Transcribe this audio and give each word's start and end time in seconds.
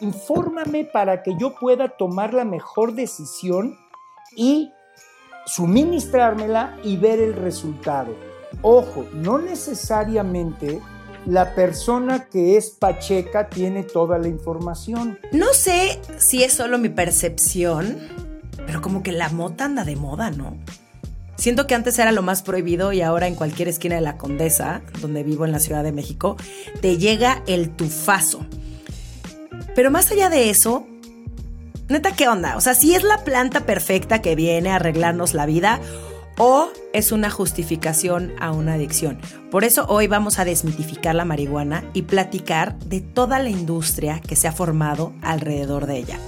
infórmame 0.00 0.84
para 0.84 1.22
que 1.22 1.36
yo 1.38 1.54
pueda 1.54 1.88
tomar 1.88 2.34
la 2.34 2.44
mejor 2.44 2.94
decisión 2.94 3.76
y 4.36 4.72
suministrármela 5.46 6.76
y 6.82 6.96
ver 6.96 7.20
el 7.20 7.34
resultado. 7.34 8.14
Ojo, 8.62 9.06
no 9.12 9.38
necesariamente 9.38 10.80
la 11.26 11.54
persona 11.54 12.26
que 12.26 12.56
es 12.56 12.70
pacheca 12.70 13.48
tiene 13.48 13.82
toda 13.82 14.18
la 14.18 14.28
información. 14.28 15.18
No 15.32 15.52
sé 15.54 16.00
si 16.18 16.42
es 16.42 16.52
solo 16.52 16.78
mi 16.78 16.88
percepción, 16.88 17.98
pero 18.66 18.82
como 18.82 19.02
que 19.02 19.12
la 19.12 19.28
mota 19.28 19.64
anda 19.64 19.84
de 19.84 19.96
moda, 19.96 20.30
¿no? 20.30 20.56
Siento 21.36 21.66
que 21.66 21.74
antes 21.74 21.98
era 21.98 22.12
lo 22.12 22.22
más 22.22 22.42
prohibido 22.42 22.92
y 22.92 23.02
ahora 23.02 23.26
en 23.26 23.34
cualquier 23.34 23.68
esquina 23.68 23.96
de 23.96 24.00
la 24.00 24.16
Condesa, 24.16 24.82
donde 25.00 25.24
vivo 25.24 25.44
en 25.44 25.52
la 25.52 25.58
Ciudad 25.58 25.82
de 25.82 25.92
México, 25.92 26.36
te 26.80 26.96
llega 26.96 27.42
el 27.46 27.70
tufazo. 27.70 28.46
Pero 29.74 29.90
más 29.90 30.10
allá 30.10 30.28
de 30.28 30.50
eso, 30.50 30.86
neta, 31.88 32.12
¿qué 32.12 32.28
onda? 32.28 32.56
O 32.56 32.60
sea, 32.60 32.74
si 32.74 32.94
es 32.94 33.02
la 33.02 33.24
planta 33.24 33.66
perfecta 33.66 34.22
que 34.22 34.34
viene 34.34 34.70
a 34.70 34.76
arreglarnos 34.76 35.34
la 35.34 35.46
vida 35.46 35.80
o 36.38 36.68
es 36.92 37.12
una 37.12 37.30
justificación 37.30 38.32
a 38.40 38.52
una 38.52 38.74
adicción. 38.74 39.18
Por 39.50 39.64
eso 39.64 39.86
hoy 39.88 40.06
vamos 40.06 40.38
a 40.38 40.44
desmitificar 40.44 41.14
la 41.14 41.24
marihuana 41.24 41.84
y 41.92 42.02
platicar 42.02 42.78
de 42.80 43.00
toda 43.00 43.38
la 43.38 43.50
industria 43.50 44.20
que 44.20 44.36
se 44.36 44.48
ha 44.48 44.52
formado 44.52 45.12
alrededor 45.22 45.86
de 45.86 45.98
ella. 45.98 46.18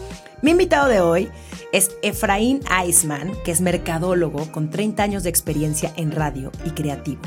Mi 0.43 0.53
invitado 0.53 0.89
de 0.89 1.01
hoy 1.01 1.29
es 1.73 1.91
Efraín 2.03 2.61
Eisman, 2.71 3.33
que 3.45 3.51
es 3.51 3.61
mercadólogo 3.61 4.53
con 4.53 4.71
30 4.71 5.03
años 5.03 5.23
de 5.23 5.31
experiencia 5.31 5.93
en 5.97 6.13
radio 6.13 6.53
y 6.65 6.71
creativo, 6.71 7.23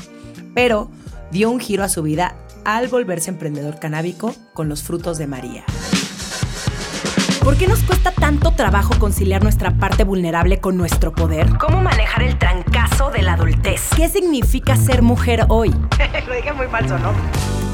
pero 0.54 0.90
dio 1.30 1.50
un 1.50 1.60
giro 1.60 1.84
a 1.84 1.88
su 1.88 2.02
vida 2.02 2.36
al 2.64 2.88
volverse 2.88 3.30
emprendedor 3.30 3.78
canábico 3.78 4.34
con 4.52 4.68
los 4.68 4.82
frutos 4.82 5.18
de 5.18 5.26
María. 5.26 5.64
¿Por 7.42 7.56
qué 7.56 7.66
nos 7.66 7.82
cuesta 7.82 8.12
tanto 8.12 8.52
trabajo 8.52 8.98
conciliar 8.98 9.42
nuestra 9.42 9.70
parte 9.72 10.04
vulnerable 10.04 10.60
con 10.60 10.76
nuestro 10.76 11.12
poder? 11.12 11.56
¿Cómo 11.58 11.80
manejar 11.80 12.22
el 12.22 12.38
trancazo 12.38 13.10
de 13.10 13.22
la 13.22 13.32
adultez? 13.32 13.88
¿Qué 13.96 14.08
significa 14.08 14.76
ser 14.76 15.00
mujer 15.00 15.46
hoy? 15.48 15.70
Lo 16.26 16.34
dije 16.34 16.52
muy 16.52 16.66
falso, 16.66 16.98
¿no? 16.98 17.12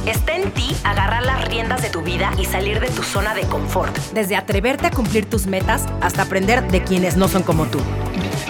Está 0.07 0.37
en 0.37 0.53
ti 0.53 0.77
agarrar 0.85 1.27
las 1.27 1.49
riendas 1.49 1.83
de 1.83 1.91
tu 1.91 2.03
vida 2.03 2.31
y 2.39 2.45
salir 2.45 2.79
de 2.79 2.89
tu 2.89 3.03
zona 3.03 3.35
de 3.35 3.43
confort. 3.43 3.97
Desde 4.15 4.37
atreverte 4.37 4.87
a 4.87 4.91
cumplir 4.93 5.29
tus 5.29 5.49
metas 5.49 5.85
hasta 6.01 6.23
aprender 6.23 6.71
de 6.71 6.85
quienes 6.85 7.17
no 7.17 7.27
son 7.27 7.43
como 7.43 7.67
tú. 7.67 7.81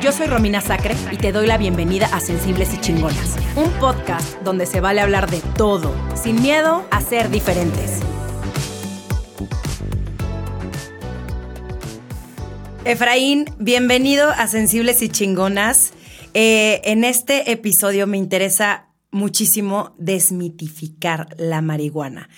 Yo 0.03 0.13
soy 0.13 0.27
Romina 0.27 0.61
Sacre 0.61 0.95
y 1.11 1.17
te 1.17 1.33
doy 1.33 1.47
la 1.47 1.59
bienvenida 1.59 2.07
a 2.07 2.21
Sensibles 2.21 2.73
y 2.75 2.81
Chingonas, 2.81 3.37
un 3.57 3.71
podcast 3.81 4.41
donde 4.43 4.67
se 4.67 4.81
vale 4.81 5.01
hablar 5.01 5.31
de 5.31 5.41
todo, 5.57 5.95
sin 6.15 6.41
miedo 6.43 6.87
a 6.91 7.01
ser 7.01 7.31
diferentes. 7.31 8.01
Efraín, 12.85 13.47
bienvenido 13.59 14.31
a 14.31 14.47
Sensibles 14.47 15.03
y 15.03 15.09
Chingonas. 15.09 15.93
Eh, 16.35 16.83
en 16.85 17.03
este 17.03 17.51
episodio 17.51 18.07
me 18.07 18.17
interesa 18.17 18.91
muchísimo 19.11 19.95
desmitificar 19.99 21.29
la 21.39 21.63
marihuana. 21.63 22.29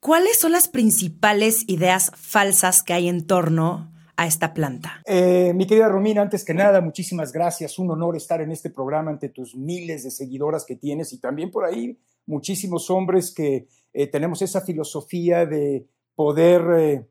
¿Cuáles 0.00 0.38
son 0.38 0.52
las 0.52 0.68
principales 0.68 1.64
ideas 1.68 2.12
falsas 2.16 2.82
que 2.82 2.92
hay 2.92 3.08
en 3.08 3.26
torno 3.26 3.93
a 4.16 4.26
esta 4.26 4.54
planta? 4.54 5.02
Eh, 5.04 5.52
mi 5.54 5.66
querida 5.66 5.88
Romina, 5.88 6.22
antes 6.22 6.44
que 6.44 6.54
nada, 6.54 6.80
muchísimas 6.80 7.32
gracias. 7.32 7.78
Un 7.78 7.90
honor 7.90 8.16
estar 8.16 8.40
en 8.40 8.52
este 8.52 8.70
programa 8.70 9.10
ante 9.10 9.28
tus 9.28 9.56
miles 9.56 10.04
de 10.04 10.10
seguidoras 10.10 10.64
que 10.64 10.76
tienes 10.76 11.12
y 11.12 11.20
también 11.20 11.50
por 11.50 11.64
ahí 11.64 11.98
muchísimos 12.26 12.90
hombres 12.90 13.32
que 13.34 13.68
eh, 13.92 14.06
tenemos 14.06 14.42
esa 14.42 14.60
filosofía 14.60 15.46
de 15.46 15.86
poder 16.14 17.08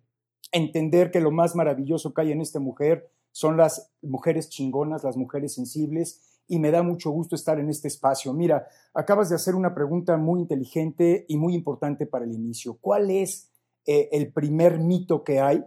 entender 0.51 1.11
que 1.11 1.19
lo 1.19 1.31
más 1.31 1.55
maravilloso 1.55 2.13
que 2.13 2.21
hay 2.21 2.31
en 2.31 2.41
esta 2.41 2.59
mujer 2.59 3.09
son 3.33 3.57
las 3.57 3.91
mujeres 4.01 4.49
chingonas, 4.49 5.03
las 5.03 5.17
mujeres 5.17 5.53
sensibles, 5.53 6.21
y 6.47 6.59
me 6.59 6.71
da 6.71 6.83
mucho 6.83 7.09
gusto 7.09 7.35
estar 7.35 7.59
en 7.59 7.69
este 7.69 7.87
espacio. 7.87 8.33
Mira, 8.33 8.67
acabas 8.93 9.29
de 9.29 9.35
hacer 9.35 9.55
una 9.55 9.73
pregunta 9.73 10.17
muy 10.17 10.41
inteligente 10.41 11.25
y 11.27 11.37
muy 11.37 11.55
importante 11.55 12.05
para 12.05 12.25
el 12.25 12.33
inicio. 12.33 12.77
¿Cuál 12.79 13.09
es 13.09 13.49
eh, 13.85 14.09
el 14.11 14.31
primer 14.31 14.79
mito 14.79 15.23
que 15.23 15.39
hay? 15.39 15.63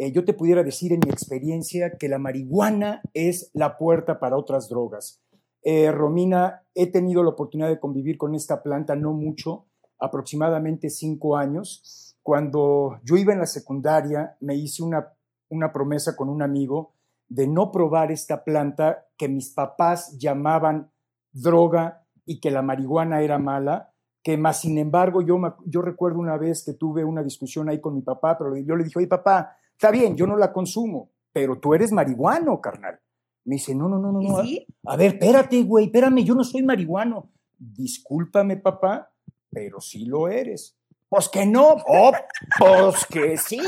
Eh, 0.00 0.12
yo 0.12 0.24
te 0.24 0.32
pudiera 0.32 0.64
decir 0.64 0.92
en 0.94 1.00
mi 1.04 1.10
experiencia 1.10 1.98
que 1.98 2.08
la 2.08 2.18
marihuana 2.18 3.02
es 3.12 3.50
la 3.52 3.76
puerta 3.76 4.18
para 4.18 4.38
otras 4.38 4.68
drogas. 4.68 5.20
Eh, 5.62 5.92
Romina, 5.92 6.62
he 6.74 6.86
tenido 6.90 7.22
la 7.22 7.30
oportunidad 7.30 7.68
de 7.68 7.78
convivir 7.78 8.16
con 8.16 8.34
esta 8.34 8.62
planta 8.62 8.96
no 8.96 9.12
mucho, 9.12 9.66
aproximadamente 9.98 10.88
cinco 10.88 11.36
años 11.36 12.10
cuando 12.22 13.00
yo 13.02 13.16
iba 13.16 13.32
en 13.32 13.38
la 13.38 13.46
secundaria, 13.46 14.36
me 14.40 14.54
hice 14.54 14.82
una, 14.82 15.12
una 15.48 15.72
promesa 15.72 16.16
con 16.16 16.28
un 16.28 16.42
amigo 16.42 16.94
de 17.28 17.46
no 17.46 17.70
probar 17.70 18.12
esta 18.12 18.44
planta 18.44 19.06
que 19.16 19.28
mis 19.28 19.50
papás 19.50 20.16
llamaban 20.18 20.90
droga 21.32 22.04
y 22.26 22.40
que 22.40 22.50
la 22.50 22.62
marihuana 22.62 23.22
era 23.22 23.38
mala, 23.38 23.92
que 24.22 24.36
más 24.36 24.60
sin 24.60 24.78
embargo 24.78 25.22
yo, 25.22 25.40
yo 25.64 25.80
recuerdo 25.80 26.18
una 26.18 26.36
vez 26.36 26.64
que 26.64 26.74
tuve 26.74 27.04
una 27.04 27.22
discusión 27.22 27.68
ahí 27.68 27.80
con 27.80 27.94
mi 27.94 28.02
papá, 28.02 28.36
pero 28.36 28.56
yo 28.56 28.76
le 28.76 28.84
dije, 28.84 28.98
oye 28.98 29.08
papá, 29.08 29.56
está 29.80 29.90
bien, 29.90 30.14
yo 30.14 30.26
no 30.26 30.36
la 30.36 30.52
consumo, 30.52 31.10
pero 31.32 31.58
tú 31.58 31.72
eres 31.72 31.90
marihuano, 31.90 32.60
carnal. 32.60 33.00
Me 33.46 33.54
dice, 33.54 33.74
no, 33.74 33.88
no, 33.88 33.98
no, 33.98 34.12
no, 34.12 34.20
no. 34.20 34.42
¿Sí? 34.42 34.66
A 34.84 34.94
ver, 34.94 35.14
espérate, 35.14 35.62
güey, 35.62 35.86
espérame, 35.86 36.22
yo 36.22 36.34
no 36.34 36.44
soy 36.44 36.62
marihuano. 36.62 37.30
Discúlpame, 37.56 38.58
papá, 38.58 39.10
pero 39.48 39.80
sí 39.80 40.04
lo 40.04 40.28
eres. 40.28 40.76
Pues 41.08 41.30
que 41.30 41.46
no, 41.46 41.76
oh, 41.86 42.12
pues 42.58 43.06
que 43.06 43.38
sí, 43.38 43.58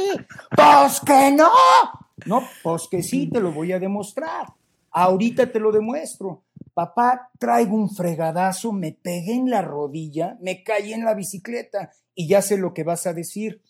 pues 0.54 1.00
que 1.00 1.32
no. 1.32 1.48
No, 2.26 2.42
pues 2.62 2.88
que 2.90 3.02
sí, 3.02 3.30
te 3.30 3.40
lo 3.40 3.50
voy 3.50 3.72
a 3.72 3.78
demostrar. 3.78 4.52
Ahorita 4.90 5.50
te 5.50 5.60
lo 5.60 5.72
demuestro. 5.72 6.44
Papá, 6.74 7.30
traigo 7.38 7.74
un 7.74 7.88
fregadazo, 7.88 8.70
me 8.70 8.92
pegué 8.92 9.32
en 9.32 9.48
la 9.48 9.62
rodilla, 9.62 10.36
me 10.42 10.62
caí 10.62 10.92
en 10.92 11.06
la 11.06 11.14
bicicleta 11.14 11.90
y 12.14 12.28
ya 12.28 12.42
sé 12.42 12.58
lo 12.58 12.74
que 12.74 12.84
vas 12.84 13.06
a 13.06 13.14
decir. 13.14 13.62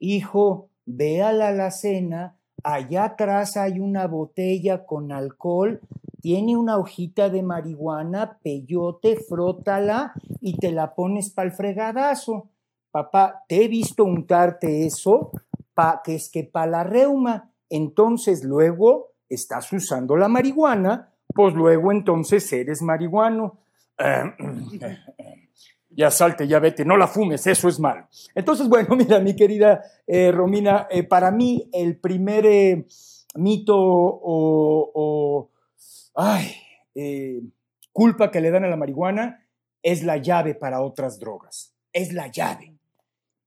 Hijo, 0.00 0.70
ve 0.88 1.22
a 1.22 1.32
la 1.32 1.48
alacena, 1.48 2.36
allá 2.64 3.04
atrás 3.04 3.56
hay 3.56 3.78
una 3.78 4.06
botella 4.06 4.86
con 4.86 5.12
alcohol, 5.12 5.80
tiene 6.20 6.56
una 6.56 6.78
hojita 6.78 7.30
de 7.30 7.42
marihuana, 7.42 8.38
peyote, 8.42 9.16
frótala 9.16 10.14
y 10.40 10.56
te 10.56 10.72
la 10.72 10.94
pones 10.94 11.30
para 11.30 11.48
el 11.48 11.54
fregadazo 11.54 12.48
papá, 12.90 13.44
te 13.48 13.64
he 13.64 13.68
visto 13.68 14.04
untarte 14.04 14.86
eso, 14.86 15.30
pa, 15.74 16.00
que 16.04 16.14
es 16.14 16.28
que 16.30 16.44
para 16.44 16.70
la 16.70 16.84
reuma, 16.84 17.52
entonces 17.68 18.44
luego 18.44 19.12
estás 19.28 19.72
usando 19.72 20.16
la 20.16 20.28
marihuana, 20.28 21.12
pues 21.34 21.54
luego 21.54 21.92
entonces 21.92 22.52
eres 22.52 22.82
marihuano. 22.82 23.58
ya 25.98 26.12
salte, 26.12 26.46
ya 26.46 26.60
vete, 26.60 26.84
no 26.84 26.96
la 26.96 27.08
fumes, 27.08 27.44
eso 27.48 27.68
es 27.68 27.80
malo. 27.80 28.06
Entonces, 28.32 28.68
bueno, 28.74 28.94
mira, 28.94 29.18
mi 29.18 29.34
querida 29.34 29.82
eh, 30.06 30.30
Romina, 30.30 30.86
eh, 30.90 31.02
para 31.02 31.32
mí 31.32 31.68
el 31.72 31.98
primer 31.98 32.46
eh, 32.46 32.86
mito 33.34 33.74
o, 33.76 35.50
ay, 36.14 36.54
culpa 37.92 38.30
que 38.30 38.40
le 38.40 38.52
dan 38.52 38.64
a 38.64 38.68
la 38.68 38.76
marihuana 38.76 39.44
es 39.82 40.04
la 40.04 40.18
llave 40.18 40.54
para 40.54 40.82
otras 40.82 41.18
drogas, 41.18 41.74
es 41.92 42.12
la 42.12 42.28
llave. 42.28 42.76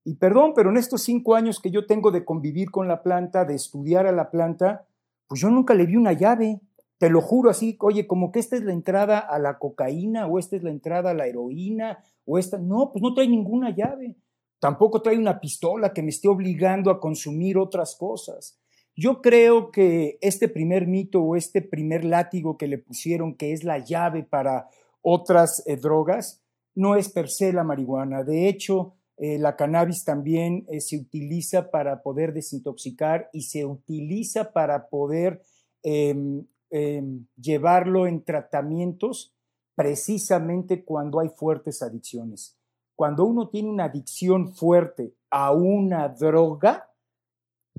Y 0.03 0.16
perdón, 0.16 0.51
pero 0.53 0.72
en 0.72 0.78
estos 0.78 1.03
cinco 1.03 1.35
años 1.35 1.62
que 1.62 1.72
yo 1.72 1.85
tengo 1.85 2.12
de 2.12 2.25
convivir 2.25 2.69
con 2.69 2.88
la 2.88 3.01
planta, 3.01 3.45
de 3.45 3.56
estudiar 3.56 4.07
a 4.07 4.12
la 4.12 4.29
planta, 4.29 4.85
pues 5.28 5.39
yo 5.39 5.50
nunca 5.50 5.73
le 5.73 5.85
vi 5.85 5.95
una 5.95 6.12
llave. 6.12 6.59
Te 7.01 7.09
lo 7.09 7.19
juro 7.19 7.50
así, 7.50 7.75
oye, 7.79 8.06
como 8.06 8.31
que 8.31 8.38
esta 8.38 8.56
es 8.56 8.63
la 8.63 8.73
entrada 8.73 9.17
a 9.17 9.39
la 9.39 9.57
cocaína 9.57 10.28
o 10.28 10.38
esta 10.38 10.56
es 10.56 10.62
la 10.62 10.69
entrada 10.69 11.09
a 11.09 11.13
la 11.16 11.25
heroína 11.25 11.97
o 12.25 12.38
esta. 12.38 12.59
No, 12.59 12.91
pues 12.91 13.01
no 13.01 13.16
trae 13.16 13.28
ninguna 13.28 13.75
llave. 13.75 14.17
Tampoco 14.59 15.01
trae 15.01 15.17
una 15.17 15.39
pistola 15.39 15.94
que 15.94 16.03
me 16.03 16.09
esté 16.09 16.28
obligando 16.28 16.91
a 16.91 17.00
consumir 17.00 17.57
otras 17.57 17.95
cosas. 17.95 18.62
Yo 18.95 19.19
creo 19.19 19.71
que 19.71 20.19
este 20.21 20.48
primer 20.48 20.86
mito 20.86 21.24
o 21.24 21.36
este 21.36 21.63
primer 21.63 22.06
látigo 22.06 22.56
que 22.56 22.68
le 22.68 22.77
pusieron, 22.77 23.33
que 23.33 23.51
es 23.51 23.63
la 23.63 23.80
llave 23.80 24.21
para 24.21 24.68
otras 25.01 25.63
eh, 25.65 25.77
drogas, 25.77 26.44
no 26.75 26.95
es 26.95 27.09
per 27.09 27.30
se 27.31 27.51
la 27.51 27.63
marihuana. 27.63 28.24
De 28.24 28.48
hecho, 28.48 28.94
eh, 29.18 29.39
la 29.39 29.56
cannabis 29.56 30.06
también 30.06 30.68
eh, 30.69 30.80
se 30.81 30.98
utiliza 30.98 31.71
para 31.71 32.03
poder 32.03 32.31
desintoxicar 32.31 33.27
y 33.33 33.42
se 33.42 33.65
utiliza 33.65 34.53
para 34.53 34.88
poder 34.88 35.42
em, 35.81 36.45
em, 36.71 37.27
llevarlo 37.35 38.07
en 38.07 38.23
tratamientos 38.23 39.35
precisamente 39.75 40.83
cuando 40.83 41.19
hay 41.19 41.29
fuertes 41.29 41.81
adicciones. 41.81 42.57
Cuando 42.95 43.25
uno 43.25 43.50
tiene 43.50 43.69
una 43.69 43.85
adicción 43.85 44.53
fuerte 44.53 45.13
a 45.29 45.51
una 45.51 46.09
droga, 46.09 46.89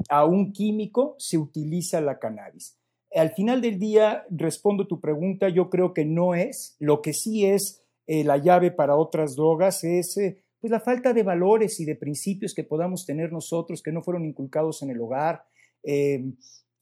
a 0.08 0.24
un 0.24 0.52
químico, 0.52 1.14
se 1.18 1.38
utiliza 1.38 2.00
la 2.00 2.18
cannabis. 2.18 2.78
Al 3.14 3.30
final 3.32 3.60
del 3.60 3.78
día, 3.78 4.24
respondo 4.30 4.86
tu 4.86 5.00
pregunta, 5.00 5.48
yo 5.48 5.68
creo 5.68 5.92
que 5.92 6.04
no 6.04 6.34
es. 6.34 6.76
Lo 6.78 7.02
que 7.02 7.12
sí 7.12 7.44
es 7.44 7.82
eh, 8.06 8.24
la 8.24 8.38
llave 8.38 8.70
para 8.70 8.96
otras 8.96 9.36
drogas 9.36 9.84
es 9.84 10.18
pues 10.60 10.70
la 10.70 10.80
falta 10.80 11.12
de 11.12 11.24
valores 11.24 11.80
y 11.80 11.84
de 11.84 11.96
principios 11.96 12.54
que 12.54 12.62
podamos 12.62 13.04
tener 13.04 13.32
nosotros 13.32 13.82
que 13.82 13.90
no 13.90 14.00
fueron 14.00 14.24
inculcados 14.24 14.82
en 14.82 14.90
el 14.90 15.00
hogar, 15.00 15.44
eh, 15.82 16.24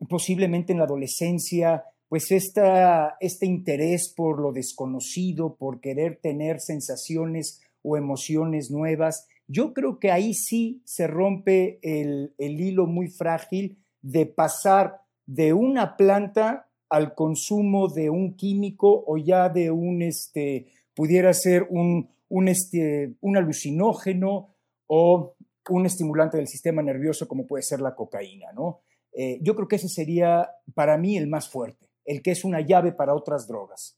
posiblemente 0.07 0.73
en 0.73 0.79
la 0.79 0.85
adolescencia, 0.85 1.85
pues 2.11 2.33
este 2.33 3.47
interés 3.47 4.13
por 4.15 4.41
lo 4.41 4.53
desconocido, 4.53 5.55
por 5.55 5.81
querer 5.81 6.19
tener 6.21 6.61
sensaciones 6.61 7.63
o 7.83 7.97
emociones 7.97 8.69
nuevas, 8.73 9.29
yo 9.47 9.73
creo 9.73 10.01
que 10.01 10.11
ahí 10.11 10.35
sí 10.35 10.83
se 10.85 11.07
rompe 11.07 11.79
el, 11.83 12.35
el 12.37 12.61
hilo 12.61 12.87
muy 12.87 13.09
frágil 13.09 13.79
de 14.03 14.27
pasar 14.27 15.03
de 15.25 15.53
una 15.53 15.97
planta 15.97 16.69
al 16.89 17.15
consumo 17.15 17.87
de 17.87 18.11
un 18.11 18.35
químico 18.35 19.05
o 19.07 19.17
ya 19.17 19.49
de 19.49 19.71
un, 19.71 20.03
este, 20.03 20.67
pudiera 20.95 21.33
ser 21.33 21.69
un, 21.71 22.11
un, 22.29 22.49
este, 22.49 23.15
un 23.21 23.37
alucinógeno 23.37 24.57
o 24.89 25.37
un 25.69 25.87
estimulante 25.87 26.39
del 26.39 26.49
sistema 26.49 26.83
nervioso 26.83 27.29
como 27.29 27.47
puede 27.47 27.63
ser 27.63 27.81
la 27.81 27.95
cocaína, 27.95 28.53
¿no? 28.53 28.81
Eh, 29.13 29.39
yo 29.43 29.55
creo 29.55 29.69
que 29.69 29.77
ese 29.77 29.89
sería 29.89 30.51
para 30.75 30.99
mí 30.99 31.17
el 31.17 31.29
más 31.29 31.49
fuerte, 31.49 31.90
el 32.05 32.23
que 32.23 32.33
es 32.33 32.45
una 32.45 32.61
llave 32.61 32.93
para 32.93 33.15
otras 33.15 33.47
drogas. 33.47 33.97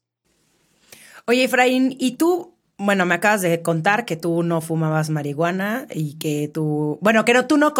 Oye, 1.25 1.45
Efraín, 1.45 1.95
¿y 1.99 2.17
tú 2.17 2.53
bueno, 2.77 3.05
me 3.05 3.15
acabas 3.15 3.41
de 3.41 3.61
contar 3.61 4.05
que 4.05 4.15
tú 4.15 4.41
no 4.43 4.59
fumabas 4.59 5.09
marihuana 5.09 5.87
y 5.93 6.15
que 6.15 6.49
tú, 6.51 6.97
bueno, 7.01 7.23
que 7.23 7.33
no, 7.33 7.45
tú 7.45 7.57
no 7.57 7.73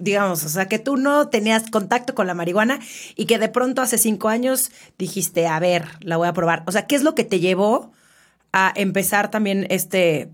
digamos, 0.00 0.44
o 0.44 0.48
sea, 0.48 0.66
que 0.66 0.78
tú 0.78 0.96
no 0.96 1.28
tenías 1.28 1.70
contacto 1.70 2.14
con 2.14 2.26
la 2.26 2.34
marihuana 2.34 2.80
y 3.14 3.26
que 3.26 3.38
de 3.38 3.48
pronto 3.48 3.80
hace 3.80 3.96
cinco 3.96 4.28
años 4.28 4.70
dijiste, 4.98 5.46
a 5.46 5.58
ver, 5.60 5.84
la 6.00 6.16
voy 6.16 6.28
a 6.28 6.32
probar. 6.32 6.64
O 6.66 6.72
sea, 6.72 6.86
¿qué 6.86 6.96
es 6.96 7.02
lo 7.04 7.14
que 7.14 7.24
te 7.24 7.38
llevó 7.40 7.92
a 8.52 8.72
empezar 8.74 9.30
también 9.30 9.66
este 9.70 10.30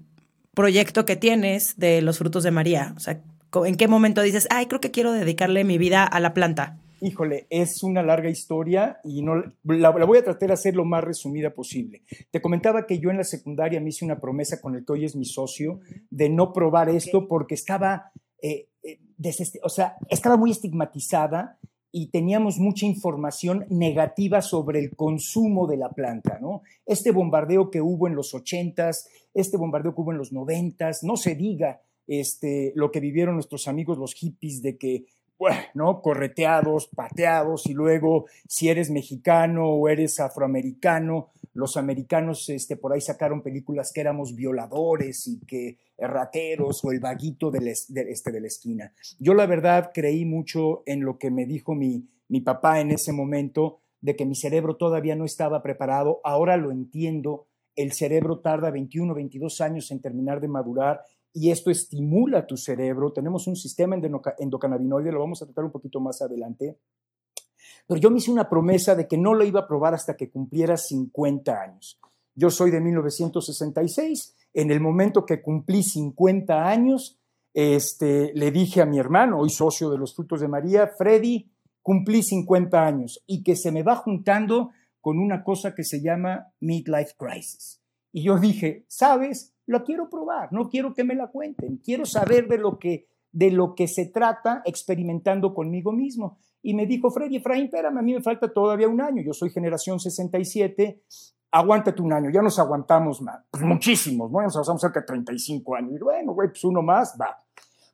proyecto 0.55 1.05
que 1.05 1.17
tienes 1.17 1.77
de 1.77 2.01
los 2.01 2.19
frutos 2.19 2.43
de 2.43 2.51
María? 2.51 2.95
O 2.97 3.01
sea, 3.01 3.21
¿en 3.65 3.77
qué 3.77 3.87
momento 3.87 4.23
dices, 4.23 4.49
ay, 4.51 4.67
creo 4.67 4.81
que 4.81 4.91
quiero 4.91 5.13
dedicarle 5.13 5.63
mi 5.65 5.77
vida 5.77 6.05
a 6.05 6.21
la 6.21 6.33
planta? 6.33 6.79
Híjole, 7.01 7.47
es 7.51 7.83
una 7.83 8.03
larga 8.03 8.31
historia 8.31 9.01
y 9.05 9.23
no 9.23 9.43
la, 9.65 9.91
voy 9.91 10.19
a 10.19 10.25
tratar 10.25 10.49
de 10.49 10.55
hacer 10.55 10.75
lo 10.75 10.85
más 10.85 11.05
resumida 11.05 11.51
posible. 11.51 12.03
Te 12.31 12.41
comentaba 12.41 12.87
que 12.87 12.99
yo 12.99 13.11
en 13.11 13.19
la 13.19 13.25
secundaria 13.25 13.81
me 13.81 13.91
hice 13.91 14.05
una 14.05 14.19
promesa 14.19 14.61
con 14.61 14.75
el 14.75 14.85
que 14.85 14.93
hoy 14.93 15.05
es 15.05 15.15
mi 15.15 15.27
socio 15.27 15.81
de 16.11 16.31
no 16.31 16.53
probar 16.53 16.89
esto 16.89 17.29
porque 17.29 17.55
estaba, 17.55 18.13
eh, 18.41 18.69
eh, 18.83 18.99
o 19.63 19.69
sea, 19.69 19.97
estaba 20.09 20.37
muy 20.37 20.51
estigmatizada 20.51 21.59
y 21.93 22.09
teníamos 22.11 22.59
mucha 22.59 22.87
información 22.87 23.67
negativa 23.71 24.43
sobre 24.43 24.81
el 24.81 24.97
consumo 24.97 25.67
de 25.67 25.77
la 25.77 25.91
planta, 25.91 26.39
¿no? 26.41 26.63
Este 26.85 27.11
bombardeo 27.11 27.71
que 27.71 27.81
hubo 27.81 28.07
en 28.07 28.15
los 28.15 28.35
ochentas, 28.35 29.09
este 29.35 29.57
bombardeo 29.57 29.95
que 29.95 30.01
hubo 30.01 30.13
en 30.13 30.19
los 30.19 30.33
noventas, 30.33 31.03
no 31.03 31.17
se 31.17 31.35
diga 31.35 31.81
este, 32.07 32.73
lo 32.75 32.91
que 32.91 33.01
vivieron 33.01 33.35
nuestros 33.35 33.67
amigos 33.69 33.99
los 33.99 34.15
hippies 34.15 34.63
de 34.63 34.77
que 34.77 35.07
¿no? 35.75 36.01
Correteados, 36.01 36.89
pateados, 36.89 37.67
y 37.67 37.75
luego 37.75 38.27
si 38.49 38.69
eres 38.69 38.91
mexicano 38.91 39.69
o 39.69 39.89
eres 39.89 40.21
afroamericano, 40.21 41.31
los 41.53 41.77
americanos 41.77 42.49
este, 42.51 42.77
por 42.77 42.93
ahí 42.93 43.01
sacaron 43.01 43.43
películas 43.43 43.91
que 43.93 44.03
éramos 44.03 44.35
violadores 44.35 45.27
y 45.27 45.41
que 45.41 45.79
rateros 45.99 46.85
o 46.85 46.93
el 46.93 47.01
vaguito 47.01 47.51
de, 47.51 47.71
este, 47.71 48.31
de 48.31 48.41
la 48.41 48.47
esquina. 48.47 48.93
Yo 49.19 49.33
la 49.33 49.47
verdad 49.47 49.91
creí 49.95 50.27
mucho 50.27 50.83
en 50.85 51.03
lo 51.03 51.19
que 51.19 51.31
me 51.31 51.47
dijo 51.47 51.75
mi, 51.75 52.09
mi 52.29 52.43
papá 52.43 52.81
en 52.81 52.91
ese 52.91 53.13
momento, 53.13 53.79
de 54.03 54.15
que 54.15 54.27
mi 54.27 54.35
cerebro 54.35 54.77
todavía 54.77 55.17
no 55.17 55.25
estaba 55.25 55.63
preparado, 55.63 56.21
ahora 56.23 56.57
lo 56.59 56.71
entiendo, 56.71 57.47
el 57.75 57.93
cerebro 57.93 58.41
tarda 58.41 58.71
21, 58.71 59.15
22 59.15 59.61
años 59.61 59.91
en 59.91 60.01
terminar 60.01 60.41
de 60.41 60.49
madurar 60.49 61.01
y 61.39 61.51
esto 61.51 61.71
estimula 61.71 62.47
tu 62.47 62.57
cerebro. 62.57 63.13
Tenemos 63.13 63.47
un 63.47 63.57
sistema 63.57 63.95
endocannabinoide, 64.39 65.13
lo 65.13 65.21
vamos 65.21 65.43
a 65.43 65.45
tratar 65.45 65.67
un 65.67 65.71
poquito 65.71 66.01
más 66.01 66.23
adelante. 66.23 66.79
Pero 67.87 68.01
yo 68.01 68.11
me 68.11 68.17
hice 68.17 68.31
una 68.31 68.49
promesa 68.49 68.95
de 68.95 69.07
que 69.07 69.19
no 69.19 69.35
lo 69.35 69.45
iba 69.45 69.61
a 69.61 69.69
probar 69.69 69.93
hasta 69.93 70.17
que 70.17 70.31
cumpliera 70.31 70.79
50 70.79 71.53
años. 71.53 72.01
Yo 72.35 72.49
soy 72.49 72.71
de 72.71 72.81
1966. 72.81 74.35
En 74.55 74.71
el 74.71 74.81
momento 74.81 75.27
que 75.27 75.43
cumplí 75.43 75.83
50 75.83 76.67
años, 76.67 77.21
este, 77.53 78.33
le 78.35 78.51
dije 78.51 78.81
a 78.81 78.87
mi 78.87 78.99
hermano, 78.99 79.39
hoy 79.39 79.51
socio 79.51 79.91
de 79.91 79.99
los 79.99 80.17
Frutos 80.17 80.41
de 80.41 80.49
María, 80.49 80.87
Freddy, 80.87 81.51
cumplí 81.83 82.23
50 82.23 82.83
años 82.83 83.23
y 83.27 83.43
que 83.43 83.57
se 83.57 83.73
me 83.73 83.83
va 83.83 83.97
juntando 83.97 84.71
con 85.03 85.19
una 85.19 85.45
cosa 85.45 85.75
que 85.75 85.85
se 85.85 86.01
llama 86.01 86.47
midlife 86.61 87.13
crisis. 87.19 87.83
Y 88.17 88.23
yo 88.23 88.39
dije, 88.39 88.87
¿sabes? 88.89 89.57
lo 89.67 89.85
quiero 89.85 90.09
probar, 90.09 90.53
no 90.53 90.69
quiero 90.69 90.95
que 90.95 91.05
me 91.05 91.15
la 91.15 91.29
cuenten, 91.29 91.79
quiero 91.79 92.07
saber 92.07 92.49
de 92.49 92.59
lo 92.59 92.79
que, 92.79 93.09
de 93.33 93.51
lo 93.51 93.75
que 93.75 93.89
se 93.89 94.07
trata 94.07 94.63
experimentando 94.65 95.53
conmigo 95.53 95.93
mismo. 95.93 96.39
Y 96.63 96.75
me 96.75 96.87
dijo, 96.87 97.11
Freddy 97.11 97.37
Efraín, 97.37 97.65
espérame, 97.65 97.99
a 97.99 98.03
mí 98.03 98.15
me 98.15 98.23
falta 98.23 98.53
todavía 98.53 98.89
un 98.89 99.01
año, 99.01 99.23
yo 99.23 99.33
soy 99.33 99.51
generación 99.51 100.01
67, 100.01 101.03
aguántate 101.51 102.01
un 102.01 102.13
año, 102.13 102.31
ya 102.31 102.43
nos 102.43 102.59
aguantamos 102.59 103.21
más, 103.21 103.45
pues 103.51 103.65
muchísimos, 103.65 104.31
¿no? 104.31 104.41
Nos 104.41 104.57
avanzamos 104.57 104.81
cerca 104.81 105.01
de 105.01 105.07
35 105.07 105.75
años. 105.77 105.93
Y 105.95 106.03
bueno, 106.03 106.33
güey, 106.33 106.49
pues 106.49 106.65
uno 106.65 106.83
más, 106.83 107.17
va. 107.21 107.43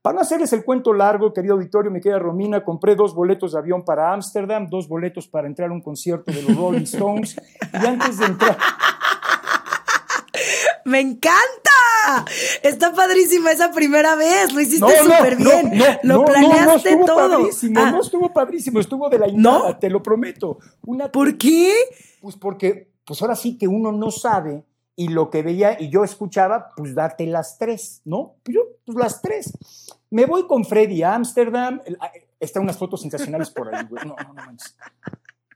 Para 0.02 0.16
no 0.16 0.20
hacerles 0.20 0.52
el 0.52 0.64
cuento 0.64 0.92
largo, 0.92 1.32
querido 1.32 1.54
auditorio, 1.54 1.90
mi 1.90 2.00
querida 2.00 2.18
Romina, 2.18 2.64
compré 2.64 2.96
dos 2.96 3.14
boletos 3.14 3.52
de 3.52 3.58
avión 3.58 3.84
para 3.84 4.12
Ámsterdam, 4.12 4.68
dos 4.68 4.88
boletos 4.88 5.28
para 5.28 5.46
entrar 5.46 5.70
a 5.70 5.72
un 5.72 5.80
concierto 5.80 6.32
de 6.32 6.42
los 6.42 6.56
Rolling 6.56 6.82
Stones, 6.82 7.36
y 7.72 7.86
antes 7.86 8.18
de 8.18 8.26
entrar... 8.26 8.56
¡Me 10.84 11.00
encanta! 11.00 12.24
Está 12.62 12.92
padrísima 12.92 13.52
esa 13.52 13.70
primera 13.72 14.14
vez. 14.16 14.52
Lo 14.52 14.60
hiciste 14.60 14.98
súper 14.98 15.36
bien. 15.36 15.72
lo 16.02 16.24
planeaste 16.24 16.96
no, 16.96 17.04
todo. 17.06 17.38
Padrísimo, 17.38 17.80
ah. 17.80 17.90
No 17.90 18.00
estuvo 18.00 18.32
padrísimo, 18.32 18.80
estuvo 18.80 19.08
de 19.08 19.18
la 19.18 19.26
nada, 19.32 19.78
te 19.78 19.90
lo 19.90 20.02
prometo. 20.02 20.58
¿Por 21.12 21.38
qué? 21.38 21.74
Pues 22.20 22.36
porque, 22.36 22.92
pues 23.04 23.22
ahora 23.22 23.36
sí 23.36 23.58
que 23.58 23.68
uno 23.68 23.92
no 23.92 24.10
sabe 24.10 24.64
y 24.94 25.08
lo 25.08 25.30
que 25.30 25.42
veía 25.42 25.80
y 25.80 25.88
yo 25.90 26.04
escuchaba, 26.04 26.68
pues 26.76 26.94
date 26.94 27.26
las 27.26 27.58
tres, 27.58 28.02
¿no? 28.04 28.36
Pues 28.42 28.54
yo, 28.56 28.62
pues 28.84 28.98
las 28.98 29.22
tres. 29.22 29.52
Me 30.10 30.26
voy 30.26 30.46
con 30.46 30.64
Freddy 30.64 31.02
a 31.02 31.14
Ámsterdam. 31.14 31.80
Ah, 32.00 32.10
están 32.38 32.64
unas 32.64 32.76
fotos 32.76 33.00
sensacionales 33.00 33.50
por 33.50 33.74
ahí, 33.74 33.86
güey. 33.88 34.04
No, 34.04 34.16
no, 34.16 34.34
no 34.34 34.56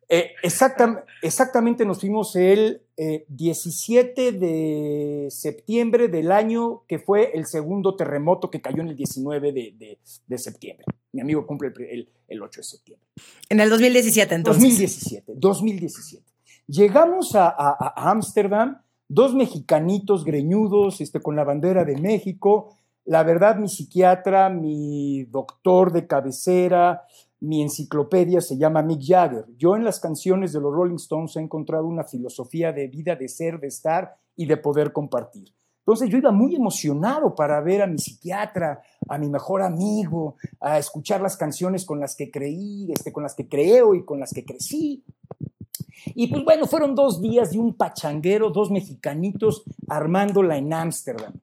eh, 0.08 0.32
exactamente 0.42 1.84
nos 1.84 2.00
fuimos 2.00 2.36
el 2.36 2.82
17 3.28 4.28
eh, 4.28 4.32
de 4.32 5.26
septiembre 5.30 6.08
del 6.08 6.30
año 6.30 6.84
que 6.86 6.98
fue 6.98 7.32
el 7.34 7.46
segundo 7.46 7.96
terremoto 7.96 8.50
que 8.50 8.60
cayó 8.60 8.82
en 8.82 8.88
el 8.88 8.96
19 8.96 9.52
de, 9.52 10.38
septiembre. 10.38 10.86
Mi 11.12 11.20
amigo 11.20 11.46
cumple 11.46 11.72
el, 11.90 12.08
el, 12.28 12.42
8 12.42 12.60
de 12.60 12.64
septiembre. 12.64 13.06
En 13.48 13.60
el 13.60 13.68
2017, 13.68 14.34
entonces. 14.34 14.62
2017, 14.62 15.32
2017. 15.36 16.24
Llegamos 16.68 17.34
a 17.34 17.94
Ámsterdam, 17.96 18.80
dos 19.08 19.34
mexicanitos 19.34 20.24
greñudos 20.24 21.00
este, 21.00 21.20
con 21.20 21.36
la 21.36 21.44
bandera 21.44 21.84
de 21.84 21.96
México. 21.96 22.76
La 23.04 23.22
verdad, 23.22 23.56
mi 23.56 23.68
psiquiatra, 23.68 24.48
mi 24.50 25.24
doctor 25.24 25.92
de 25.92 26.06
cabecera, 26.06 27.02
mi 27.40 27.62
enciclopedia 27.62 28.40
se 28.40 28.56
llama 28.56 28.82
Mick 28.82 29.02
Jagger. 29.02 29.44
Yo 29.56 29.76
en 29.76 29.84
las 29.84 30.00
canciones 30.00 30.52
de 30.52 30.60
los 30.60 30.72
Rolling 30.72 30.96
Stones 30.96 31.36
he 31.36 31.40
encontrado 31.40 31.86
una 31.86 32.04
filosofía 32.04 32.72
de 32.72 32.88
vida, 32.88 33.16
de 33.16 33.28
ser, 33.28 33.60
de 33.60 33.68
estar 33.68 34.16
y 34.34 34.46
de 34.46 34.56
poder 34.56 34.92
compartir. 34.92 35.54
Entonces 35.86 36.10
yo 36.10 36.18
iba 36.18 36.32
muy 36.32 36.56
emocionado 36.56 37.34
para 37.34 37.60
ver 37.60 37.82
a 37.82 37.86
mi 37.86 37.98
psiquiatra, 37.98 38.82
a 39.08 39.18
mi 39.18 39.28
mejor 39.28 39.62
amigo, 39.62 40.34
a 40.58 40.78
escuchar 40.78 41.20
las 41.20 41.36
canciones 41.36 41.84
con 41.84 42.00
las 42.00 42.16
que 42.16 42.30
creí, 42.30 42.90
este, 42.90 43.12
con 43.12 43.22
las 43.22 43.36
que 43.36 43.48
creo 43.48 43.94
y 43.94 44.04
con 44.04 44.18
las 44.18 44.32
que 44.32 44.44
crecí. 44.44 45.04
Y 46.06 46.26
pues 46.26 46.42
bueno, 46.44 46.66
fueron 46.66 46.96
dos 46.96 47.20
días 47.20 47.52
de 47.52 47.60
un 47.60 47.74
pachanguero, 47.74 48.50
dos 48.50 48.70
mexicanitos 48.72 49.62
armándola 49.88 50.56
en 50.56 50.72
Ámsterdam. 50.72 51.34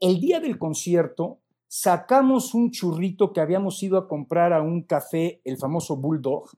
El 0.00 0.20
día 0.20 0.40
del 0.40 0.58
concierto 0.58 1.38
sacamos 1.76 2.54
un 2.54 2.70
churrito 2.70 3.32
que 3.32 3.40
habíamos 3.40 3.82
ido 3.82 3.98
a 3.98 4.06
comprar 4.06 4.52
a 4.52 4.62
un 4.62 4.84
café, 4.84 5.40
el 5.44 5.56
famoso 5.56 5.96
Bulldog. 5.96 6.50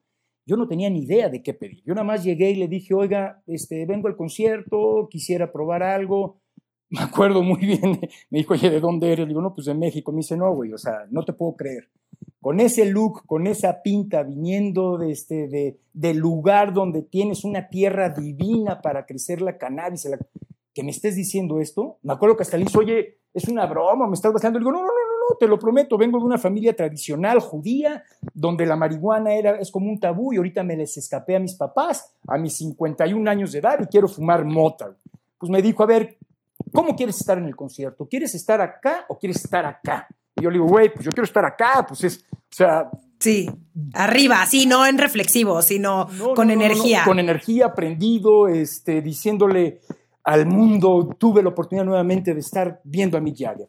Yo 0.45 0.59
no 0.59 0.69
tenía 0.69 0.91
ni 0.91 1.05
idea 1.05 1.31
de 1.31 1.43
qué 1.43 1.55
pedir. 1.55 1.83
Yo 1.87 1.95
nada 1.95 2.07
más 2.07 2.23
llegué 2.23 2.51
y 2.51 2.57
le 2.57 2.69
dije, 2.69 2.93
oiga, 2.93 3.43
este, 3.47 3.87
vengo 3.87 4.09
al 4.09 4.17
concierto, 4.17 5.09
quisiera 5.11 5.51
probar 5.51 5.83
algo. 5.83 6.43
Me 6.91 7.01
acuerdo 7.01 7.43
muy 7.43 7.61
bien, 7.61 7.99
me 8.31 8.39
dijo, 8.39 8.53
oye, 8.53 8.69
¿de 8.69 8.79
dónde 8.79 9.11
eres? 9.11 9.21
Le 9.21 9.31
digo, 9.31 9.41
no, 9.41 9.55
pues 9.55 9.67
de 9.67 9.75
México. 9.75 10.13
Me 10.13 10.19
dice, 10.19 10.37
no, 10.37 10.55
güey, 10.55 10.73
o 10.75 10.79
sea, 10.79 11.07
no 11.11 11.25
te 11.25 11.33
puedo 11.33 11.57
creer. 11.57 11.89
Con 12.41 12.61
ese 12.61 12.85
look, 12.85 13.25
con 13.27 13.47
esa 13.47 13.81
pinta, 13.83 14.23
viniendo 14.23 14.99
de 14.99 15.13
este, 15.13 15.49
de, 15.49 15.81
del 15.95 16.19
lugar 16.19 16.75
donde 16.75 17.03
tienes 17.03 17.43
una 17.43 17.69
tierra 17.71 18.11
divina 18.11 18.83
para 18.83 19.07
crecer 19.07 19.41
la 19.41 19.57
cannabis, 19.57 20.09
que 20.75 20.85
me 20.85 20.91
estés 20.91 21.17
diciendo 21.17 21.59
esto. 21.59 21.99
Me 22.03 22.13
acuerdo 22.13 22.37
que 22.37 22.43
hasta 22.43 22.59
le 22.59 22.65
hizo, 22.65 22.79
oye, 22.79 23.19
es 23.37 23.49
una 23.49 23.67
broma, 23.67 24.07
me 24.07 24.15
estás 24.15 24.33
vacilando. 24.33 24.59
Le 24.59 24.65
digo, 24.65 24.73
no, 24.73 24.79
no, 24.79 24.87
no, 24.87 25.06
no, 25.29 25.37
te 25.37 25.47
lo 25.47 25.59
prometo, 25.59 25.99
vengo 25.99 26.19
de 26.19 26.25
una 26.25 26.39
familia 26.39 26.75
tradicional 26.75 27.41
judía, 27.41 28.05
donde 28.35 28.67
la 28.67 28.77
marihuana 28.77 29.35
era, 29.35 29.59
es 29.59 29.71
como 29.71 29.89
un 29.89 29.99
tabú 29.99 30.33
y 30.33 30.37
ahorita 30.37 30.63
me 30.63 30.77
les 30.77 30.97
escapé 30.97 31.37
a 31.37 31.41
mis 31.41 31.55
papás 31.55 32.13
a 32.27 32.39
mis 32.39 32.57
51 32.57 33.31
años 33.31 33.53
de 33.53 33.59
edad 33.59 33.79
y 33.83 33.87
quiero 33.87 34.09
fumar 34.09 34.45
mota. 34.45 34.97
Pues 35.39 35.51
me 35.51 35.63
dijo, 35.63 35.83
a 35.83 35.87
ver, 35.87 36.17
¿cómo 36.73 36.97
quieres 36.97 37.21
estar 37.21 37.39
en 37.39 37.47
el 37.47 37.57
concierto? 37.57 38.07
¿Quieres 38.07 38.35
estar 38.35 38.61
acá 38.61 39.05
o 39.09 39.19
quieres 39.19 39.45
estar 39.45 39.65
acá? 39.65 40.07
Y 40.37 40.43
yo 40.43 40.51
le 40.51 40.55
digo, 40.55 40.69
güey, 40.69 40.93
pues 40.93 41.05
yo 41.05 41.11
quiero 41.13 41.25
estar 41.25 41.45
acá, 41.45 41.85
pues 41.87 42.05
es, 42.05 42.25
o 42.33 42.55
sea... 42.55 42.91
Sí, 43.19 43.51
arriba, 43.95 44.45
sí, 44.45 44.67
no 44.67 44.85
en 44.87 44.99
reflexivo, 44.99 45.63
sino 45.63 46.07
con 46.35 46.51
energía. 46.51 47.03
con 47.07 47.19
energía, 47.19 47.73
prendido, 47.73 48.47
este, 48.47 49.01
diciéndole 49.01 49.81
al 50.23 50.45
mundo, 50.45 51.17
tuve 51.17 51.43
la 51.43 51.49
oportunidad 51.49 51.87
nuevamente 51.87 52.35
de 52.35 52.41
estar 52.41 52.81
viendo 52.85 53.17
a 53.17 53.21
Mick 53.21 53.39
Jagger. 53.39 53.69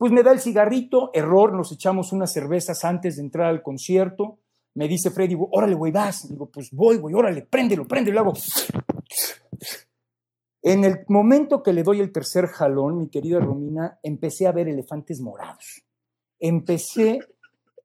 Pues 0.00 0.12
me 0.12 0.22
da 0.22 0.32
el 0.32 0.40
cigarrito, 0.40 1.10
error, 1.12 1.52
nos 1.52 1.72
echamos 1.72 2.10
unas 2.12 2.32
cervezas 2.32 2.86
antes 2.86 3.16
de 3.16 3.22
entrar 3.22 3.48
al 3.48 3.62
concierto. 3.62 4.38
Me 4.74 4.88
dice 4.88 5.10
Freddy, 5.10 5.36
órale, 5.38 5.74
güey, 5.74 5.92
vas. 5.92 6.26
Digo, 6.26 6.50
pues 6.50 6.70
voy, 6.72 6.96
güey, 6.96 7.14
órale, 7.14 7.42
préndelo, 7.42 7.86
préndelo. 7.86 8.20
Hago. 8.20 8.32
En 10.62 10.84
el 10.84 11.04
momento 11.08 11.62
que 11.62 11.74
le 11.74 11.82
doy 11.82 12.00
el 12.00 12.12
tercer 12.12 12.46
jalón, 12.46 12.96
mi 12.96 13.10
querida 13.10 13.40
Romina, 13.40 13.98
empecé 14.02 14.46
a 14.46 14.52
ver 14.52 14.68
elefantes 14.68 15.20
morados. 15.20 15.82
Empecé, 16.38 17.18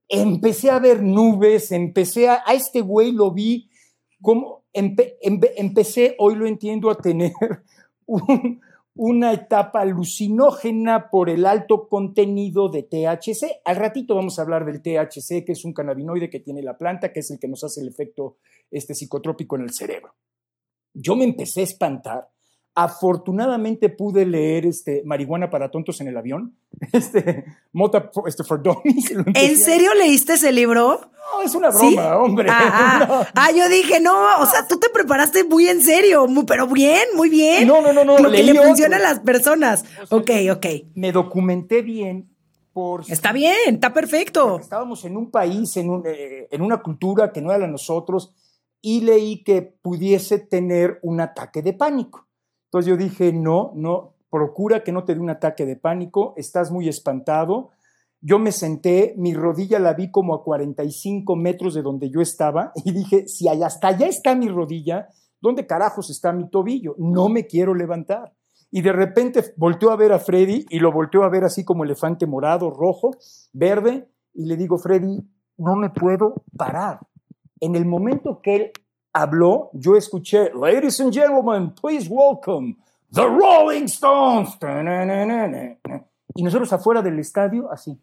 empecé 0.07 0.71
a 0.71 0.79
ver 0.79 1.03
nubes, 1.03 1.73
empecé 1.73 2.29
a, 2.29 2.43
a 2.45 2.53
este 2.53 2.79
güey 2.79 3.11
lo 3.11 3.33
vi 3.33 3.69
como, 4.21 4.63
empecé, 4.71 6.15
hoy 6.17 6.35
lo 6.35 6.47
entiendo, 6.47 6.89
a 6.89 6.95
tener 6.95 7.33
un, 8.05 8.61
una 8.95 9.33
etapa 9.33 9.81
alucinógena 9.81 11.09
por 11.09 11.29
el 11.29 11.45
alto 11.45 11.89
contenido 11.89 12.69
de 12.69 12.83
THC. 12.83 13.61
Al 13.65 13.75
ratito 13.75 14.15
vamos 14.15 14.39
a 14.39 14.43
hablar 14.43 14.65
del 14.65 14.81
THC, 14.81 15.45
que 15.45 15.51
es 15.51 15.65
un 15.65 15.73
cannabinoide 15.73 16.29
que 16.29 16.39
tiene 16.39 16.63
la 16.63 16.77
planta, 16.77 17.11
que 17.11 17.19
es 17.19 17.29
el 17.29 17.39
que 17.39 17.49
nos 17.49 17.63
hace 17.65 17.81
el 17.81 17.89
efecto 17.89 18.37
este, 18.71 18.95
psicotrópico 18.95 19.57
en 19.57 19.63
el 19.63 19.73
cerebro. 19.73 20.15
Yo 20.93 21.17
me 21.17 21.25
empecé 21.25 21.61
a 21.61 21.65
espantar. 21.65 22.29
Afortunadamente 22.77 23.87
pude 23.87 24.25
leer 24.25 24.65
este, 24.65 25.01
Marihuana 25.05 25.49
para 25.49 25.71
tontos 25.71 26.01
en 26.01 26.09
el 26.09 26.17
avión, 26.17 26.53
este, 26.91 27.45
Mota 27.71 28.11
este, 28.27 28.43
for 28.43 28.61
Dummies. 28.61 29.11
¿En 29.33 29.57
serio 29.57 29.93
leíste 29.93 30.33
ese 30.33 30.51
libro? 30.51 30.99
No, 30.99 31.41
es 31.41 31.55
una 31.55 31.69
broma, 31.69 32.17
hombre. 32.17 32.49
Ah, 32.51 33.07
ah. 33.09 33.27
ah, 33.35 33.51
yo 33.51 33.67
dije, 33.69 33.99
no, 33.99 34.13
o 34.39 34.45
sea, 34.45 34.67
tú 34.67 34.77
te 34.77 34.89
preparaste 34.89 35.43
muy 35.45 35.67
en 35.67 35.81
serio, 35.81 36.27
pero 36.45 36.67
bien, 36.67 37.03
muy 37.15 37.29
bien. 37.29 37.65
No, 37.65 37.81
no, 37.81 37.93
no, 37.93 38.03
no. 38.03 38.17
Lo 38.17 38.29
que 38.29 38.43
le 38.43 38.53
funciona 38.61 38.97
a 38.97 38.99
las 38.99 39.19
personas. 39.21 39.85
ok, 40.09 40.31
ok. 40.51 40.65
Me 40.95 41.11
documenté 41.11 41.81
bien 41.81 42.29
por... 42.73 43.03
Está 43.07 43.31
bien, 43.31 43.55
está 43.75 43.93
perfecto. 43.93 44.59
Estábamos 44.59 45.05
en 45.05 45.15
un 45.15 45.31
país, 45.31 45.77
en, 45.77 46.03
eh, 46.05 46.49
en 46.51 46.61
una 46.61 46.81
cultura 46.81 47.31
que 47.31 47.41
no 47.41 47.51
era 47.51 47.59
la 47.59 47.65
de 47.67 47.71
nosotros, 47.71 48.33
y 48.81 49.01
leí 49.01 49.43
que 49.43 49.61
pudiese 49.61 50.39
tener 50.39 50.99
un 51.01 51.21
ataque 51.21 51.61
de 51.61 51.73
pánico. 51.73 52.24
Entonces 52.77 52.89
yo 52.89 52.97
dije, 52.97 53.33
no, 53.33 53.71
no, 53.75 54.15
procura 54.29 54.83
que 54.83 54.91
no 54.91 55.05
te 55.05 55.15
dé 55.15 55.21
un 55.21 55.29
ataque 55.29 55.65
de 55.65 55.75
pánico, 55.75 56.33
estás 56.35 56.71
muy 56.71 56.89
espantado 56.89 57.71
yo 58.27 58.39
me 58.39 58.51
senté, 58.51 59.13
mi 59.17 59.35
rodilla 59.35 59.77
la 59.77 59.93
vi 59.93 60.09
como 60.09 60.33
a 60.33 60.43
45 60.43 61.35
metros 61.35 61.75
de 61.75 61.83
donde 61.83 62.09
yo 62.09 62.21
estaba 62.21 62.71
y 62.83 62.91
dije, 62.91 63.27
si 63.27 63.47
hasta 63.47 63.89
allá 63.89 64.07
está 64.07 64.33
mi 64.33 64.47
rodilla, 64.49 65.09
¿dónde 65.39 65.67
carajos 65.67 66.09
está 66.09 66.31
mi 66.31 66.49
tobillo? 66.49 66.95
No 66.97 67.29
me 67.29 67.45
quiero 67.45 67.75
levantar. 67.75 68.33
Y 68.71 68.81
de 68.81 68.91
repente 68.91 69.53
volteó 69.57 69.91
a 69.91 69.95
ver 69.95 70.11
a 70.11 70.17
Freddy 70.17 70.65
y 70.69 70.79
lo 70.79 70.91
volteó 70.91 71.23
a 71.23 71.29
ver 71.29 71.43
así 71.43 71.63
como 71.63 71.83
elefante 71.83 72.25
morado, 72.25 72.71
rojo, 72.71 73.11
verde, 73.53 74.09
y 74.33 74.47
le 74.47 74.57
digo, 74.57 74.79
Freddy, 74.79 75.19
no 75.57 75.75
me 75.75 75.91
puedo 75.91 76.43
parar. 76.57 77.01
En 77.59 77.75
el 77.75 77.85
momento 77.85 78.41
que 78.41 78.55
él 78.55 78.71
habló, 79.15 79.69
yo 79.73 79.95
escuché, 79.95 80.51
Ladies 80.53 80.99
and 80.99 81.13
gentlemen, 81.13 81.73
please 81.73 82.09
welcome 82.09 82.75
the 83.13 83.23
Rolling 83.25 83.85
Stones. 83.85 84.57
Y 86.35 86.43
nosotros 86.43 86.73
afuera 86.73 87.01
del 87.01 87.17
estadio, 87.19 87.71
así. 87.71 87.97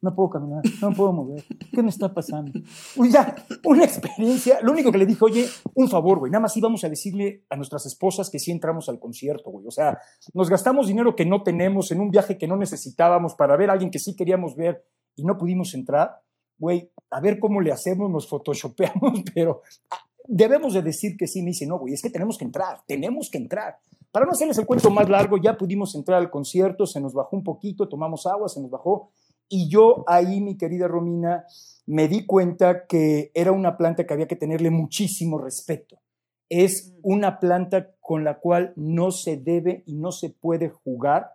No 0.00 0.14
puedo 0.14 0.30
caminar, 0.30 0.62
no 0.82 0.92
puedo 0.92 1.12
mover, 1.14 1.42
¿qué 1.72 1.82
me 1.82 1.88
está 1.88 2.12
pasando? 2.12 2.52
Pues 2.94 3.10
ya, 3.10 3.34
una 3.64 3.84
experiencia, 3.84 4.58
lo 4.60 4.72
único 4.72 4.92
que 4.92 4.98
le 4.98 5.06
dije, 5.06 5.24
oye, 5.24 5.48
un 5.74 5.88
favor, 5.88 6.18
güey, 6.18 6.30
nada 6.30 6.42
más 6.42 6.56
íbamos 6.58 6.84
a 6.84 6.90
decirle 6.90 7.44
a 7.48 7.56
nuestras 7.56 7.86
esposas 7.86 8.28
que 8.28 8.38
sí 8.38 8.50
entramos 8.50 8.90
al 8.90 9.00
concierto, 9.00 9.50
güey, 9.50 9.66
o 9.66 9.70
sea, 9.70 9.98
nos 10.34 10.50
gastamos 10.50 10.88
dinero 10.88 11.16
que 11.16 11.24
no 11.24 11.42
tenemos 11.42 11.90
en 11.90 12.02
un 12.02 12.10
viaje 12.10 12.36
que 12.36 12.46
no 12.46 12.58
necesitábamos 12.58 13.34
para 13.34 13.56
ver 13.56 13.70
a 13.70 13.72
alguien 13.72 13.90
que 13.90 13.98
sí 13.98 14.14
queríamos 14.14 14.54
ver 14.54 14.84
y 15.16 15.24
no 15.24 15.38
pudimos 15.38 15.72
entrar, 15.72 16.20
güey, 16.58 16.90
a 17.10 17.20
ver 17.20 17.38
cómo 17.38 17.60
le 17.60 17.72
hacemos, 17.72 18.10
nos 18.10 18.28
photoshopeamos, 18.28 19.22
pero 19.34 19.62
ah, 19.90 19.98
debemos 20.26 20.74
de 20.74 20.82
decir 20.82 21.16
que 21.16 21.26
sí, 21.26 21.42
me 21.42 21.50
dice, 21.50 21.66
no, 21.66 21.78
güey, 21.78 21.94
es 21.94 22.02
que 22.02 22.10
tenemos 22.10 22.38
que 22.38 22.44
entrar, 22.44 22.82
tenemos 22.86 23.30
que 23.30 23.38
entrar. 23.38 23.78
Para 24.10 24.26
no 24.26 24.32
hacerles 24.32 24.58
el 24.58 24.66
cuento 24.66 24.90
más 24.90 25.08
largo, 25.08 25.38
ya 25.38 25.56
pudimos 25.56 25.94
entrar 25.94 26.18
al 26.18 26.30
concierto, 26.30 26.86
se 26.86 27.00
nos 27.00 27.14
bajó 27.14 27.36
un 27.36 27.42
poquito, 27.42 27.88
tomamos 27.88 28.26
agua, 28.26 28.48
se 28.48 28.60
nos 28.60 28.70
bajó 28.70 29.10
y 29.48 29.68
yo 29.68 30.04
ahí, 30.06 30.40
mi 30.40 30.56
querida 30.56 30.88
Romina, 30.88 31.44
me 31.86 32.08
di 32.08 32.26
cuenta 32.26 32.86
que 32.86 33.30
era 33.34 33.52
una 33.52 33.76
planta 33.76 34.06
que 34.06 34.14
había 34.14 34.26
que 34.26 34.36
tenerle 34.36 34.70
muchísimo 34.70 35.38
respeto. 35.38 36.00
Es 36.48 36.94
una 37.02 37.40
planta 37.40 37.94
con 38.00 38.24
la 38.24 38.38
cual 38.40 38.72
no 38.76 39.10
se 39.10 39.36
debe 39.36 39.82
y 39.86 39.94
no 39.94 40.12
se 40.12 40.30
puede 40.30 40.70
jugar 40.70 41.32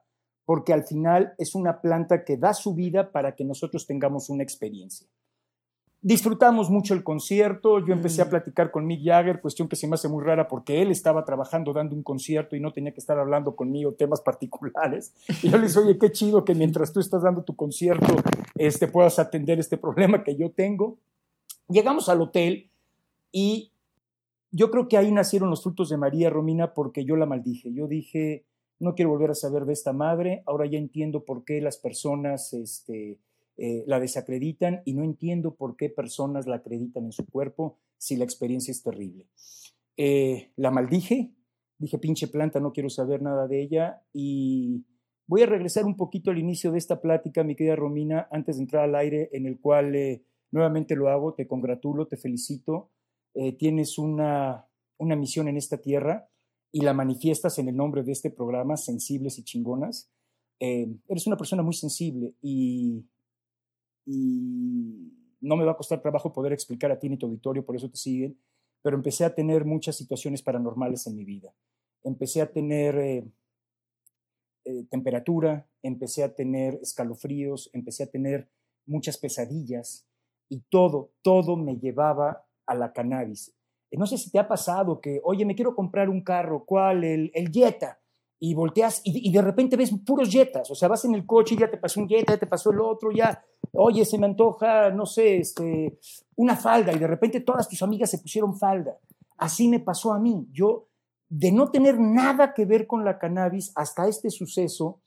porque 0.49 0.73
al 0.73 0.83
final 0.83 1.35
es 1.37 1.53
una 1.53 1.79
planta 1.79 2.25
que 2.25 2.35
da 2.35 2.55
su 2.55 2.73
vida 2.73 3.11
para 3.11 3.35
que 3.35 3.45
nosotros 3.45 3.85
tengamos 3.85 4.31
una 4.31 4.41
experiencia. 4.41 5.05
Disfrutamos 6.01 6.71
mucho 6.71 6.95
el 6.95 7.03
concierto, 7.03 7.85
yo 7.85 7.93
empecé 7.93 8.23
a 8.23 8.25
mm. 8.25 8.29
platicar 8.29 8.71
con 8.71 8.87
Mick 8.87 9.05
Jagger, 9.05 9.41
cuestión 9.41 9.67
que 9.67 9.75
se 9.75 9.87
me 9.87 9.93
hace 9.93 10.07
muy 10.07 10.23
rara 10.23 10.47
porque 10.47 10.81
él 10.81 10.89
estaba 10.89 11.23
trabajando 11.23 11.71
dando 11.71 11.95
un 11.95 12.01
concierto 12.01 12.55
y 12.55 12.59
no 12.59 12.73
tenía 12.73 12.91
que 12.93 12.99
estar 12.99 13.19
hablando 13.19 13.55
conmigo 13.55 13.93
temas 13.93 14.21
particulares. 14.21 15.13
Y 15.43 15.51
yo 15.51 15.59
le 15.59 15.67
dije, 15.67 15.77
oye, 15.77 15.99
qué 15.99 16.11
chido 16.11 16.43
que 16.43 16.55
mientras 16.55 16.91
tú 16.91 16.99
estás 16.99 17.21
dando 17.21 17.43
tu 17.43 17.55
concierto 17.55 18.07
este, 18.55 18.87
puedas 18.87 19.19
atender 19.19 19.59
este 19.59 19.77
problema 19.77 20.23
que 20.23 20.35
yo 20.35 20.49
tengo. 20.49 20.97
Llegamos 21.67 22.09
al 22.09 22.23
hotel 22.23 22.71
y 23.31 23.71
yo 24.49 24.71
creo 24.71 24.87
que 24.87 24.97
ahí 24.97 25.11
nacieron 25.11 25.51
los 25.51 25.61
frutos 25.61 25.89
de 25.89 25.97
María 25.97 26.31
Romina 26.31 26.73
porque 26.73 27.05
yo 27.05 27.15
la 27.17 27.27
maldije. 27.27 27.71
Yo 27.71 27.87
dije, 27.87 28.45
no 28.79 28.95
quiero 28.95 29.11
volver 29.11 29.31
a 29.31 29.35
saber 29.35 29.65
de 29.65 29.73
esta 29.73 29.93
madre, 29.93 30.43
ahora 30.45 30.65
ya 30.65 30.77
entiendo 30.77 31.25
por 31.25 31.43
qué 31.45 31.61
las 31.61 31.77
personas... 31.77 32.53
Este, 32.53 33.19
eh, 33.61 33.83
la 33.87 33.99
desacreditan 33.99 34.81
y 34.85 34.93
no 34.93 35.03
entiendo 35.03 35.53
por 35.53 35.75
qué 35.75 35.89
personas 35.89 36.47
la 36.47 36.55
acreditan 36.55 37.03
en 37.03 37.11
su 37.11 37.25
cuerpo 37.25 37.77
si 37.97 38.15
la 38.15 38.23
experiencia 38.23 38.71
es 38.71 38.81
terrible. 38.81 39.27
Eh, 39.97 40.53
la 40.55 40.71
maldije, 40.71 41.33
dije 41.77 41.97
pinche 41.97 42.29
planta, 42.29 42.61
no 42.61 42.71
quiero 42.71 42.89
saber 42.89 43.21
nada 43.21 43.49
de 43.49 43.61
ella 43.61 44.01
y 44.13 44.85
voy 45.27 45.41
a 45.41 45.45
regresar 45.45 45.83
un 45.83 45.97
poquito 45.97 46.31
al 46.31 46.37
inicio 46.37 46.71
de 46.71 46.77
esta 46.77 47.01
plática, 47.01 47.43
mi 47.43 47.57
querida 47.57 47.75
Romina, 47.75 48.29
antes 48.31 48.55
de 48.55 48.61
entrar 48.63 48.85
al 48.85 48.95
aire, 48.95 49.27
en 49.33 49.45
el 49.45 49.59
cual 49.59 49.93
eh, 49.93 50.23
nuevamente 50.51 50.95
lo 50.95 51.09
hago, 51.09 51.33
te 51.33 51.45
congratulo, 51.45 52.07
te 52.07 52.15
felicito, 52.15 52.91
tienes 53.57 53.97
una, 53.97 54.67
una 54.97 55.15
misión 55.15 55.47
en 55.47 55.57
esta 55.57 55.77
tierra 55.77 56.28
y 56.71 56.81
la 56.81 56.93
manifiestas 56.93 57.57
en 57.59 57.69
el 57.69 57.75
nombre 57.75 58.03
de 58.03 58.11
este 58.11 58.29
programa, 58.29 58.77
Sensibles 58.77 59.39
y 59.39 59.43
Chingonas. 59.43 60.09
eres 60.59 61.27
una 61.27 61.37
persona 61.37 61.63
muy 61.63 61.73
sensible 61.73 62.33
y 62.41 63.03
y 64.11 65.13
no 65.39 65.55
me 65.55 65.65
va 65.65 65.73
a 65.73 65.77
costar 65.77 66.01
trabajo 66.01 66.33
poder 66.33 66.51
explicar 66.51 66.91
a 66.91 66.99
ti 66.99 67.09
ni 67.09 67.17
tu 67.17 67.27
auditorio, 67.27 67.63
por 67.63 67.75
eso 67.75 67.89
te 67.89 67.97
siguen, 67.97 68.39
pero 68.81 68.97
empecé 68.97 69.23
a 69.23 69.35
tener 69.35 69.65
muchas 69.65 69.95
situaciones 69.95 70.41
paranormales 70.41 71.05
en 71.05 71.15
mi 71.15 71.23
vida. 71.23 71.53
Empecé 72.03 72.41
a 72.41 72.51
tener 72.51 72.97
eh, 72.97 73.23
eh, 74.65 74.85
temperatura, 74.89 75.67
empecé 75.83 76.23
a 76.23 76.33
tener 76.33 76.79
escalofríos, 76.81 77.69
empecé 77.73 78.03
a 78.03 78.07
tener 78.09 78.49
muchas 78.87 79.17
pesadillas 79.17 80.07
y 80.49 80.61
todo, 80.69 81.11
todo 81.21 81.55
me 81.55 81.77
llevaba 81.77 82.47
a 82.65 82.73
la 82.73 82.93
cannabis. 82.93 83.53
Eh, 83.91 83.97
no 83.97 84.05
sé 84.05 84.17
si 84.17 84.31
te 84.31 84.39
ha 84.39 84.47
pasado 84.47 84.99
que, 84.99 85.21
oye, 85.23 85.45
me 85.45 85.55
quiero 85.55 85.75
comprar 85.75 86.09
un 86.09 86.23
carro, 86.23 86.65
¿cuál? 86.65 87.03
El, 87.03 87.31
el 87.33 87.51
Jetta 87.51 87.99
y 88.39 88.53
volteas 88.53 89.01
y, 89.03 89.31
de 89.31 89.41
repente 89.41 89.75
ves 89.75 89.93
puros 90.05 90.29
jetas, 90.29 90.71
o 90.71 90.75
sea, 90.75 90.87
vas 90.87 91.03
en 91.03 91.13
el 91.13 91.25
coche 91.25 91.55
y 91.55 91.57
ya 91.57 91.69
te 91.69 91.77
pasó 91.77 91.99
un 91.99 92.07
jeta, 92.07 92.33
ya 92.33 92.39
te 92.39 92.47
pasó 92.47 92.71
el 92.71 92.79
otro, 92.79 93.11
ya, 93.11 93.43
oye, 93.73 94.05
se 94.05 94.17
me 94.17 94.27
antoja, 94.27 94.91
no 94.91 95.05
sé, 95.05 95.39
este, 95.39 95.99
una 96.37 96.55
falda 96.55 96.93
y 96.93 96.99
de 96.99 97.07
repente 97.07 97.41
todas 97.41 97.67
tus 97.67 97.81
amigas 97.83 98.09
se 98.09 98.19
pusieron 98.19 98.57
falda. 98.57 98.97
Así 99.37 99.67
me 99.67 99.79
pasó 99.79 100.13
a 100.13 100.19
mí. 100.19 100.47
Yo, 100.51 100.87
de 101.27 101.51
no 101.51 101.69
tener 101.69 101.99
nada 101.99 102.53
que 102.53 102.65
ver 102.65 102.87
con 102.87 103.03
la 103.03 103.19
cannabis 103.19 103.71
hasta 103.75 104.07
este 104.07 104.29
suceso, 104.29 105.01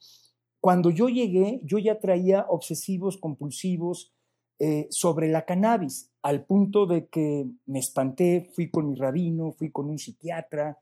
cuando 0.61 0.91
yo 0.91 1.09
llegué, 1.09 1.61
yo 1.65 1.79
ya 1.79 1.99
traía 1.99 2.47
obsesivos, 2.49 3.17
compulsivos 3.17 4.13
eh, 4.65 4.87
sobre 4.91 5.27
la 5.27 5.45
cannabis, 5.45 6.13
al 6.23 6.45
punto 6.47 6.87
de 6.87 7.09
que 7.09 7.49
me 7.67 7.81
espanté, 7.81 8.49
fui 8.55 8.71
con 8.71 8.91
mi 8.91 8.95
rabino, 8.95 9.51
fui 9.51 9.73
con 9.73 9.91
un 9.91 9.99
psiquiatra, 9.99 10.79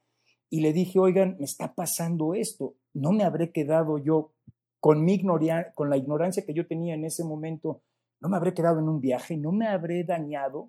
y 0.51 0.61
le 0.61 0.75
dije, 0.75 0.99
oigan, 0.99 1.37
me 1.39 1.47
está 1.47 1.75
pasando 1.75 2.35
esto, 2.35 2.75
no 2.93 3.13
me 3.13 3.25
habré 3.25 3.53
quedado 3.53 3.97
yo 3.97 4.35
con, 4.81 5.03
mi 5.03 5.25
con 5.75 5.89
la 5.89 5.97
ignorancia 5.97 6.45
que 6.45 6.53
yo 6.53 6.67
tenía 6.67 6.93
en 6.93 7.07
ese 7.07 7.25
momento, 7.25 7.81
no 8.21 8.29
me 8.29 8.37
habré 8.37 8.53
quedado 8.53 8.81
en 8.81 8.89
un 8.91 9.01
viaje, 9.01 9.39
no 9.39 9.51
me 9.51 9.67
habré 9.67 10.05
dañado, 10.05 10.69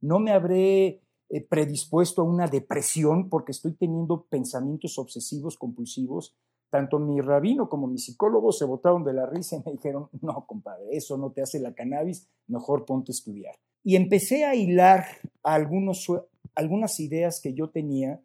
no 0.00 0.20
me 0.20 0.30
habré 0.30 1.02
eh, 1.30 1.40
predispuesto 1.40 2.22
a 2.22 2.26
una 2.26 2.46
depresión 2.46 3.28
porque 3.28 3.50
estoy 3.50 3.72
teniendo 3.72 4.26
pensamientos 4.30 4.98
obsesivos, 4.98 5.56
compulsivos. 5.56 6.36
Tanto 6.72 6.98
mi 6.98 7.20
rabino 7.20 7.68
como 7.68 7.86
mi 7.86 7.98
psicólogo 7.98 8.50
se 8.50 8.64
botaron 8.64 9.04
de 9.04 9.12
la 9.12 9.26
risa 9.26 9.56
y 9.56 9.62
me 9.64 9.72
dijeron, 9.72 10.08
no, 10.22 10.46
compadre, 10.46 10.86
eso 10.92 11.18
no 11.18 11.30
te 11.30 11.42
hace 11.42 11.60
la 11.60 11.74
cannabis, 11.74 12.26
mejor 12.46 12.86
ponte 12.86 13.12
a 13.12 13.14
estudiar. 13.14 13.54
Y 13.84 13.96
empecé 13.96 14.46
a 14.46 14.54
hilar 14.54 15.04
algunas 15.42 16.98
ideas 16.98 17.40
que 17.42 17.52
yo 17.52 17.68
tenía 17.68 18.22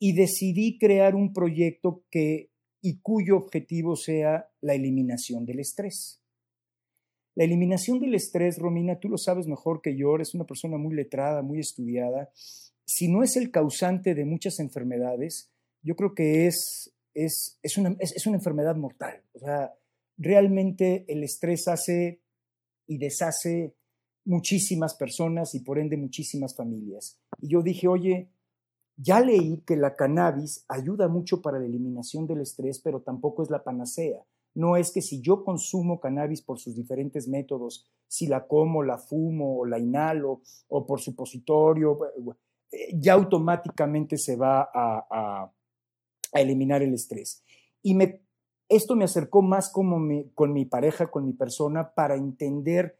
y 0.00 0.12
decidí 0.12 0.76
crear 0.76 1.14
un 1.14 1.32
proyecto 1.32 2.02
que 2.10 2.50
y 2.82 2.98
cuyo 2.98 3.36
objetivo 3.36 3.94
sea 3.94 4.50
la 4.60 4.74
eliminación 4.74 5.46
del 5.46 5.60
estrés. 5.60 6.20
La 7.36 7.44
eliminación 7.44 8.00
del 8.00 8.16
estrés, 8.16 8.58
Romina, 8.58 8.98
tú 8.98 9.08
lo 9.08 9.18
sabes 9.18 9.46
mejor 9.46 9.82
que 9.82 9.96
yo, 9.96 10.16
eres 10.16 10.34
una 10.34 10.44
persona 10.44 10.78
muy 10.78 10.94
letrada, 10.94 11.42
muy 11.42 11.60
estudiada. 11.60 12.30
Si 12.84 13.06
no 13.06 13.22
es 13.22 13.36
el 13.36 13.52
causante 13.52 14.16
de 14.16 14.24
muchas 14.24 14.58
enfermedades, 14.58 15.52
yo 15.82 15.94
creo 15.96 16.14
que 16.14 16.46
es, 16.46 16.93
es, 17.14 17.58
es, 17.62 17.78
una, 17.78 17.96
es 17.98 18.26
una 18.26 18.36
enfermedad 18.36 18.76
mortal. 18.76 19.22
O 19.34 19.38
sea, 19.38 19.74
realmente 20.16 21.04
el 21.08 21.24
estrés 21.24 21.68
hace 21.68 22.20
y 22.86 22.98
deshace 22.98 23.74
muchísimas 24.24 24.94
personas 24.94 25.54
y 25.54 25.60
por 25.60 25.78
ende 25.78 25.96
muchísimas 25.96 26.56
familias. 26.56 27.18
Y 27.40 27.48
yo 27.48 27.62
dije, 27.62 27.88
oye, 27.88 28.30
ya 28.96 29.20
leí 29.20 29.62
que 29.66 29.76
la 29.76 29.96
cannabis 29.96 30.64
ayuda 30.68 31.08
mucho 31.08 31.42
para 31.42 31.58
la 31.58 31.66
eliminación 31.66 32.26
del 32.26 32.40
estrés, 32.40 32.80
pero 32.80 33.00
tampoco 33.00 33.42
es 33.42 33.50
la 33.50 33.64
panacea. 33.64 34.24
No 34.54 34.76
es 34.76 34.92
que 34.92 35.02
si 35.02 35.20
yo 35.20 35.44
consumo 35.44 35.98
cannabis 35.98 36.40
por 36.40 36.60
sus 36.60 36.76
diferentes 36.76 37.26
métodos, 37.26 37.88
si 38.06 38.28
la 38.28 38.46
como, 38.46 38.84
la 38.84 38.98
fumo 38.98 39.58
o 39.58 39.66
la 39.66 39.80
inhalo 39.80 40.42
o 40.68 40.86
por 40.86 41.00
supositorio, 41.00 41.98
eh, 42.70 42.94
ya 42.94 43.14
automáticamente 43.14 44.16
se 44.16 44.36
va 44.36 44.70
a, 44.72 45.50
eliminar 46.40 46.82
el 46.82 46.94
estrés. 46.94 47.44
Y 47.82 47.96
esto 48.68 48.96
me 48.96 49.04
acercó 49.04 49.42
más 49.42 49.70
con 49.70 50.52
mi 50.52 50.64
pareja, 50.64 51.10
con 51.10 51.26
mi 51.26 51.32
persona, 51.32 51.94
para 51.94 52.16
entender 52.16 52.98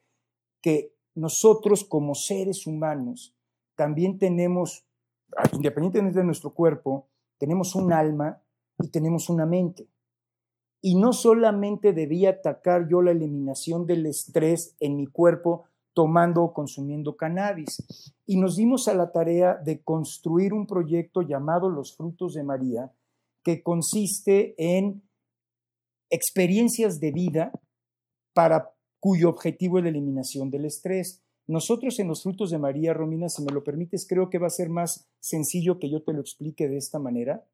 que 0.60 0.94
nosotros 1.14 1.84
como 1.84 2.14
seres 2.14 2.66
humanos 2.66 3.36
también 3.76 4.18
tenemos 4.18 4.86
independientemente 5.52 6.18
de 6.18 6.24
nuestro 6.24 6.54
cuerpo, 6.54 7.08
tenemos 7.38 7.74
un 7.74 7.92
alma 7.92 8.42
y 8.78 8.88
tenemos 8.88 9.28
una 9.28 9.46
mente. 9.46 9.88
Y 10.80 10.96
no 10.96 11.12
solamente 11.12 11.92
debía 11.92 12.30
atacar 12.30 12.88
yo 12.88 13.00
la 13.02 13.12
eliminación 13.12 13.86
del 13.86 14.06
estrés 14.06 14.76
en 14.80 14.96
mi 14.96 15.06
cuerpo 15.06 15.64
tomando 15.94 16.42
o 16.42 16.52
consumiendo 16.52 17.16
cannabis. 17.16 18.12
Y 18.26 18.36
nos 18.36 18.56
dimos 18.56 18.88
a 18.88 18.94
la 18.94 19.10
tarea 19.10 19.54
de 19.54 19.82
construir 19.82 20.52
un 20.52 20.66
proyecto 20.66 21.22
llamado 21.22 21.70
Los 21.70 21.96
Frutos 21.96 22.34
de 22.34 22.42
María, 22.42 22.92
que 23.44 23.62
consiste 23.62 24.54
en 24.58 25.02
experiencias 26.10 26.98
de 26.98 27.12
vida 27.12 27.52
para 28.32 28.70
cuyo 29.00 29.28
objetivo 29.28 29.78
es 29.78 29.84
la 29.84 29.90
eliminación 29.90 30.50
del 30.50 30.64
estrés. 30.64 31.22
Nosotros 31.46 31.98
en 31.98 32.08
los 32.08 32.22
frutos 32.22 32.50
de 32.50 32.58
María, 32.58 32.94
Romina, 32.94 33.28
si 33.28 33.44
me 33.44 33.52
lo 33.52 33.62
permites, 33.62 34.06
creo 34.08 34.30
que 34.30 34.38
va 34.38 34.46
a 34.46 34.50
ser 34.50 34.70
más 34.70 35.08
sencillo 35.20 35.78
que 35.78 35.90
yo 35.90 36.02
te 36.02 36.14
lo 36.14 36.20
explique 36.20 36.68
de 36.68 36.78
esta 36.78 36.98
manera. 36.98 37.46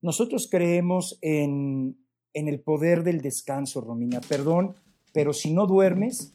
Nosotros 0.00 0.48
creemos 0.50 1.18
en, 1.20 1.98
en 2.32 2.48
el 2.48 2.60
poder 2.60 3.04
del 3.04 3.20
descanso, 3.20 3.82
Romina. 3.82 4.20
Perdón, 4.26 4.74
pero 5.12 5.32
si 5.32 5.52
no 5.52 5.66
duermes, 5.66 6.34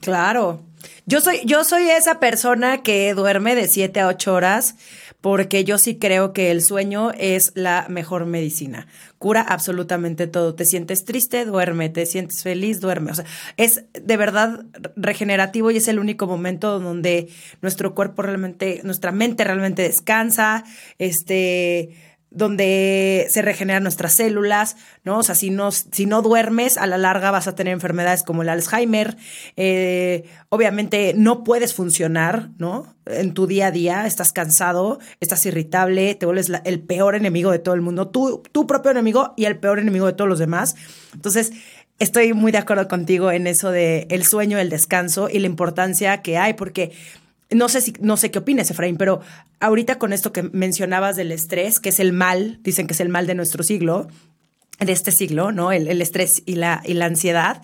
Claro. 0.00 0.60
Yo 1.04 1.20
soy, 1.20 1.40
yo 1.44 1.64
soy 1.64 1.88
esa 1.90 2.20
persona 2.20 2.82
que 2.82 3.12
duerme 3.14 3.54
de 3.54 3.68
7 3.68 4.00
a 4.00 4.08
8 4.08 4.32
horas 4.34 4.76
porque 5.20 5.64
yo 5.64 5.78
sí 5.78 5.98
creo 5.98 6.32
que 6.32 6.50
el 6.50 6.62
sueño 6.62 7.12
es 7.12 7.52
la 7.54 7.86
mejor 7.88 8.26
medicina. 8.26 8.86
Cura 9.18 9.42
absolutamente 9.42 10.26
todo. 10.26 10.54
Te 10.54 10.64
sientes 10.64 11.04
triste, 11.04 11.44
duerme. 11.44 11.90
Te 11.90 12.06
sientes 12.06 12.42
feliz, 12.42 12.80
duerme. 12.80 13.10
O 13.10 13.14
sea, 13.14 13.26
es 13.56 13.84
de 13.92 14.16
verdad 14.16 14.64
regenerativo 14.96 15.70
y 15.70 15.76
es 15.76 15.88
el 15.88 15.98
único 15.98 16.26
momento 16.26 16.80
donde 16.80 17.28
nuestro 17.60 17.94
cuerpo 17.94 18.22
realmente, 18.22 18.80
nuestra 18.82 19.12
mente 19.12 19.44
realmente 19.44 19.82
descansa. 19.82 20.64
Este 20.98 21.90
donde 22.30 23.26
se 23.28 23.42
regeneran 23.42 23.82
nuestras 23.82 24.14
células, 24.14 24.76
¿no? 25.04 25.18
O 25.18 25.22
sea, 25.22 25.34
si 25.34 25.50
no, 25.50 25.72
si 25.72 26.06
no 26.06 26.22
duermes, 26.22 26.78
a 26.78 26.86
la 26.86 26.96
larga 26.96 27.30
vas 27.30 27.48
a 27.48 27.54
tener 27.54 27.72
enfermedades 27.72 28.22
como 28.22 28.42
el 28.42 28.48
Alzheimer. 28.48 29.16
Eh, 29.56 30.24
obviamente 30.48 31.12
no 31.16 31.42
puedes 31.42 31.74
funcionar, 31.74 32.50
¿no? 32.58 32.94
En 33.06 33.34
tu 33.34 33.48
día 33.48 33.66
a 33.66 33.70
día, 33.72 34.06
estás 34.06 34.32
cansado, 34.32 35.00
estás 35.18 35.44
irritable, 35.46 36.14
te 36.14 36.26
vuelves 36.26 36.52
el 36.64 36.80
peor 36.80 37.16
enemigo 37.16 37.50
de 37.50 37.58
todo 37.58 37.74
el 37.74 37.80
mundo, 37.80 38.08
tu, 38.08 38.42
tu 38.52 38.66
propio 38.66 38.92
enemigo 38.92 39.34
y 39.36 39.46
el 39.46 39.58
peor 39.58 39.80
enemigo 39.80 40.06
de 40.06 40.12
todos 40.12 40.28
los 40.28 40.38
demás. 40.38 40.76
Entonces, 41.12 41.52
estoy 41.98 42.32
muy 42.32 42.52
de 42.52 42.58
acuerdo 42.58 42.86
contigo 42.86 43.32
en 43.32 43.48
eso 43.48 43.70
de 43.70 44.06
el 44.10 44.24
sueño, 44.24 44.58
el 44.58 44.70
descanso 44.70 45.28
y 45.28 45.40
la 45.40 45.46
importancia 45.46 46.22
que 46.22 46.38
hay, 46.38 46.54
porque 46.54 46.92
no 47.50 47.68
sé 47.68 47.80
si, 47.80 47.92
no 48.00 48.16
sé 48.16 48.30
qué 48.30 48.38
opines, 48.38 48.70
Efraín, 48.70 48.96
pero 48.96 49.20
ahorita 49.60 49.98
con 49.98 50.12
esto 50.12 50.32
que 50.32 50.42
mencionabas 50.42 51.16
del 51.16 51.32
estrés, 51.32 51.80
que 51.80 51.90
es 51.90 52.00
el 52.00 52.12
mal, 52.12 52.60
dicen 52.62 52.86
que 52.86 52.92
es 52.92 53.00
el 53.00 53.08
mal 53.08 53.26
de 53.26 53.34
nuestro 53.34 53.62
siglo, 53.62 54.08
de 54.78 54.92
este 54.92 55.10
siglo, 55.10 55.52
¿no? 55.52 55.72
El, 55.72 56.00
estrés 56.00 56.42
y 56.46 56.54
la, 56.54 56.82
y 56.84 56.94
la 56.94 57.06
ansiedad. 57.06 57.62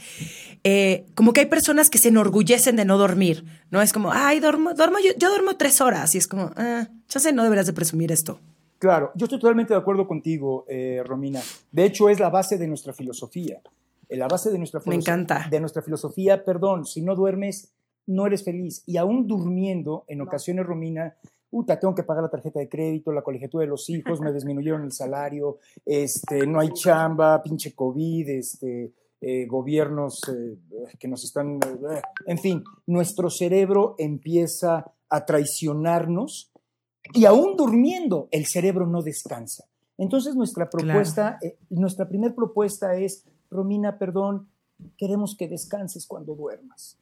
Eh, 0.64 1.06
como 1.14 1.32
que 1.32 1.40
hay 1.40 1.46
personas 1.46 1.88
que 1.88 1.98
se 1.98 2.08
enorgullecen 2.08 2.76
de 2.76 2.84
no 2.84 2.98
dormir, 2.98 3.44
¿no? 3.70 3.80
Es 3.80 3.92
como, 3.92 4.12
ay, 4.12 4.40
duermo, 4.40 4.74
duermo 4.74 4.98
yo, 4.98 5.12
yo 5.16 5.30
duermo 5.30 5.56
tres 5.56 5.80
horas. 5.80 6.14
Y 6.14 6.18
es 6.18 6.26
como, 6.26 6.50
ah, 6.56 6.88
ya 7.08 7.20
sé, 7.20 7.32
no 7.32 7.42
deberías 7.42 7.66
de 7.66 7.72
presumir 7.72 8.12
esto. 8.12 8.38
Claro, 8.78 9.12
yo 9.14 9.24
estoy 9.24 9.38
totalmente 9.38 9.72
de 9.72 9.80
acuerdo 9.80 10.06
contigo, 10.06 10.66
eh, 10.68 11.02
Romina. 11.04 11.40
De 11.72 11.86
hecho, 11.86 12.10
es 12.10 12.20
la 12.20 12.28
base 12.28 12.58
de 12.58 12.66
nuestra 12.66 12.92
filosofía. 12.92 13.60
La 14.08 14.28
base 14.28 14.50
de 14.50 14.58
nuestra, 14.58 14.80
Me 14.84 14.94
encanta. 14.94 15.46
de 15.50 15.58
nuestra 15.60 15.82
filosofía, 15.82 16.44
perdón, 16.44 16.84
si 16.84 17.00
no 17.00 17.16
duermes, 17.16 17.72
no 18.06 18.26
eres 18.26 18.44
feliz. 18.44 18.82
Y 18.86 18.96
aún 18.96 19.26
durmiendo, 19.26 20.04
en 20.08 20.20
ocasiones, 20.20 20.66
Romina, 20.66 21.16
puta, 21.50 21.78
tengo 21.78 21.94
que 21.94 22.02
pagar 22.02 22.22
la 22.22 22.30
tarjeta 22.30 22.60
de 22.60 22.68
crédito, 22.68 23.12
la 23.12 23.22
colegiatura 23.22 23.62
de 23.62 23.70
los 23.70 23.88
hijos, 23.88 24.20
me 24.20 24.32
disminuyeron 24.32 24.84
el 24.84 24.92
salario, 24.92 25.58
este, 25.84 26.46
no 26.46 26.60
hay 26.60 26.70
chamba, 26.72 27.42
pinche 27.42 27.74
COVID, 27.74 28.28
este, 28.28 28.92
eh, 29.20 29.46
gobiernos 29.46 30.20
eh, 30.28 30.58
que 30.98 31.08
nos 31.08 31.24
están... 31.24 31.56
Eh, 31.56 32.02
en 32.26 32.38
fin, 32.38 32.62
nuestro 32.86 33.30
cerebro 33.30 33.94
empieza 33.98 34.92
a 35.08 35.24
traicionarnos 35.24 36.52
y 37.14 37.24
aún 37.24 37.56
durmiendo, 37.56 38.28
el 38.32 38.46
cerebro 38.46 38.86
no 38.86 39.02
descansa. 39.02 39.64
Entonces 39.96 40.34
nuestra 40.34 40.68
propuesta, 40.68 41.38
nuestra 41.70 42.08
primera 42.08 42.34
propuesta 42.34 42.96
es, 42.96 43.24
Romina, 43.50 43.98
perdón, 43.98 44.48
queremos 44.98 45.36
que 45.38 45.48
descanses 45.48 46.06
cuando 46.06 46.34
duermas. 46.34 46.98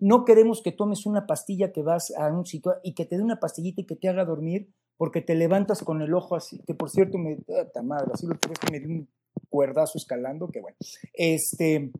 No 0.00 0.24
queremos 0.24 0.62
que 0.62 0.72
tomes 0.72 1.06
una 1.06 1.26
pastilla 1.26 1.72
que 1.72 1.82
vas 1.82 2.12
a 2.16 2.28
un 2.28 2.46
sitio 2.46 2.74
y 2.82 2.94
que 2.94 3.04
te 3.04 3.16
dé 3.16 3.22
una 3.22 3.40
pastillita 3.40 3.80
y 3.80 3.86
que 3.86 3.96
te 3.96 4.08
haga 4.08 4.24
dormir 4.24 4.68
porque 4.96 5.20
te 5.20 5.34
levantas 5.34 5.82
con 5.82 6.00
el 6.02 6.14
ojo 6.14 6.36
así, 6.36 6.60
que 6.66 6.74
por 6.74 6.90
cierto 6.90 7.18
me, 7.18 7.38
ta 7.72 7.82
madre, 7.82 8.12
así 8.14 8.26
lo 8.26 8.34
dio 8.34 8.88
un 8.88 9.08
cuerdazo 9.50 9.98
escalando, 9.98 10.48
que 10.48 10.60
bueno, 10.60 10.76
este, 11.12 11.92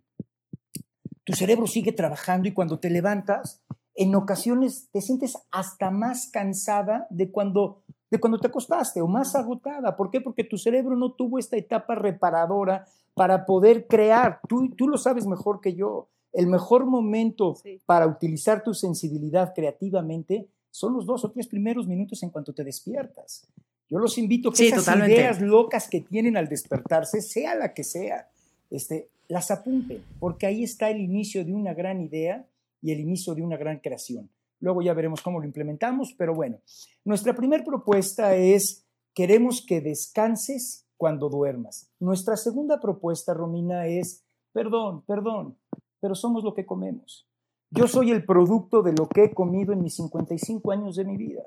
tu 1.24 1.32
cerebro 1.34 1.66
sigue 1.66 1.92
trabajando 1.92 2.48
y 2.48 2.54
cuando 2.54 2.78
te 2.78 2.88
levantas, 2.88 3.62
en 3.94 4.14
ocasiones 4.14 4.88
te 4.92 5.00
sientes 5.00 5.36
hasta 5.50 5.90
más 5.90 6.30
cansada 6.30 7.06
de 7.10 7.30
cuando, 7.30 7.82
de 8.10 8.20
cuando 8.20 8.38
te 8.38 8.46
acostaste 8.46 9.00
o 9.00 9.08
más 9.08 9.34
agotada. 9.34 9.96
¿Por 9.96 10.10
qué? 10.10 10.20
Porque 10.20 10.44
tu 10.44 10.58
cerebro 10.58 10.96
no 10.96 11.12
tuvo 11.12 11.38
esta 11.38 11.56
etapa 11.56 11.94
reparadora 11.94 12.86
para 13.14 13.46
poder 13.46 13.86
crear. 13.86 14.40
Tú, 14.48 14.74
tú 14.76 14.86
lo 14.86 14.98
sabes 14.98 15.26
mejor 15.26 15.60
que 15.60 15.74
yo. 15.74 16.08
El 16.36 16.48
mejor 16.48 16.84
momento 16.84 17.56
para 17.86 18.06
utilizar 18.06 18.62
tu 18.62 18.74
sensibilidad 18.74 19.54
creativamente 19.54 20.46
son 20.70 20.92
los 20.92 21.06
dos 21.06 21.24
o 21.24 21.30
tres 21.30 21.46
primeros 21.46 21.88
minutos 21.88 22.22
en 22.22 22.28
cuanto 22.28 22.52
te 22.52 22.62
despiertas. 22.62 23.48
Yo 23.88 23.98
los 23.98 24.18
invito 24.18 24.50
a 24.50 24.52
que 24.52 24.68
esas 24.68 24.86
ideas 24.98 25.40
locas 25.40 25.88
que 25.88 26.02
tienen 26.02 26.36
al 26.36 26.46
despertarse, 26.46 27.22
sea 27.22 27.54
la 27.54 27.72
que 27.72 27.84
sea, 27.84 28.28
este, 28.68 29.08
las 29.28 29.50
apunten, 29.50 30.04
porque 30.20 30.46
ahí 30.46 30.62
está 30.62 30.90
el 30.90 31.00
inicio 31.00 31.42
de 31.42 31.54
una 31.54 31.72
gran 31.72 32.02
idea 32.02 32.46
y 32.82 32.92
el 32.92 33.00
inicio 33.00 33.34
de 33.34 33.40
una 33.40 33.56
gran 33.56 33.78
creación. 33.78 34.28
Luego 34.60 34.82
ya 34.82 34.92
veremos 34.92 35.22
cómo 35.22 35.40
lo 35.40 35.46
implementamos, 35.46 36.14
pero 36.18 36.34
bueno, 36.34 36.58
nuestra 37.06 37.34
primera 37.34 37.64
propuesta 37.64 38.36
es, 38.36 38.84
queremos 39.14 39.64
que 39.64 39.80
descanses 39.80 40.84
cuando 40.98 41.30
duermas. 41.30 41.88
Nuestra 41.98 42.36
segunda 42.36 42.78
propuesta, 42.78 43.32
Romina, 43.32 43.86
es, 43.86 44.22
perdón, 44.52 45.02
perdón, 45.06 45.56
pero 46.00 46.14
somos 46.14 46.44
lo 46.44 46.54
que 46.54 46.66
comemos. 46.66 47.28
Yo 47.70 47.88
soy 47.88 48.10
el 48.10 48.24
producto 48.24 48.82
de 48.82 48.92
lo 48.92 49.08
que 49.08 49.24
he 49.24 49.34
comido 49.34 49.72
en 49.72 49.82
mis 49.82 49.96
55 49.96 50.72
años 50.72 50.96
de 50.96 51.04
mi 51.04 51.16
vida. 51.16 51.42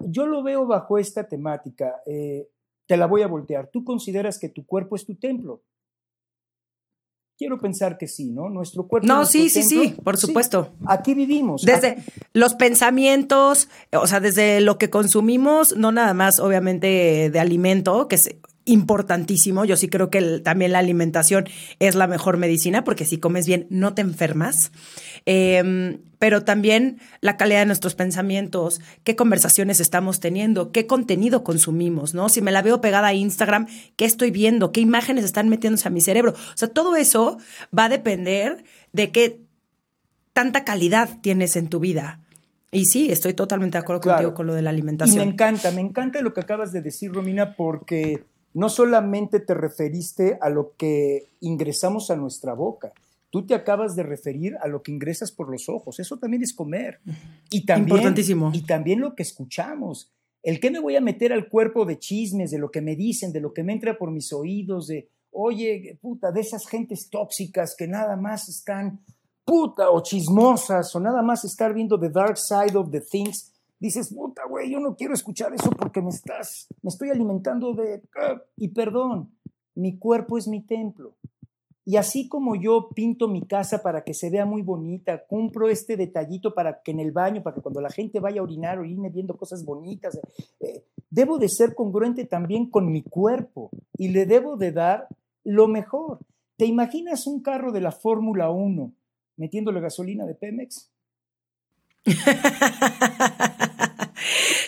Yo 0.00 0.26
lo 0.26 0.42
veo 0.42 0.66
bajo 0.66 0.98
esta 0.98 1.28
temática. 1.28 2.02
Eh, 2.06 2.48
te 2.86 2.96
la 2.96 3.06
voy 3.06 3.22
a 3.22 3.26
voltear. 3.26 3.68
Tú 3.72 3.84
consideras 3.84 4.38
que 4.38 4.48
tu 4.48 4.64
cuerpo 4.64 4.96
es 4.96 5.04
tu 5.04 5.14
templo. 5.16 5.62
Quiero 7.36 7.58
pensar 7.58 7.96
que 7.96 8.06
sí, 8.06 8.30
¿no? 8.30 8.50
Nuestro 8.50 8.86
cuerpo. 8.86 9.06
No, 9.06 9.24
sí, 9.24 9.48
sí, 9.48 9.62
sí, 9.62 9.96
por 10.04 10.18
supuesto. 10.18 10.72
aquí 10.86 11.14
vivimos. 11.14 11.62
Desde 11.62 11.96
los 12.34 12.54
pensamientos, 12.54 13.68
o 13.92 14.06
sea, 14.06 14.20
desde 14.20 14.60
lo 14.60 14.76
que 14.76 14.90
consumimos, 14.90 15.74
no 15.74 15.90
nada 15.90 16.12
más, 16.12 16.38
obviamente, 16.38 17.30
de 17.32 17.40
alimento, 17.40 18.08
que 18.08 18.16
es 18.16 18.36
importantísimo. 18.64 19.64
Yo 19.64 19.76
sí 19.76 19.88
creo 19.88 20.10
que 20.10 20.40
también 20.40 20.72
la 20.72 20.78
alimentación 20.78 21.48
es 21.78 21.94
la 21.94 22.06
mejor 22.06 22.36
medicina, 22.36 22.84
porque 22.84 23.04
si 23.04 23.18
comes 23.18 23.46
bien, 23.46 23.66
no 23.70 23.94
te 23.94 24.02
enfermas. 24.02 24.72
Em, 25.26 25.98
pero 26.18 26.44
también 26.44 26.98
la 27.20 27.36
calidad 27.36 27.60
de 27.60 27.66
nuestros 27.66 27.94
pensamientos, 27.94 28.80
qué 29.04 29.16
conversaciones 29.16 29.80
estamos 29.80 30.20
teniendo, 30.20 30.70
qué 30.72 30.86
contenido 30.86 31.42
consumimos, 31.42 32.14
¿no? 32.14 32.28
Si 32.28 32.42
me 32.42 32.52
la 32.52 32.62
veo 32.62 32.80
pegada 32.80 33.08
a 33.08 33.14
Instagram, 33.14 33.66
¿qué 33.96 34.04
estoy 34.04 34.30
viendo? 34.30 34.72
¿Qué 34.72 34.80
imágenes 34.80 35.24
están 35.24 35.48
metiéndose 35.48 35.88
a 35.88 35.90
mi 35.90 36.00
cerebro? 36.00 36.32
O 36.32 36.56
sea, 36.56 36.68
todo 36.68 36.96
eso 36.96 37.38
va 37.76 37.86
a 37.86 37.88
depender 37.88 38.64
de 38.92 39.10
qué 39.10 39.40
tanta 40.32 40.64
calidad 40.64 41.18
tienes 41.22 41.56
en 41.56 41.68
tu 41.68 41.80
vida. 41.80 42.20
Y 42.72 42.84
sí, 42.86 43.10
estoy 43.10 43.34
totalmente 43.34 43.78
de 43.78 43.82
acuerdo 43.82 44.02
contigo 44.02 44.32
con 44.32 44.46
lo 44.46 44.54
de 44.54 44.62
la 44.62 44.70
alimentación. 44.70 45.16
Y 45.16 45.24
me 45.24 45.32
encanta, 45.32 45.72
me 45.72 45.80
encanta 45.80 46.20
lo 46.20 46.32
que 46.32 46.40
acabas 46.40 46.72
de 46.72 46.82
decir, 46.82 47.12
Romina, 47.12 47.56
porque 47.56 48.24
no 48.54 48.68
solamente 48.68 49.40
te 49.40 49.54
referiste 49.54 50.38
a 50.40 50.48
lo 50.48 50.74
que 50.76 51.28
ingresamos 51.40 52.10
a 52.10 52.16
nuestra 52.16 52.54
boca, 52.54 52.92
Tú 53.30 53.46
te 53.46 53.54
acabas 53.54 53.94
de 53.94 54.02
referir 54.02 54.56
a 54.60 54.66
lo 54.66 54.82
que 54.82 54.90
ingresas 54.90 55.30
por 55.30 55.48
los 55.48 55.68
ojos. 55.68 56.00
Eso 56.00 56.18
también 56.18 56.42
es 56.42 56.52
comer. 56.52 57.00
Y 57.48 57.64
también, 57.64 57.88
Importantísimo. 57.88 58.50
Y 58.52 58.62
también 58.62 59.00
lo 59.00 59.14
que 59.14 59.22
escuchamos. 59.22 60.10
El 60.42 60.58
que 60.58 60.70
me 60.70 60.80
voy 60.80 60.96
a 60.96 61.00
meter 61.00 61.32
al 61.32 61.48
cuerpo 61.48 61.84
de 61.84 61.98
chismes, 61.98 62.50
de 62.50 62.58
lo 62.58 62.70
que 62.70 62.80
me 62.80 62.96
dicen, 62.96 63.32
de 63.32 63.40
lo 63.40 63.52
que 63.52 63.62
me 63.62 63.72
entra 63.72 63.96
por 63.96 64.10
mis 64.10 64.32
oídos, 64.32 64.88
de, 64.88 65.08
oye, 65.30 65.96
puta, 66.00 66.32
de 66.32 66.40
esas 66.40 66.66
gentes 66.66 67.08
tóxicas 67.08 67.76
que 67.76 67.86
nada 67.86 68.16
más 68.16 68.48
están, 68.48 69.00
puta, 69.44 69.90
o 69.90 70.02
chismosas, 70.02 70.94
o 70.96 71.00
nada 71.00 71.22
más 71.22 71.44
estar 71.44 71.72
viendo 71.72 72.00
the 72.00 72.08
dark 72.08 72.36
side 72.36 72.76
of 72.76 72.90
the 72.90 73.00
things. 73.00 73.49
Dices, 73.80 74.12
puta, 74.14 74.42
güey, 74.46 74.70
yo 74.70 74.78
no 74.78 74.94
quiero 74.94 75.14
escuchar 75.14 75.54
eso 75.54 75.70
porque 75.70 76.02
me 76.02 76.10
estás, 76.10 76.68
me 76.82 76.90
estoy 76.90 77.08
alimentando 77.08 77.72
de... 77.72 78.02
Y 78.56 78.68
perdón, 78.68 79.34
mi 79.74 79.98
cuerpo 79.98 80.36
es 80.36 80.46
mi 80.46 80.62
templo. 80.62 81.16
Y 81.86 81.96
así 81.96 82.28
como 82.28 82.56
yo 82.56 82.90
pinto 82.94 83.26
mi 83.26 83.42
casa 83.46 83.82
para 83.82 84.04
que 84.04 84.12
se 84.12 84.28
vea 84.28 84.44
muy 84.44 84.60
bonita, 84.60 85.24
cumplo 85.26 85.68
este 85.68 85.96
detallito 85.96 86.54
para 86.54 86.82
que 86.82 86.90
en 86.90 87.00
el 87.00 87.10
baño, 87.10 87.42
para 87.42 87.56
que 87.56 87.62
cuando 87.62 87.80
la 87.80 87.90
gente 87.90 88.20
vaya 88.20 88.40
a 88.40 88.44
orinar, 88.44 88.78
orine 88.78 89.08
viendo 89.08 89.36
cosas 89.38 89.64
bonitas, 89.64 90.20
eh, 90.60 90.84
debo 91.08 91.38
de 91.38 91.48
ser 91.48 91.74
congruente 91.74 92.26
también 92.26 92.70
con 92.70 92.92
mi 92.92 93.02
cuerpo 93.02 93.70
y 93.96 94.08
le 94.08 94.26
debo 94.26 94.58
de 94.58 94.72
dar 94.72 95.08
lo 95.42 95.68
mejor. 95.68 96.18
¿Te 96.56 96.66
imaginas 96.66 97.26
un 97.26 97.40
carro 97.40 97.72
de 97.72 97.80
la 97.80 97.92
Fórmula 97.92 98.50
1 98.50 98.92
metiéndole 99.38 99.80
gasolina 99.80 100.26
de 100.26 100.34
Pemex? 100.34 100.89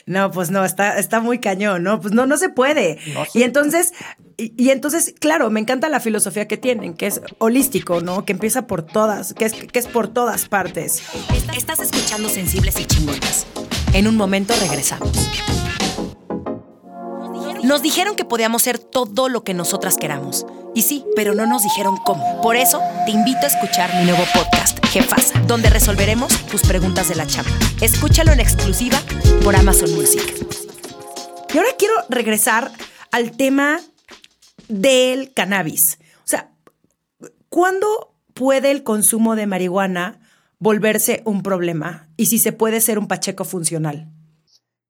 No, 0.07 0.31
pues 0.31 0.51
no, 0.51 0.65
está, 0.65 0.99
está 0.99 1.21
muy 1.21 1.39
cañón, 1.39 1.83
¿no? 1.83 2.01
Pues 2.01 2.13
no, 2.13 2.27
no 2.27 2.37
se 2.37 2.49
puede. 2.49 2.99
Y 3.35 3.43
entonces, 3.43 3.93
y, 4.37 4.71
entonces, 4.71 5.15
claro, 5.19 5.51
me 5.51 5.61
encanta 5.61 5.89
la 5.89 6.01
filosofía 6.01 6.49
que 6.49 6.57
tienen, 6.57 6.95
que 6.95 7.07
es 7.07 7.21
holístico, 7.39 8.01
¿no? 8.01 8.25
Que 8.25 8.33
empieza 8.33 8.67
por 8.67 8.83
todas, 8.83 9.35
que 9.35 9.45
es, 9.45 9.53
que 9.53 9.79
es 9.79 9.87
por 9.87 10.09
todas 10.09 10.49
partes. 10.49 11.03
Estás 11.57 11.81
escuchando 11.81 12.29
sensibles 12.29 12.79
y 12.81 12.87
chingonas. 12.87 13.47
En 13.93 14.09
un 14.09 14.17
momento 14.17 14.55
regresamos. 14.61 15.13
Nos 17.63 17.81
dijeron 17.81 18.17
que 18.17 18.25
podíamos 18.25 18.63
ser 18.63 18.81
todo 18.81 19.29
lo 19.29 19.45
que 19.45 19.55
nosotras 19.55 19.97
queramos. 19.97 20.45
Y 20.75 20.83
sí, 20.83 21.05
pero 21.15 21.33
no 21.33 21.47
nos 21.47 21.63
dijeron 21.63 21.97
cómo. 22.05 22.43
Por 22.43 22.57
eso, 22.57 22.81
te 23.07 23.13
invito 23.13 23.39
a 23.43 23.47
escuchar 23.47 23.95
mi 24.01 24.05
nuevo 24.05 24.25
podcast, 24.35 24.85
Jefasa, 24.87 25.39
donde 25.47 25.71
resolveremos 25.71 26.37
tus 26.47 26.63
preguntas 26.63 27.09
de 27.09 27.15
la 27.15 27.25
chamba. 27.25 27.53
Escúchalo 27.81 28.33
en 28.33 28.41
exclusiva 28.41 28.99
por 29.45 29.55
Amazon 29.55 29.95
Music. 29.95 30.23
Y 31.55 31.59
ahora 31.59 31.71
quiero 31.79 31.95
regresar 32.09 32.73
al 33.13 33.37
tema 33.37 33.79
del 34.67 35.33
cannabis. 35.33 36.01
O 36.25 36.27
sea, 36.27 36.51
¿cuándo 37.49 38.17
puede 38.35 38.73
el 38.73 38.83
consumo 38.83 39.37
de 39.37 39.47
marihuana 39.47 40.19
volverse 40.59 41.23
un 41.27 41.45
problema? 41.45 42.09
Y 42.17 42.27
si 42.27 42.41
se 42.41 42.51
puede 42.51 42.81
ser 42.81 42.99
un 42.99 43.07
pacheco 43.07 43.45
funcional. 43.45 44.09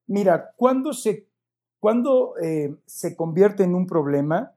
Mira, 0.06 0.52
¿cuándo 0.56 0.94
se 0.94 1.31
cuando 1.82 2.34
eh, 2.40 2.76
se 2.86 3.16
convierte 3.16 3.64
en 3.64 3.74
un 3.74 3.88
problema? 3.88 4.54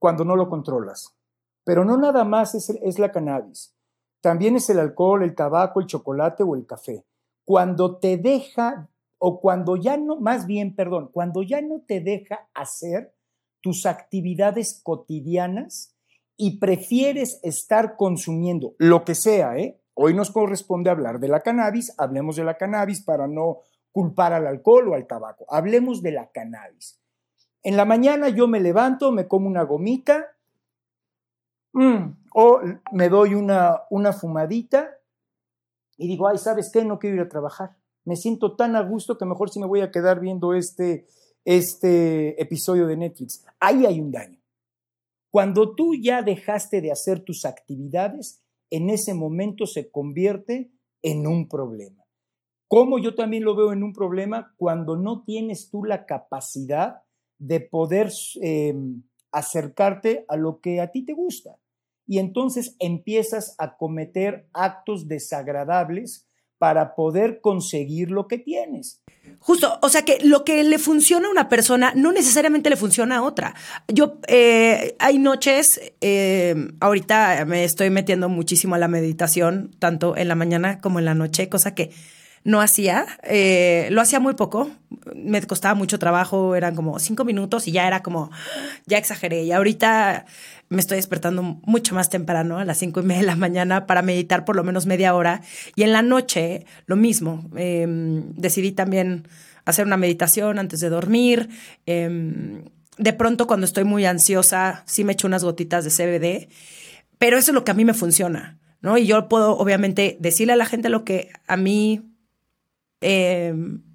Cuando 0.00 0.24
no 0.24 0.34
lo 0.34 0.48
controlas. 0.48 1.14
Pero 1.62 1.84
no 1.84 1.96
nada 1.96 2.24
más 2.24 2.56
es, 2.56 2.70
es 2.70 2.98
la 2.98 3.12
cannabis. 3.12 3.72
También 4.20 4.56
es 4.56 4.68
el 4.68 4.80
alcohol, 4.80 5.22
el 5.22 5.36
tabaco, 5.36 5.78
el 5.78 5.86
chocolate 5.86 6.42
o 6.42 6.56
el 6.56 6.66
café. 6.66 7.06
Cuando 7.44 7.98
te 7.98 8.16
deja, 8.16 8.88
o 9.18 9.40
cuando 9.40 9.76
ya 9.76 9.96
no, 9.96 10.16
más 10.16 10.48
bien, 10.48 10.74
perdón, 10.74 11.10
cuando 11.12 11.44
ya 11.44 11.60
no 11.60 11.82
te 11.86 12.00
deja 12.00 12.48
hacer 12.52 13.14
tus 13.60 13.86
actividades 13.86 14.80
cotidianas 14.82 15.94
y 16.36 16.58
prefieres 16.58 17.38
estar 17.44 17.94
consumiendo 17.96 18.74
lo 18.78 19.04
que 19.04 19.14
sea, 19.14 19.56
¿eh? 19.56 19.80
Hoy 19.94 20.14
nos 20.14 20.32
corresponde 20.32 20.90
hablar 20.90 21.20
de 21.20 21.28
la 21.28 21.42
cannabis, 21.42 21.94
hablemos 21.96 22.34
de 22.34 22.42
la 22.42 22.56
cannabis 22.56 23.04
para 23.04 23.28
no 23.28 23.60
culpar 23.96 24.34
al 24.34 24.46
alcohol 24.46 24.88
o 24.88 24.94
al 24.94 25.06
tabaco. 25.06 25.46
Hablemos 25.48 26.02
de 26.02 26.12
la 26.12 26.30
cannabis. 26.30 27.00
En 27.62 27.78
la 27.78 27.86
mañana 27.86 28.28
yo 28.28 28.46
me 28.46 28.60
levanto, 28.60 29.10
me 29.10 29.26
como 29.26 29.48
una 29.48 29.62
gomita 29.62 30.36
mm, 31.72 32.04
o 32.34 32.60
me 32.92 33.08
doy 33.08 33.32
una, 33.32 33.84
una 33.88 34.12
fumadita 34.12 34.98
y 35.96 36.08
digo, 36.08 36.28
ay, 36.28 36.36
¿sabes 36.36 36.70
qué? 36.70 36.84
No 36.84 36.98
quiero 36.98 37.16
ir 37.16 37.22
a 37.22 37.30
trabajar. 37.30 37.74
Me 38.04 38.16
siento 38.16 38.54
tan 38.54 38.76
a 38.76 38.82
gusto 38.82 39.16
que 39.16 39.24
mejor 39.24 39.48
si 39.48 39.60
me 39.60 39.66
voy 39.66 39.80
a 39.80 39.90
quedar 39.90 40.20
viendo 40.20 40.52
este, 40.52 41.06
este 41.46 42.38
episodio 42.38 42.86
de 42.86 42.98
Netflix. 42.98 43.46
Ahí 43.60 43.86
hay 43.86 43.98
un 43.98 44.12
daño. 44.12 44.42
Cuando 45.30 45.74
tú 45.74 45.94
ya 45.94 46.20
dejaste 46.20 46.82
de 46.82 46.92
hacer 46.92 47.20
tus 47.20 47.46
actividades, 47.46 48.42
en 48.68 48.90
ese 48.90 49.14
momento 49.14 49.64
se 49.64 49.90
convierte 49.90 50.70
en 51.00 51.26
un 51.26 51.48
problema. 51.48 52.05
Como 52.68 52.98
yo 52.98 53.14
también 53.14 53.44
lo 53.44 53.54
veo 53.54 53.72
en 53.72 53.82
un 53.82 53.92
problema 53.92 54.54
cuando 54.56 54.96
no 54.96 55.22
tienes 55.22 55.70
tú 55.70 55.84
la 55.84 56.04
capacidad 56.06 57.02
de 57.38 57.60
poder 57.60 58.10
em, 58.40 59.02
acercarte 59.30 60.24
a 60.28 60.36
lo 60.36 60.60
que 60.60 60.80
a 60.80 60.90
ti 60.90 61.04
te 61.04 61.12
gusta. 61.12 61.56
Y 62.06 62.18
entonces 62.18 62.76
empiezas 62.78 63.54
a 63.58 63.76
cometer 63.76 64.48
actos 64.52 65.08
desagradables 65.08 66.26
para 66.58 66.94
poder 66.94 67.40
conseguir 67.40 68.10
lo 68.10 68.28
que 68.28 68.38
tienes. 68.38 69.02
Justo, 69.40 69.78
o 69.82 69.88
sea 69.88 70.02
que 70.02 70.18
lo 70.22 70.44
que 70.44 70.64
le 70.64 70.78
funciona 70.78 71.28
a 71.28 71.30
una 71.30 71.48
persona 71.48 71.92
no 71.94 72.12
necesariamente 72.12 72.70
le 72.70 72.76
funciona 72.76 73.18
a 73.18 73.22
otra. 73.22 73.54
Yo, 73.88 74.18
eh, 74.28 74.96
hay 74.98 75.18
noches, 75.18 75.80
eh, 76.00 76.54
ahorita 76.80 77.44
me 77.44 77.64
estoy 77.64 77.90
metiendo 77.90 78.28
muchísimo 78.28 78.74
a 78.74 78.78
la 78.78 78.88
meditación, 78.88 79.76
tanto 79.78 80.16
en 80.16 80.28
la 80.28 80.34
mañana 80.34 80.80
como 80.80 80.98
en 80.98 81.04
la 81.04 81.14
noche, 81.14 81.48
cosa 81.48 81.74
que 81.74 81.90
no 82.46 82.60
hacía. 82.60 83.06
Eh, 83.24 83.88
lo 83.90 84.00
hacía 84.00 84.20
muy 84.20 84.34
poco. 84.34 84.70
Me 85.14 85.42
costaba 85.42 85.74
mucho 85.74 85.98
trabajo. 85.98 86.54
Eran 86.54 86.76
como 86.76 86.98
cinco 87.00 87.24
minutos 87.24 87.66
y 87.66 87.72
ya 87.72 87.88
era 87.88 88.04
como, 88.04 88.30
ya 88.86 88.98
exageré. 88.98 89.42
Y 89.42 89.50
ahorita 89.50 90.26
me 90.68 90.80
estoy 90.80 90.96
despertando 90.96 91.42
mucho 91.42 91.94
más 91.96 92.08
temprano, 92.08 92.58
a 92.58 92.64
las 92.64 92.78
cinco 92.78 93.00
y 93.00 93.02
media 93.02 93.22
de 93.22 93.26
la 93.26 93.36
mañana, 93.36 93.86
para 93.86 94.00
meditar 94.00 94.44
por 94.44 94.54
lo 94.54 94.62
menos 94.62 94.86
media 94.86 95.14
hora. 95.14 95.42
Y 95.74 95.82
en 95.82 95.92
la 95.92 96.02
noche, 96.02 96.66
lo 96.86 96.94
mismo. 96.94 97.50
Em, 97.56 98.32
decidí 98.34 98.70
también 98.70 99.26
hacer 99.64 99.84
una 99.84 99.96
meditación 99.96 100.60
antes 100.60 100.78
de 100.78 100.88
dormir. 100.88 101.48
Em, 101.84 102.62
de 102.96 103.12
pronto, 103.12 103.48
cuando 103.48 103.66
estoy 103.66 103.82
muy 103.82 104.06
ansiosa, 104.06 104.84
sí 104.86 105.02
me 105.02 105.14
echo 105.14 105.26
unas 105.26 105.42
gotitas 105.42 105.84
de 105.84 105.90
CBD. 105.90 106.48
Pero 107.18 107.38
eso 107.38 107.50
es 107.50 107.54
lo 107.56 107.64
que 107.64 107.72
a 107.72 107.74
mí 107.74 107.84
me 107.84 107.94
funciona. 107.94 108.56
¿no? 108.82 108.96
Y 108.98 109.06
yo 109.06 109.28
puedo, 109.28 109.58
obviamente, 109.58 110.16
decirle 110.20 110.52
a 110.52 110.56
la 110.56 110.66
gente 110.66 110.90
lo 110.90 111.02
que 111.02 111.30
a 111.48 111.56
mí 111.56 112.04
eh, 113.00 113.54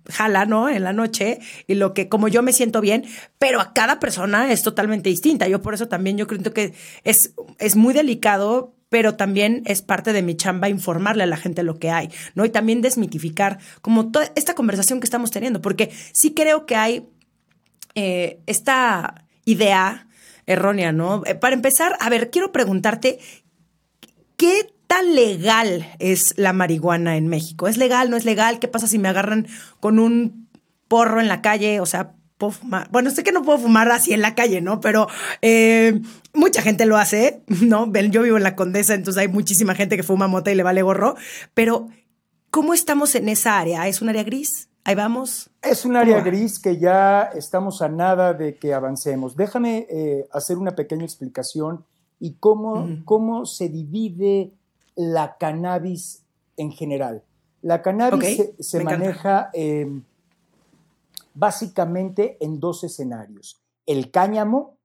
jala, 0.10 0.46
¿no? 0.46 0.70
En 0.70 0.84
la 0.84 0.94
noche 0.94 1.40
y 1.68 1.76
lo 1.76 1.94
que, 1.94 2.10
como 2.10 2.28
yo 2.28 2.42
me 2.42 2.54
siento 2.54 2.82
bien, 2.82 3.06
pero 3.40 3.62
a 3.62 3.74
cada 3.74 4.00
persona 4.00 4.52
es 4.52 4.64
totalmente 4.64 5.10
distinta. 5.10 5.48
Yo 5.48 5.62
por 5.62 5.74
eso 5.74 5.88
también 5.88 6.18
yo 6.18 6.28
creo 6.28 6.54
que 6.54 6.74
es, 7.04 7.34
es 7.60 7.76
muy 7.76 7.94
delicado 7.94 8.76
pero 8.92 9.16
también 9.16 9.64
es 9.68 9.82
parte 9.82 10.12
de 10.12 10.22
mi 10.22 10.36
chamba 10.36 10.68
informarle 10.68 11.24
a 11.24 11.26
la 11.26 11.38
gente 11.38 11.64
lo 11.64 11.80
que 11.80 11.92
hay, 11.92 12.10
¿no? 12.36 12.44
Y 12.44 12.50
también 12.50 12.82
desmitificar 12.82 13.58
como 13.82 14.12
toda 14.12 14.30
esta 14.36 14.54
conversación 14.54 15.00
que 15.00 15.06
estamos 15.06 15.32
teniendo, 15.32 15.62
porque 15.62 15.92
sí 16.12 16.34
creo 16.34 16.66
que 16.66 16.76
hay 16.76 17.08
eh, 17.96 18.42
esta 18.48 19.24
idea 19.46 20.10
errónea, 20.46 20.92
¿no? 20.92 21.24
Eh, 21.26 21.36
para 21.36 21.56
empezar, 21.56 21.96
a 22.02 22.10
ver, 22.10 22.32
quiero 22.32 22.52
preguntarte, 22.52 23.20
¿qué 24.36 24.74
tan 24.92 25.16
legal 25.16 25.88
es 26.00 26.34
la 26.36 26.52
marihuana 26.52 27.16
en 27.16 27.30
México? 27.30 27.70
¿Es 27.70 27.78
legal? 27.78 28.10
¿No 28.10 28.18
es 28.18 28.26
legal? 28.26 28.60
¿Qué 28.60 28.68
pasa 28.68 28.88
si 28.88 29.00
me 29.00 29.08
agarran 29.08 29.48
con 29.80 30.00
un 30.00 30.50
porro 30.90 31.22
en 31.22 31.30
la 31.30 31.42
calle? 31.42 31.80
O 31.80 31.86
sea, 31.86 32.12
puedo 32.38 32.52
fumar. 32.52 32.90
Bueno, 32.92 33.10
sé 33.10 33.24
que 33.24 33.32
no 33.32 33.42
puedo 33.42 33.58
fumar 33.58 33.90
así 33.90 34.12
en 34.12 34.20
la 34.20 34.36
calle, 34.36 34.60
¿no? 34.60 34.82
Pero 34.82 35.08
eh, 35.42 36.02
mucha 36.34 36.62
gente 36.62 36.86
lo 36.86 36.98
hace, 36.98 37.42
¿no? 37.48 37.90
Yo 37.90 38.22
vivo 38.22 38.36
en 38.36 38.44
la 38.44 38.58
Condesa, 38.58 38.94
entonces 38.94 39.22
hay 39.22 39.30
muchísima 39.30 39.76
gente 39.76 39.96
que 39.96 40.04
fuma 40.04 40.28
mota 40.28 40.52
y 40.52 40.56
le 40.56 40.64
vale 40.64 40.82
gorro. 40.82 41.16
Pero, 41.54 41.88
¿cómo 42.50 42.74
estamos 42.74 43.16
en 43.16 43.30
esa 43.30 43.60
área? 43.60 43.88
¿Es 43.88 44.02
un 44.02 44.10
área 44.10 44.24
gris? 44.24 44.68
Ahí 44.84 44.96
vamos. 44.96 45.52
Es 45.62 45.86
un 45.86 45.96
área 45.96 46.20
gris 46.20 46.60
que 46.60 46.80
ya 46.80 47.30
estamos 47.34 47.82
a 47.82 47.88
nada 47.88 48.34
de 48.34 48.58
que 48.58 48.74
avancemos. 48.74 49.38
Déjame 49.38 49.88
eh, 49.90 50.28
hacer 50.34 50.58
una 50.58 50.76
pequeña 50.76 51.06
explicación 51.06 51.86
y 52.20 52.34
cómo, 52.40 52.90
cómo 53.06 53.46
se 53.46 53.70
divide 53.70 54.52
la 54.96 55.38
cannabis 55.38 56.26
en 56.58 56.72
general. 56.72 57.24
La 57.62 57.82
cannabis 57.82 58.52
se, 58.60 58.84
maneja 58.84 59.50
em, 59.54 60.04
básicamente 61.34 62.38
en 62.40 62.60
dos 62.60 62.84
escenarios. 62.84 63.62
El 63.86 64.12
cáñamo. 64.12 64.78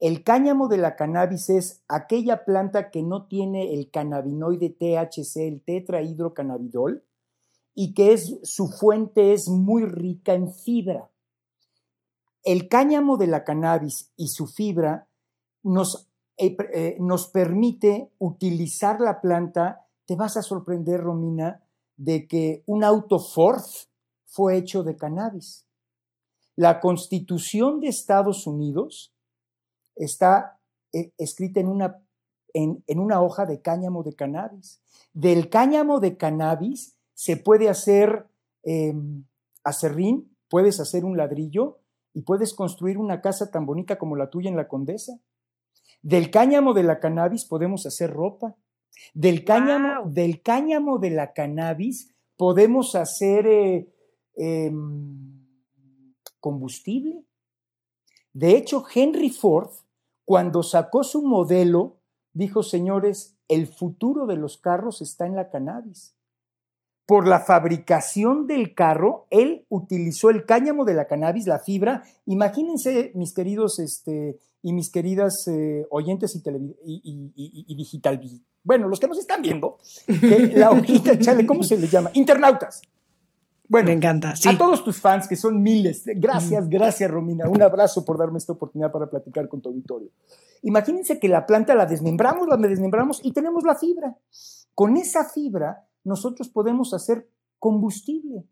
El 0.00 0.22
cáñamo 0.22 0.68
de 0.68 0.76
la 0.76 0.96
cannabis 0.96 1.48
es 1.48 1.82
aquella 1.88 2.44
planta 2.44 2.90
que 2.90 3.02
no 3.02 3.26
tiene 3.26 3.72
el 3.72 3.90
cannabinoide 3.90 4.68
THC, 4.68 5.36
el 5.36 5.62
tetrahidrocannabidol, 5.62 7.04
y 7.74 7.94
que 7.94 8.12
es, 8.12 8.38
su 8.42 8.68
fuente 8.68 9.32
es 9.32 9.48
muy 9.48 9.84
rica 9.84 10.34
en 10.34 10.52
fibra. 10.52 11.10
El 12.42 12.68
cáñamo 12.68 13.16
de 13.16 13.28
la 13.28 13.44
cannabis 13.44 14.12
y 14.16 14.28
su 14.28 14.46
fibra 14.46 15.08
nos, 15.62 16.08
eh, 16.36 16.56
eh, 16.72 16.96
nos 17.00 17.28
permite 17.28 18.10
utilizar 18.18 19.00
la 19.00 19.20
planta. 19.20 19.86
Te 20.06 20.16
vas 20.16 20.36
a 20.36 20.42
sorprender, 20.42 21.00
Romina, 21.00 21.62
de 21.96 22.26
que 22.26 22.62
un 22.66 22.82
auto 22.84 23.18
Ford 23.18 23.62
fue 24.26 24.56
hecho 24.56 24.82
de 24.82 24.96
cannabis. 24.96 25.64
La 26.56 26.80
constitución 26.80 27.80
de 27.80 27.88
Estados 27.88 28.46
Unidos 28.46 29.12
está 29.96 30.58
eh, 30.92 31.12
escrita 31.18 31.60
en 31.60 31.68
una, 31.68 33.20
hoja 33.20 33.46
de 33.46 33.60
cáñamo 33.60 34.02
de 34.02 34.14
cannabis. 34.14 34.80
Del 35.12 35.48
cáñamo 35.50 36.00
de 36.00 36.16
cannabis 36.16 36.96
se 37.14 37.36
puede 37.36 37.68
hacer 37.68 38.26
em, 38.64 39.24
acerrín, 39.62 40.36
puedes 40.48 40.80
hacer 40.80 41.04
un 41.04 41.16
ladrillo 41.16 41.78
y 42.12 42.22
puedes 42.22 42.54
construir 42.54 42.98
una 42.98 43.20
casa 43.20 43.50
tan 43.50 43.66
bonita 43.66 43.98
como 43.98 44.16
la 44.16 44.30
tuya 44.30 44.50
en 44.50 44.56
la 44.56 44.68
Condesa. 44.68 45.18
Del 46.04 46.30
cáñamo 46.30 46.74
de 46.74 46.82
la 46.82 47.00
cannabis 47.00 47.46
podemos 47.46 47.86
hacer 47.86 48.10
ropa. 48.10 48.54
Del 49.14 49.42
cáñamo, 49.42 50.10
del 50.10 50.42
cáñamo 50.42 50.98
de 50.98 51.08
la 51.08 51.32
cannabis 51.32 52.14
podemos 52.36 52.94
hacer 52.94 53.46
eh, 53.46 53.88
em, 54.36 55.46
combustible. 56.40 57.24
De 58.34 58.54
hecho, 58.54 58.84
Henry 58.94 59.30
Ford, 59.30 59.70
cuando 60.26 60.62
sacó 60.62 61.04
su 61.04 61.22
modelo, 61.22 61.96
dijo, 62.34 62.62
señores, 62.62 63.38
el 63.48 63.66
futuro 63.66 64.26
de 64.26 64.36
los 64.36 64.58
carros 64.58 65.00
está 65.00 65.26
en 65.26 65.36
la 65.36 65.48
cannabis. 65.48 66.13
Por 67.06 67.28
la 67.28 67.40
fabricación 67.40 68.46
del 68.46 68.74
carro, 68.74 69.26
él 69.30 69.66
utilizó 69.68 70.30
el 70.30 70.46
cáñamo 70.46 70.84
de 70.84 70.94
la 70.94 71.06
cannabis, 71.06 71.46
la 71.46 71.58
fibra. 71.58 72.02
Imagínense, 72.26 73.12
mis 73.14 73.34
queridos 73.34 73.78
este, 73.78 74.38
y 74.62 74.72
mis 74.72 74.90
queridas 74.90 75.46
eh, 75.48 75.86
oyentes 75.90 76.34
y, 76.34 76.42
y, 76.84 77.64
y 77.68 77.76
digital 77.76 78.20
bueno, 78.64 78.88
los 78.88 78.98
que 78.98 79.06
nos 79.06 79.18
están 79.18 79.42
viendo, 79.42 79.78
la 80.54 80.70
hojita, 80.70 81.18
chale, 81.20 81.44
¿cómo 81.44 81.62
se 81.62 81.76
le 81.76 81.86
llama? 81.86 82.10
Internautas. 82.14 82.80
Bueno, 83.68 83.88
me 83.88 83.92
encanta. 83.92 84.32
A 84.46 84.58
todos 84.58 84.82
tus 84.82 85.00
fans, 85.00 85.28
que 85.28 85.36
son 85.36 85.62
miles, 85.62 86.02
gracias, 86.16 86.68
gracias, 86.68 87.10
Romina. 87.10 87.48
Un 87.48 87.62
abrazo 87.62 88.04
por 88.04 88.18
darme 88.18 88.38
esta 88.38 88.52
oportunidad 88.52 88.90
para 88.90 89.08
platicar 89.08 89.48
con 89.48 89.60
tu 89.60 89.68
auditorio. 89.68 90.08
Imagínense 90.62 91.18
que 91.18 91.28
la 91.28 91.44
planta 91.44 91.74
la 91.74 91.84
desmembramos, 91.84 92.48
la 92.48 92.56
desmembramos 92.56 93.20
y 93.22 93.32
tenemos 93.32 93.64
la 93.64 93.74
fibra. 93.74 94.16
Con 94.74 94.96
esa 94.96 95.28
fibra, 95.28 95.84
nosotros 96.04 96.48
podemos 96.48 96.94
hacer 96.94 97.28
combustible 97.58 98.46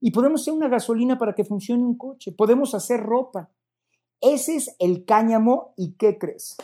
y 0.00 0.10
podemos 0.10 0.42
hacer 0.42 0.54
una 0.54 0.68
gasolina 0.68 1.18
para 1.18 1.34
que 1.34 1.44
funcione 1.44 1.84
un 1.84 1.96
coche, 1.96 2.32
podemos 2.32 2.74
hacer 2.74 3.00
ropa. 3.00 3.50
Ese 4.20 4.56
es 4.56 4.76
el 4.78 5.04
cáñamo 5.04 5.72
y 5.76 5.92
¿qué 5.92 6.18
crees? 6.18 6.56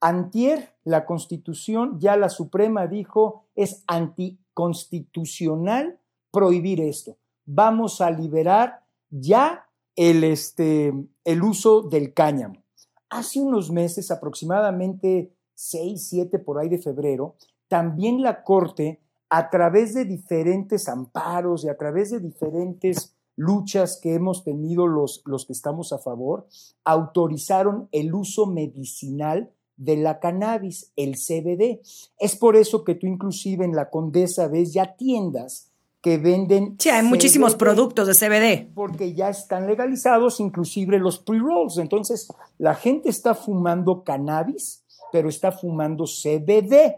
Antier, 0.00 0.74
la 0.84 1.06
Constitución, 1.06 1.98
ya 1.98 2.16
la 2.16 2.28
Suprema 2.28 2.86
dijo, 2.86 3.46
es 3.54 3.84
anticonstitucional 3.86 5.98
prohibir 6.30 6.80
esto. 6.80 7.16
Vamos 7.46 8.00
a 8.00 8.10
liberar 8.10 8.84
ya 9.08 9.70
el, 9.96 10.24
este, 10.24 10.92
el 11.24 11.42
uso 11.42 11.82
del 11.82 12.12
cáñamo. 12.12 12.62
Hace 13.08 13.40
unos 13.40 13.70
meses, 13.70 14.10
aproximadamente 14.10 15.32
6, 15.54 16.08
7 16.08 16.38
por 16.40 16.58
ahí 16.58 16.68
de 16.68 16.78
febrero, 16.78 17.36
también 17.68 18.22
la 18.22 18.42
Corte, 18.42 19.00
a 19.30 19.50
través 19.50 19.94
de 19.94 20.04
diferentes 20.04 20.88
amparos 20.88 21.64
y 21.64 21.68
a 21.68 21.76
través 21.76 22.10
de 22.10 22.20
diferentes 22.20 23.14
luchas 23.36 23.98
que 24.00 24.14
hemos 24.14 24.44
tenido 24.44 24.86
los, 24.86 25.22
los 25.24 25.46
que 25.46 25.52
estamos 25.52 25.92
a 25.92 25.98
favor, 25.98 26.46
autorizaron 26.84 27.88
el 27.92 28.14
uso 28.14 28.46
medicinal 28.46 29.50
de 29.76 29.96
la 29.96 30.20
cannabis, 30.20 30.92
el 30.96 31.16
CBD. 31.16 31.80
Es 32.18 32.36
por 32.36 32.56
eso 32.56 32.84
que 32.84 32.94
tú 32.94 33.06
inclusive 33.06 33.64
en 33.64 33.74
la 33.74 33.90
Condesa 33.90 34.48
ves 34.48 34.72
ya 34.72 34.94
tiendas 34.96 35.70
que 36.00 36.18
venden... 36.18 36.76
Sí, 36.78 36.90
hay 36.90 37.02
muchísimos 37.02 37.54
productos 37.54 38.06
de 38.06 38.12
CBD. 38.12 38.74
Porque 38.74 39.14
ya 39.14 39.30
están 39.30 39.66
legalizados, 39.66 40.38
inclusive 40.38 40.98
los 40.98 41.18
pre-rolls. 41.18 41.78
Entonces, 41.78 42.28
la 42.58 42.74
gente 42.74 43.08
está 43.08 43.34
fumando 43.34 44.04
cannabis, 44.04 44.84
pero 45.10 45.30
está 45.30 45.50
fumando 45.50 46.04
CBD. 46.04 46.96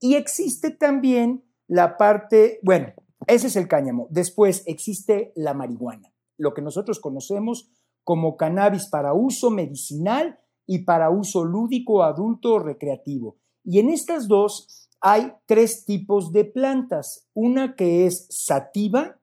Y 0.00 0.16
existe 0.16 0.72
también 0.72 1.44
la 1.72 1.96
parte, 1.96 2.60
bueno, 2.62 2.92
ese 3.26 3.46
es 3.46 3.56
el 3.56 3.66
cáñamo. 3.66 4.06
Después 4.10 4.62
existe 4.66 5.32
la 5.34 5.54
marihuana, 5.54 6.12
lo 6.36 6.52
que 6.52 6.60
nosotros 6.60 7.00
conocemos 7.00 7.70
como 8.04 8.36
cannabis 8.36 8.90
para 8.90 9.14
uso 9.14 9.50
medicinal 9.50 10.38
y 10.66 10.80
para 10.80 11.08
uso 11.08 11.46
lúdico, 11.46 12.02
adulto 12.02 12.52
o 12.52 12.58
recreativo. 12.58 13.38
Y 13.64 13.78
en 13.78 13.88
estas 13.88 14.28
dos 14.28 14.90
hay 15.00 15.32
tres 15.46 15.86
tipos 15.86 16.30
de 16.30 16.44
plantas, 16.44 17.26
una 17.32 17.74
que 17.74 18.04
es 18.06 18.26
sativa, 18.28 19.18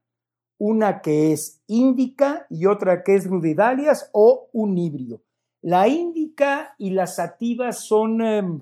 una 0.57 1.01
que 1.01 1.31
es 1.31 1.61
índica 1.67 2.47
y 2.49 2.65
otra 2.65 3.03
que 3.03 3.13
es 3.13 3.27
rudidalias 3.27 4.09
o 4.11 4.49
un 4.53 4.75
híbrido. 4.75 5.21
La 5.61 5.87
índica 5.87 6.73
y 6.79 6.89
la 6.89 7.05
sativa 7.05 7.73
son, 7.73 8.21
em, 8.23 8.61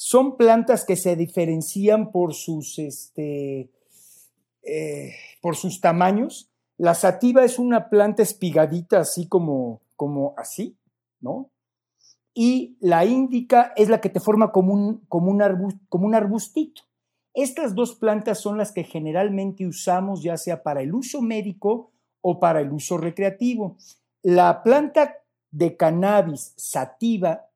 son 0.00 0.36
plantas 0.36 0.84
que 0.84 0.94
se 0.94 1.16
diferencian 1.16 2.12
por 2.12 2.34
sus, 2.34 2.78
este, 2.78 3.68
eh, 4.62 5.14
por 5.42 5.56
sus 5.56 5.80
tamaños. 5.80 6.50
La 6.76 6.94
sativa 6.94 7.44
es 7.44 7.58
una 7.58 7.88
planta 7.88 8.22
espigadita 8.22 9.00
así 9.00 9.26
como, 9.26 9.80
como 9.96 10.34
así, 10.36 10.76
¿no? 11.20 11.50
y 12.40 12.76
la 12.78 13.04
índica 13.04 13.72
es 13.74 13.88
la 13.88 14.00
que 14.00 14.10
te 14.10 14.20
forma 14.20 14.52
como 14.52 14.72
un, 14.72 14.98
como 15.08 15.32
un, 15.32 15.80
como 15.88 16.06
un 16.06 16.14
arbustito. 16.14 16.82
Estas 17.34 17.74
dos 17.74 17.96
plantas 17.96 18.38
son 18.38 18.58
las 18.58 18.70
que 18.70 18.84
generalmente 18.84 19.66
usamos 19.66 20.22
ya 20.22 20.36
sea 20.36 20.62
para 20.62 20.80
el 20.80 20.94
uso 20.94 21.20
médico 21.20 21.90
o 22.20 22.38
para 22.38 22.60
el 22.60 22.70
uso 22.70 22.96
recreativo. 22.96 23.76
La 24.22 24.62
planta 24.62 25.16
de 25.50 25.76
cannabis 25.76 26.52
sativa 26.56 27.47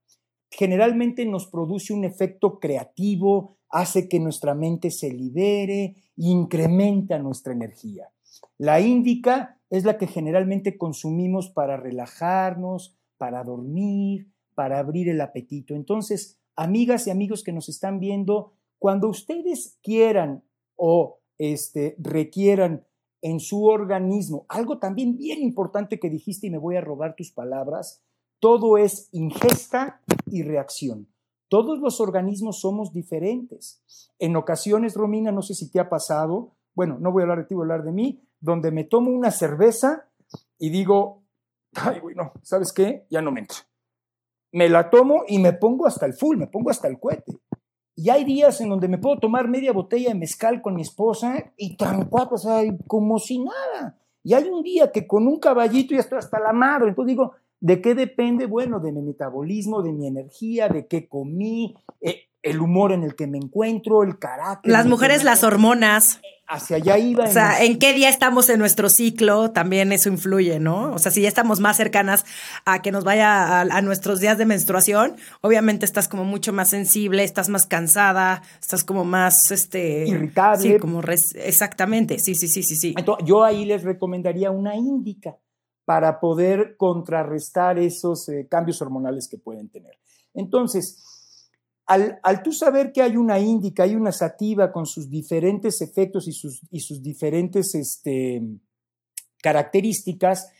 generalmente 0.52 1.24
nos 1.24 1.46
produce 1.46 1.92
un 1.92 2.04
efecto 2.04 2.60
creativo, 2.60 3.56
hace 3.70 4.08
que 4.08 4.20
nuestra 4.20 4.54
mente 4.54 4.90
se 4.90 5.10
libere, 5.10 5.96
incrementa 6.16 7.18
nuestra 7.18 7.54
energía. 7.54 8.10
La 8.58 8.80
índica 8.80 9.58
es 9.70 9.84
la 9.84 9.96
que 9.96 10.06
generalmente 10.06 10.76
consumimos 10.76 11.48
para 11.48 11.78
relajarnos, 11.78 12.94
para 13.16 13.42
dormir, 13.42 14.28
para 14.54 14.78
abrir 14.78 15.08
el 15.08 15.20
apetito. 15.22 15.74
Entonces, 15.74 16.38
amigas 16.54 17.06
y 17.06 17.10
amigos 17.10 17.42
que 17.42 17.52
nos 17.52 17.70
están 17.70 17.98
viendo, 17.98 18.52
cuando 18.78 19.08
ustedes 19.08 19.78
quieran 19.82 20.44
o 20.76 21.20
este, 21.38 21.96
requieran 21.98 22.84
en 23.22 23.40
su 23.40 23.64
organismo, 23.64 24.44
algo 24.48 24.78
también 24.78 25.16
bien 25.16 25.40
importante 25.40 25.98
que 25.98 26.10
dijiste 26.10 26.48
y 26.48 26.50
me 26.50 26.58
voy 26.58 26.76
a 26.76 26.82
robar 26.82 27.14
tus 27.16 27.32
palabras, 27.32 28.02
todo 28.42 28.76
es 28.76 29.08
ingesta 29.12 30.02
y 30.26 30.42
reacción. 30.42 31.06
Todos 31.48 31.78
los 31.78 32.00
organismos 32.00 32.60
somos 32.60 32.92
diferentes. 32.92 33.80
En 34.18 34.34
ocasiones, 34.34 34.96
Romina, 34.96 35.30
no 35.30 35.42
sé 35.42 35.54
si 35.54 35.70
te 35.70 35.78
ha 35.78 35.88
pasado, 35.88 36.56
bueno, 36.74 36.98
no 36.98 37.12
voy 37.12 37.22
a 37.22 37.24
hablar 37.24 37.38
de 37.38 37.44
ti, 37.44 37.54
voy 37.54 37.62
a 37.62 37.66
hablar 37.66 37.84
de 37.84 37.92
mí, 37.92 38.20
donde 38.40 38.72
me 38.72 38.82
tomo 38.82 39.12
una 39.12 39.30
cerveza 39.30 40.08
y 40.58 40.70
digo, 40.70 41.22
ay, 41.74 42.00
bueno, 42.00 42.32
¿sabes 42.42 42.72
qué? 42.72 43.06
Ya 43.08 43.22
no 43.22 43.30
me 43.30 43.40
entra 43.40 43.58
me 44.52 44.68
la 44.68 44.90
tomo 44.90 45.24
y 45.26 45.38
me 45.38 45.54
pongo 45.54 45.86
hasta 45.86 46.06
el 46.06 46.12
full, 46.12 46.36
me 46.36 46.46
pongo 46.46 46.70
hasta 46.70 46.86
el 46.86 47.00
cohete. 47.00 47.40
Y 47.96 48.10
hay 48.10 48.24
días 48.24 48.60
en 48.60 48.68
donde 48.68 48.88
me 48.88 48.98
puedo 48.98 49.18
tomar 49.18 49.48
media 49.48 49.72
botella 49.72 50.10
de 50.10 50.14
mezcal 50.14 50.62
con 50.62 50.74
mi 50.74 50.82
esposa 50.82 51.52
y 51.56 51.76
tan 51.76 52.06
cuatro, 52.08 52.36
o 52.36 52.38
sea, 52.38 52.62
como 52.86 53.18
si 53.18 53.38
nada. 53.38 53.98
Y 54.22 54.34
hay 54.34 54.44
un 54.44 54.62
día 54.62 54.92
que 54.92 55.06
con 55.06 55.26
un 55.26 55.38
caballito 55.38 55.94
ya 55.94 56.00
estoy 56.00 56.18
hasta 56.18 56.38
la 56.38 56.52
madre. 56.52 56.90
Entonces 56.90 57.08
digo, 57.08 57.32
¿de 57.62 57.80
qué 57.80 57.94
depende? 57.94 58.46
Bueno, 58.46 58.80
de 58.80 58.92
mi 58.92 59.00
metabolismo, 59.00 59.82
de 59.82 59.92
mi 59.92 60.06
energía, 60.06 60.68
de 60.68 60.86
qué 60.86 61.08
comí, 61.08 61.74
eh, 62.00 62.28
el 62.42 62.60
humor 62.60 62.92
en 62.92 63.04
el 63.04 63.14
que 63.14 63.28
me 63.28 63.38
encuentro, 63.38 64.02
el 64.02 64.18
carácter. 64.18 64.70
Las 64.70 64.86
mujeres, 64.86 65.22
las 65.22 65.44
hormonas 65.44 66.20
hacia 66.48 66.76
allá 66.76 66.98
iba. 66.98 67.24
O 67.24 67.30
sea, 67.30 67.62
en, 67.62 67.78
qué 67.78 67.94
día 67.94 68.08
estamos 68.08 68.48
en 68.50 68.58
nuestro 68.58 68.88
ciclo, 68.90 69.52
también 69.52 69.92
eso 69.92 70.08
influye, 70.08 70.58
¿no? 70.58 70.92
O 70.92 70.98
sea, 70.98 71.12
si 71.12 71.22
ya 71.22 71.28
estamos 71.28 71.60
más 71.60 71.76
cercanas 71.76 72.24
a 72.64 72.82
que 72.82 72.90
nos 72.90 73.04
vaya 73.04 73.60
a, 73.60 73.82
nuestros 73.82 74.18
días 74.18 74.38
de 74.38 74.44
menstruación, 74.44 75.16
obviamente 75.40 75.86
estás 75.86 76.08
como 76.08 76.24
mucho 76.24 76.52
más 76.52 76.68
sensible, 76.68 77.22
estás 77.22 77.48
más 77.48 77.66
cansada, 77.66 78.42
estás 78.60 78.82
como 78.82 79.04
más, 79.04 79.52
este... 79.52 80.06
Irritable. 80.08 80.74
Sí, 80.74 80.78
como... 80.78 81.00
exactamente, 81.00 82.18
sí, 82.18 82.34
sí, 82.34 82.48
sí, 82.48 82.64
sí, 82.64 82.74
sí. 82.74 82.94
Entonces, 82.98 83.24
yo 83.24 83.44
ahí 83.44 83.64
les 83.64 83.84
recomendaría 83.84 84.50
una 84.50 84.74
índica 84.74 85.36
para 85.84 86.20
poder 86.20 86.76
contrarrestar 86.76 87.78
esos 87.78 88.28
eh, 88.28 88.46
cambios 88.48 88.80
hormonales 88.80 89.28
que 89.28 89.38
pueden 89.38 89.68
tener. 89.68 89.98
Entonces, 90.34 91.02
al, 91.86 92.42
tú 92.42 92.52
saber 92.52 92.92
que 92.92 93.02
hay 93.02 93.16
una 93.16 93.38
índica, 93.38 93.82
hay 93.82 93.94
una 93.94 94.12
sativa 94.12 94.72
con 94.72 94.86
sus 94.86 95.10
diferentes 95.10 95.82
efectos 95.82 96.28
y 96.28 96.32
sus, 96.32 96.62
y 96.70 96.80
sus 96.80 97.02
diferentes 97.02 97.74
este, 97.74 98.42
características, 99.42 100.50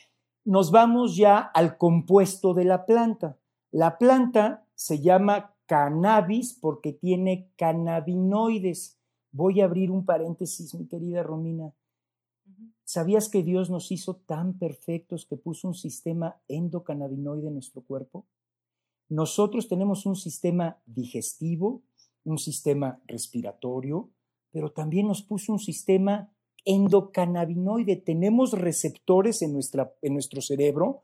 nos 0.45 0.71
vamos 0.71 1.17
ya 1.17 1.39
al 1.39 1.79
compuesto 1.79 2.53
de 2.53 2.65
la 2.65 2.85
planta. 2.85 3.39
La 3.71 3.97
planta 3.97 4.67
se 4.75 5.01
llama 5.01 5.55
cannabis 5.67 6.59
porque 6.61 6.93
tiene 6.93 7.51
cannabinoides. 7.57 8.99
Voy 9.31 9.61
a 9.61 9.65
abrir 9.65 9.91
un 9.91 10.05
paréntesis, 10.05 10.75
mi 10.75 10.87
querida 10.87 11.23
Romina. 11.23 11.73
¿Sabías 12.95 13.31
que 13.31 13.43
Dios 13.43 13.71
nos 13.71 13.91
hizo 13.91 14.17
tan 14.17 14.59
perfectos 14.59 15.25
que 15.25 15.39
puso 15.39 15.67
un 15.67 15.73
sistema 15.73 16.43
endocannabinoide 16.47 17.49
en 17.49 17.55
nuestro 17.55 17.81
cuerpo? 17.81 18.27
Nosotros 19.09 19.67
tenemos 19.67 20.05
un 20.05 20.15
sistema 20.15 20.77
digestivo, 20.85 21.85
un 22.23 22.37
sistema 22.37 23.01
respiratorio, 23.07 24.11
pero 24.51 24.73
también 24.73 25.07
nos 25.07 25.23
puso 25.23 25.55
un 25.55 25.59
sistema 25.59 26.35
endocannabinoide. 26.67 27.97
Tenemos 27.97 28.53
receptores 28.53 29.41
en, 29.41 29.55
nuestra, 29.55 29.95
en 30.03 30.13
nuestro 30.13 30.43
cerebro 30.43 31.01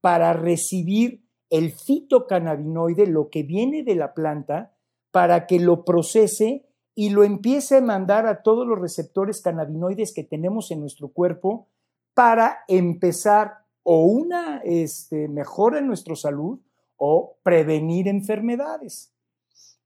para 0.00 0.32
recibir 0.32 1.22
el 1.50 1.70
fitocannabinoide, 1.70 3.06
lo 3.06 3.30
que 3.30 3.44
viene 3.44 3.84
de 3.84 3.94
la 3.94 4.12
planta, 4.12 4.76
para 5.12 5.46
que 5.46 5.60
lo 5.60 5.84
procese 5.84 6.67
y 7.00 7.10
lo 7.10 7.22
empiece 7.22 7.76
a 7.76 7.80
mandar 7.80 8.26
a 8.26 8.42
todos 8.42 8.66
los 8.66 8.76
receptores 8.76 9.40
cannabinoides 9.40 10.12
que 10.12 10.24
tenemos 10.24 10.72
en 10.72 10.80
nuestro 10.80 11.12
cuerpo 11.12 11.68
para 12.12 12.64
empezar 12.66 13.58
o 13.84 14.04
una 14.06 14.60
este, 14.64 15.28
mejora 15.28 15.78
en 15.78 15.86
nuestra 15.86 16.16
salud 16.16 16.58
o 16.96 17.36
prevenir 17.44 18.08
enfermedades. 18.08 19.12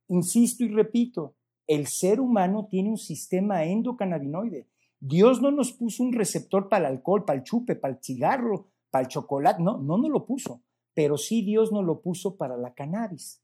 Insisto 0.08 0.64
y 0.64 0.68
repito, 0.68 1.34
el 1.66 1.86
ser 1.86 2.18
humano 2.18 2.66
tiene 2.70 2.88
un 2.88 2.96
sistema 2.96 3.62
endocannabinoide. 3.64 4.66
Dios 4.98 5.42
no 5.42 5.50
nos 5.50 5.70
puso 5.72 6.04
un 6.04 6.14
receptor 6.14 6.70
para 6.70 6.88
el 6.88 6.94
alcohol, 6.94 7.26
para 7.26 7.40
el 7.40 7.44
chupe, 7.44 7.76
para 7.76 7.92
el 7.92 8.00
cigarro, 8.02 8.68
para 8.90 9.02
el 9.02 9.08
chocolate, 9.08 9.62
no, 9.62 9.76
no 9.76 9.98
nos 9.98 10.10
lo 10.10 10.24
puso, 10.24 10.62
pero 10.94 11.18
sí 11.18 11.42
Dios 11.42 11.72
nos 11.72 11.84
lo 11.84 12.00
puso 12.00 12.38
para 12.38 12.56
la 12.56 12.72
cannabis. 12.72 13.42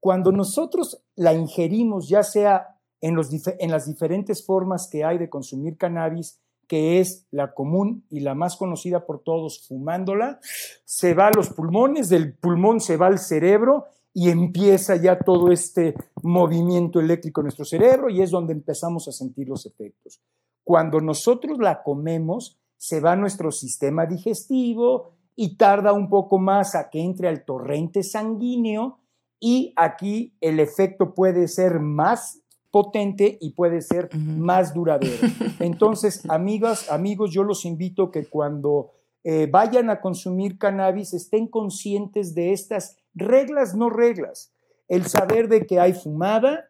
Cuando 0.00 0.32
nosotros 0.32 1.02
la 1.16 1.32
ingerimos, 1.32 2.10
ya 2.10 2.22
sea 2.22 2.73
en, 3.04 3.70
las 3.70 3.86
diferentes 3.86 4.46
formas 4.46 4.88
que 4.90 5.04
hay 5.04 5.18
de 5.18 5.28
consumir 5.28 5.76
cannabis, 5.76 6.40
que 6.66 7.00
es 7.00 7.26
la 7.30 7.52
común 7.52 8.06
y 8.08 8.20
la 8.20 8.34
más 8.34 8.56
conocida 8.56 9.04
por 9.04 9.22
todos, 9.22 9.66
fumándola, 9.68 10.40
se 10.86 11.12
va 11.12 11.26
a 11.26 11.32
los 11.36 11.50
pulmones, 11.50 12.08
del 12.08 12.34
pulmón 12.34 12.80
se 12.80 12.96
va 12.96 13.08
al 13.08 13.18
cerebro 13.18 13.84
y 14.14 14.30
empieza 14.30 14.96
ya 14.96 15.18
todo 15.18 15.52
este 15.52 15.94
movimiento 16.22 16.98
eléctrico 16.98 17.42
en 17.42 17.46
nuestro 17.46 17.66
cerebro 17.66 18.08
y 18.08 18.22
es 18.22 18.30
donde 18.30 18.54
empezamos 18.54 19.06
a 19.08 19.12
sentir 19.12 19.48
los 19.48 19.66
efectos. 19.66 20.22
Cuando 20.62 21.00
nosotros 21.00 21.58
la 21.58 21.82
comemos, 21.82 22.58
se 22.78 23.00
va 23.00 23.12
a 23.12 23.16
nuestro 23.16 23.50
sistema 23.50 24.06
digestivo 24.06 25.10
y 25.36 25.58
tarda 25.58 25.92
un 25.92 26.08
poco 26.08 26.38
más 26.38 26.74
a 26.74 26.88
que 26.88 27.02
entre 27.02 27.28
al 27.28 27.44
torrente 27.44 28.02
sanguíneo 28.02 29.00
y 29.40 29.74
aquí 29.76 30.34
el 30.40 30.58
efecto 30.58 31.12
puede 31.12 31.48
ser 31.48 31.80
más 31.80 32.40
potente 32.74 33.38
y 33.40 33.52
puede 33.52 33.82
ser 33.82 34.08
más 34.16 34.74
duradero. 34.74 35.28
Entonces, 35.60 36.28
amigas, 36.28 36.90
amigos, 36.90 37.30
yo 37.32 37.44
los 37.44 37.64
invito 37.64 38.10
que 38.10 38.26
cuando 38.26 38.90
eh, 39.22 39.46
vayan 39.48 39.90
a 39.90 40.00
consumir 40.00 40.58
cannabis 40.58 41.14
estén 41.14 41.46
conscientes 41.46 42.34
de 42.34 42.52
estas 42.52 42.96
reglas, 43.14 43.76
no 43.76 43.90
reglas. 43.90 44.52
El 44.88 45.06
saber 45.06 45.48
de 45.48 45.66
que 45.66 45.78
hay 45.78 45.92
fumada, 45.92 46.64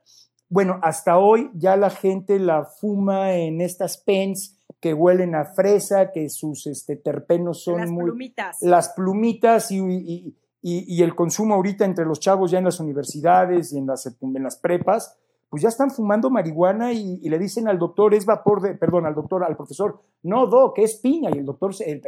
bueno, 0.50 0.78
hasta 0.82 1.16
hoy 1.16 1.50
ya 1.54 1.74
la 1.78 1.88
gente 1.88 2.38
la 2.38 2.66
fuma 2.66 3.32
en 3.32 3.62
estas 3.62 3.96
pens 3.96 4.58
que 4.80 4.92
huelen 4.92 5.34
a 5.34 5.46
fresa, 5.46 6.12
que 6.12 6.28
sus 6.28 6.66
este, 6.66 6.96
terpenos 6.96 7.64
son 7.64 7.80
las 7.80 7.90
muy... 7.90 8.04
Plumitas. 8.04 8.58
Las 8.60 8.90
plumitas 8.90 9.70
y, 9.70 10.36
y, 10.60 11.02
el 11.02 11.14
consumo 11.14 11.54
ahorita 11.54 11.86
entre 11.86 12.04
los 12.04 12.20
chavos 12.20 12.50
ya 12.50 12.58
en 12.58 12.64
las 12.64 12.78
universidades 12.78 13.72
y 13.72 13.78
en 13.78 13.86
las, 13.86 14.04
en 14.04 14.42
las 14.42 14.56
prepas, 14.56 15.16
pues 15.54 15.62
ya 15.62 15.68
están 15.68 15.92
fumando 15.92 16.30
marihuana 16.30 16.92
y, 16.92 17.20
le 17.28 17.38
dicen 17.38 17.68
al 17.68 17.78
doctor, 17.78 18.12
es 18.12 18.26
vapor 18.26 18.60
de, 18.60 18.74
perdón, 18.74 19.06
al 19.06 19.14
doctor, 19.14 19.44
al 19.44 19.56
profesor, 19.56 20.00
no, 20.24 20.48
doc, 20.48 20.80
es 20.80 20.96
piña. 20.96 21.30
Y 21.32 21.38
el 21.38 21.44
doctor, 21.44 21.72
el, 21.86 22.02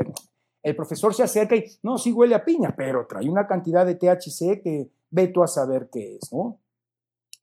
el 0.64 0.74
profesor 0.74 1.14
se 1.14 1.22
acerca 1.22 1.54
y, 1.54 1.64
no, 1.84 1.96
sí 1.96 2.12
huele 2.12 2.34
a 2.34 2.44
piña, 2.44 2.74
pero 2.76 3.06
trae 3.06 3.30
una 3.30 3.46
cantidad 3.46 3.86
de 3.86 3.94
THC 3.94 4.60
que 4.64 4.90
veto 5.10 5.44
a 5.44 5.46
saber 5.46 5.88
qué 5.92 6.16
es, 6.16 6.32
¿no? 6.32 6.58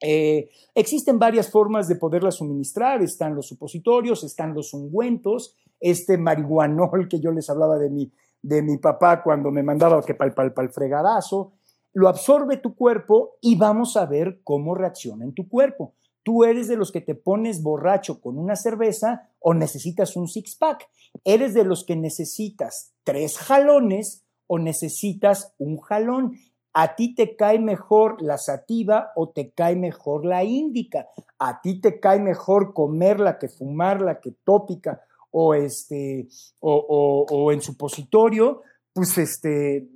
Eh, 0.01 0.49
existen 0.75 1.19
varias 1.19 1.49
formas 1.49 1.87
de 1.87 1.95
poderla 1.95 2.31
suministrar, 2.31 3.01
están 3.01 3.33
los 3.33 3.47
supositorios, 3.47 4.25
están 4.25 4.53
los 4.53 4.73
ungüentos, 4.73 5.55
este 5.79 6.17
marihuanol 6.17 7.07
que 7.07 7.21
yo 7.21 7.31
les 7.31 7.49
hablaba 7.49 7.77
de 7.77 7.89
mi, 7.89 8.11
de 8.41 8.61
mi 8.61 8.77
papá 8.77 9.23
cuando 9.23 9.51
me 9.51 9.63
mandaba 9.63 10.03
que 10.03 10.15
para 10.15 10.51
el 10.57 10.69
fregadazo, 10.69 11.53
lo 11.93 12.09
absorbe 12.09 12.57
tu 12.57 12.75
cuerpo 12.75 13.37
y 13.39 13.55
vamos 13.55 13.95
a 13.97 14.05
ver 14.05 14.41
cómo 14.43 14.75
reacciona 14.75 15.25
en 15.25 15.33
tu 15.33 15.47
cuerpo. 15.47 15.93
Tú 16.23 16.45
eres 16.45 16.67
de 16.67 16.77
los 16.77 16.91
que 16.91 17.01
te 17.01 17.15
pones 17.15 17.61
borracho 17.61 18.21
con 18.21 18.37
una 18.37 18.55
cerveza 18.55 19.29
o 19.39 19.53
necesitas 19.53 20.15
un 20.15 20.27
six-pack. 20.27 20.87
Eres 21.23 21.53
de 21.53 21.65
los 21.65 21.83
que 21.83 21.95
necesitas 21.95 22.93
tres 23.03 23.37
jalones 23.37 24.23
o 24.47 24.57
necesitas 24.57 25.53
un 25.57 25.77
jalón. 25.79 26.37
A 26.73 26.95
ti 26.95 27.13
te 27.13 27.35
cae 27.35 27.59
mejor 27.59 28.21
la 28.21 28.37
sativa 28.37 29.11
o 29.15 29.29
te 29.29 29.51
cae 29.51 29.75
mejor 29.75 30.25
la 30.25 30.43
índica. 30.43 31.09
A 31.37 31.61
ti 31.61 31.79
te 31.79 31.99
cae 31.99 32.19
mejor 32.19 32.73
comerla 32.73 33.37
que 33.37 33.49
fumarla, 33.49 34.21
que 34.21 34.31
tópica 34.43 35.01
o, 35.29 35.53
este, 35.53 36.29
o, 36.61 37.25
o 37.29 37.51
en 37.51 37.61
supositorio. 37.61 38.61
Pues 38.93 39.17
este, 39.17 39.89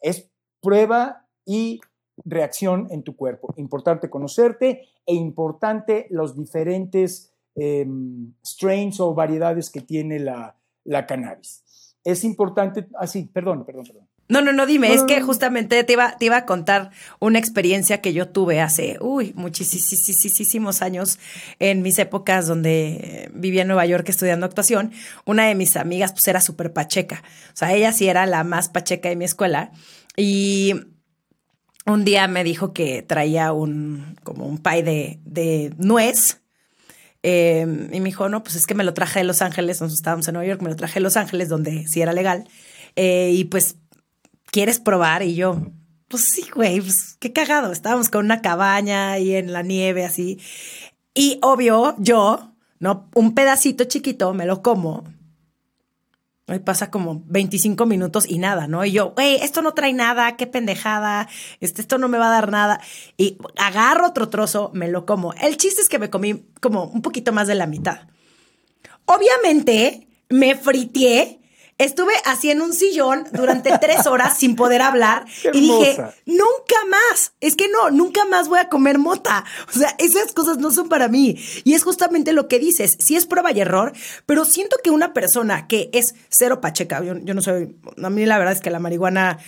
es 0.00 0.29
prueba 0.60 1.26
y 1.44 1.80
reacción 2.24 2.88
en 2.90 3.02
tu 3.02 3.16
cuerpo. 3.16 3.52
Importante 3.56 4.10
conocerte 4.10 4.88
e 5.06 5.14
importante 5.14 6.06
los 6.10 6.36
diferentes 6.36 7.32
em, 7.54 8.32
strains 8.44 9.00
o 9.00 9.14
variedades 9.14 9.70
que 9.70 9.80
tiene 9.80 10.18
la, 10.18 10.56
la 10.84 11.06
cannabis. 11.06 11.64
Es 12.04 12.24
importante, 12.24 12.88
así, 12.98 13.26
ah, 13.26 13.30
perdón, 13.32 13.64
perdón, 13.64 13.84
perdón. 13.86 14.08
No, 14.30 14.40
no, 14.42 14.52
no, 14.52 14.64
dime, 14.64 14.94
es 14.94 15.02
que 15.02 15.20
justamente 15.22 15.82
te 15.82 15.92
iba, 15.92 16.16
te 16.16 16.26
iba 16.26 16.36
a 16.36 16.46
contar 16.46 16.92
una 17.18 17.40
experiencia 17.40 18.00
que 18.00 18.12
yo 18.12 18.28
tuve 18.28 18.60
hace, 18.60 18.96
uy, 19.00 19.32
muchísimos 19.34 20.82
años, 20.82 21.18
en 21.58 21.82
mis 21.82 21.98
épocas 21.98 22.46
donde 22.46 23.28
vivía 23.34 23.62
en 23.62 23.68
Nueva 23.68 23.86
York 23.86 24.08
estudiando 24.08 24.46
actuación. 24.46 24.92
Una 25.26 25.48
de 25.48 25.56
mis 25.56 25.76
amigas, 25.76 26.12
pues 26.12 26.28
era 26.28 26.40
súper 26.40 26.72
pacheca. 26.72 27.24
O 27.48 27.56
sea, 27.56 27.74
ella 27.74 27.90
sí 27.90 28.08
era 28.08 28.24
la 28.26 28.44
más 28.44 28.68
pacheca 28.68 29.08
de 29.08 29.16
mi 29.16 29.24
escuela. 29.24 29.72
Y 30.16 30.74
un 31.86 32.04
día 32.04 32.28
me 32.28 32.44
dijo 32.44 32.72
que 32.72 33.02
traía 33.02 33.52
un, 33.52 34.16
como 34.22 34.46
un 34.46 34.58
pie 34.58 34.82
de, 34.82 35.74
nuez. 35.78 36.42
Em, 37.22 37.92
y 37.92 38.00
me 38.00 38.06
dijo, 38.06 38.28
no, 38.28 38.42
pues 38.42 38.54
es 38.56 38.66
que 38.66 38.74
me 38.74 38.84
lo 38.84 38.94
traje 38.94 39.20
de 39.20 39.24
Los 39.24 39.42
Ángeles, 39.42 39.80
nosotros 39.80 39.98
estábamos 39.98 40.26
en 40.28 40.34
Nueva 40.34 40.48
York, 40.48 40.62
me 40.62 40.70
lo 40.70 40.76
traje 40.76 40.94
de 40.94 41.00
Los 41.00 41.16
Ángeles, 41.16 41.48
donde 41.48 41.86
sí 41.86 42.00
era 42.00 42.12
legal. 42.12 42.48
Eh, 42.96 43.32
y 43.34 43.44
pues, 43.44 43.76
¿quieres 44.46 44.78
probar? 44.80 45.22
Y 45.22 45.34
yo, 45.34 45.72
pues 46.08 46.24
sí, 46.24 46.46
güey, 46.54 46.80
pues 46.80 47.16
qué 47.20 47.32
cagado. 47.32 47.72
Estábamos 47.72 48.08
con 48.08 48.24
una 48.24 48.40
cabaña 48.40 49.18
y 49.18 49.34
en 49.34 49.52
la 49.52 49.62
nieve 49.62 50.04
así. 50.04 50.38
Y 51.14 51.38
obvio, 51.42 51.94
yo, 51.98 52.54
¿no? 52.78 53.10
Un 53.14 53.34
pedacito 53.34 53.84
chiquito 53.84 54.32
me 54.34 54.46
lo 54.46 54.62
como 54.62 55.04
Hoy 56.50 56.58
pasa 56.58 56.90
como 56.90 57.22
25 57.26 57.86
minutos 57.86 58.28
y 58.28 58.38
nada, 58.38 58.66
¿no? 58.66 58.84
Y 58.84 58.90
yo, 58.90 59.12
güey, 59.12 59.36
esto 59.36 59.62
no 59.62 59.72
trae 59.72 59.92
nada, 59.92 60.36
qué 60.36 60.48
pendejada, 60.48 61.28
este, 61.60 61.80
esto 61.80 61.96
no 61.96 62.08
me 62.08 62.18
va 62.18 62.26
a 62.26 62.32
dar 62.32 62.50
nada. 62.50 62.80
Y 63.16 63.38
agarro 63.56 64.08
otro 64.08 64.30
trozo, 64.30 64.72
me 64.74 64.88
lo 64.88 65.06
como. 65.06 65.32
El 65.34 65.56
chiste 65.58 65.80
es 65.80 65.88
que 65.88 66.00
me 66.00 66.10
comí 66.10 66.44
como 66.60 66.86
un 66.86 67.02
poquito 67.02 67.32
más 67.32 67.46
de 67.46 67.54
la 67.54 67.68
mitad. 67.68 68.08
Obviamente, 69.04 70.08
me 70.28 70.56
friteé. 70.56 71.39
Estuve 71.80 72.12
así 72.26 72.50
en 72.50 72.60
un 72.60 72.74
sillón 72.74 73.24
durante 73.32 73.70
tres 73.78 74.06
horas 74.06 74.36
sin 74.36 74.54
poder 74.54 74.82
hablar 74.82 75.24
y 75.54 75.60
dije, 75.62 75.96
nunca 76.26 76.76
más, 76.90 77.32
es 77.40 77.56
que 77.56 77.68
no, 77.68 77.90
nunca 77.90 78.26
más 78.26 78.50
voy 78.50 78.58
a 78.58 78.68
comer 78.68 78.98
mota. 78.98 79.46
O 79.74 79.78
sea, 79.78 79.96
esas 79.98 80.32
cosas 80.34 80.58
no 80.58 80.70
son 80.70 80.90
para 80.90 81.08
mí. 81.08 81.38
Y 81.64 81.72
es 81.72 81.82
justamente 81.82 82.34
lo 82.34 82.48
que 82.48 82.58
dices, 82.58 82.98
sí 83.00 83.16
es 83.16 83.24
prueba 83.24 83.50
y 83.50 83.60
error, 83.60 83.94
pero 84.26 84.44
siento 84.44 84.76
que 84.84 84.90
una 84.90 85.14
persona 85.14 85.68
que 85.68 85.88
es 85.94 86.14
cero 86.28 86.60
pacheca, 86.60 87.02
yo, 87.02 87.14
yo 87.16 87.32
no 87.32 87.40
soy, 87.40 87.74
a 88.02 88.10
mí 88.10 88.26
la 88.26 88.36
verdad 88.36 88.52
es 88.52 88.60
que 88.60 88.70
la 88.70 88.78
marihuana, 88.78 89.38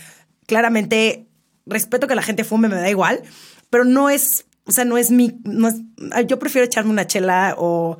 claramente, 0.46 1.26
respeto 1.66 2.06
que 2.06 2.14
la 2.14 2.22
gente 2.22 2.44
fume, 2.44 2.70
me 2.70 2.76
da 2.76 2.88
igual, 2.88 3.22
pero 3.68 3.84
no 3.84 4.08
es, 4.08 4.46
o 4.64 4.72
sea, 4.72 4.86
no 4.86 4.96
es 4.96 5.10
mi, 5.10 5.38
no 5.44 5.68
es, 5.68 5.74
yo 6.26 6.38
prefiero 6.38 6.64
echarme 6.64 6.92
una 6.92 7.06
chela 7.06 7.56
o 7.58 7.98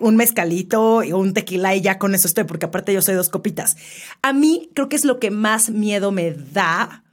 un 0.00 0.16
mezcalito 0.16 0.96
o 0.98 1.18
un 1.18 1.32
tequila 1.34 1.74
y 1.74 1.80
ya 1.80 1.98
con 1.98 2.14
eso 2.14 2.26
estoy, 2.26 2.44
porque 2.44 2.66
aparte 2.66 2.92
yo 2.92 3.02
soy 3.02 3.14
dos 3.14 3.28
copitas. 3.28 3.76
A 4.22 4.32
mí 4.32 4.70
creo 4.74 4.88
que 4.88 4.96
es 4.96 5.04
lo 5.04 5.18
que 5.20 5.30
más 5.30 5.70
miedo 5.70 6.10
me 6.10 6.32
da. 6.32 7.04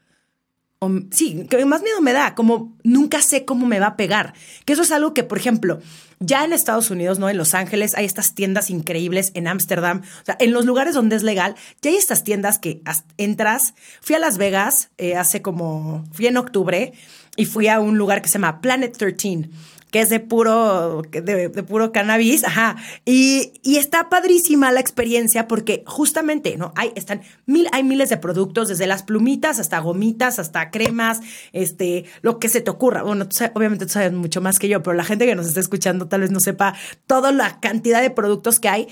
sí, 1.11 1.45
que 1.49 1.65
más 1.65 1.81
miedo 1.81 2.01
me 2.01 2.13
da, 2.13 2.35
como 2.35 2.77
nunca 2.83 3.21
sé 3.21 3.45
cómo 3.45 3.65
me 3.65 3.79
va 3.79 3.87
a 3.87 3.97
pegar. 3.97 4.33
Que 4.65 4.73
eso 4.73 4.83
es 4.83 4.91
algo 4.91 5.13
que, 5.13 5.23
por 5.23 5.37
ejemplo, 5.37 5.79
ya 6.19 6.45
en 6.45 6.53
Estados 6.53 6.89
Unidos, 6.91 7.19
¿no? 7.19 7.29
En 7.29 7.37
Los 7.37 7.53
Ángeles 7.53 7.93
hay 7.95 8.05
estas 8.05 8.33
tiendas 8.35 8.69
increíbles, 8.69 9.31
en 9.35 9.47
Ámsterdam, 9.47 10.01
o 10.21 10.25
sea, 10.25 10.35
en 10.39 10.51
los 10.51 10.65
lugares 10.65 10.93
donde 10.95 11.15
es 11.15 11.23
legal, 11.23 11.55
ya 11.81 11.91
hay 11.91 11.97
estas 11.97 12.23
tiendas 12.23 12.57
que 12.59 12.81
as- 12.85 13.05
entras. 13.17 13.73
Fui 14.01 14.15
a 14.15 14.19
Las 14.19 14.37
Vegas 14.37 14.89
eh, 14.97 15.15
hace 15.15 15.41
como, 15.41 16.03
fui 16.13 16.27
en 16.27 16.37
octubre 16.37 16.93
y 17.35 17.45
fui 17.45 17.67
a 17.67 17.79
un 17.79 17.97
lugar 17.97 18.21
que 18.21 18.29
se 18.29 18.33
llama 18.33 18.61
Planet 18.61 18.95
13 18.97 19.49
es 19.97 20.09
de 20.09 20.19
puro, 20.19 21.01
de, 21.11 21.49
puro 21.49 21.91
cannabis, 21.91 22.43
ajá. 22.43 22.75
Y, 23.05 23.53
y 23.63 23.77
está 23.77 24.09
padrísima 24.09 24.71
la 24.71 24.79
experiencia 24.79 25.47
porque 25.47 25.83
justamente, 25.85 26.57
¿no? 26.57 26.73
Hay, 26.75 26.91
están 26.95 27.21
mil, 27.45 27.67
hay 27.71 27.83
miles 27.83 28.09
de 28.09 28.17
productos, 28.17 28.67
desde 28.67 28.87
las 28.87 29.03
plumitas 29.03 29.59
hasta 29.59 29.79
gomitas, 29.79 30.39
hasta 30.39 30.71
cremas, 30.71 31.21
este, 31.53 32.05
lo 32.21 32.39
que 32.39 32.49
se 32.49 32.61
te 32.61 32.71
ocurra. 32.71 33.03
Bueno, 33.03 33.27
obviamente 33.53 33.85
tú 33.85 33.93
sabes 33.93 34.13
mucho 34.13 34.41
más 34.41 34.59
que 34.59 34.67
yo, 34.67 34.83
pero 34.83 34.95
la 34.95 35.03
gente 35.03 35.25
que 35.25 35.35
nos 35.35 35.47
está 35.47 35.59
escuchando 35.59 36.07
tal 36.07 36.21
vez 36.21 36.31
no 36.31 36.39
sepa 36.39 36.75
toda 37.05 37.31
la 37.31 37.59
cantidad 37.59 38.01
de 38.01 38.09
productos 38.09 38.59
que 38.59 38.69
hay. 38.69 38.87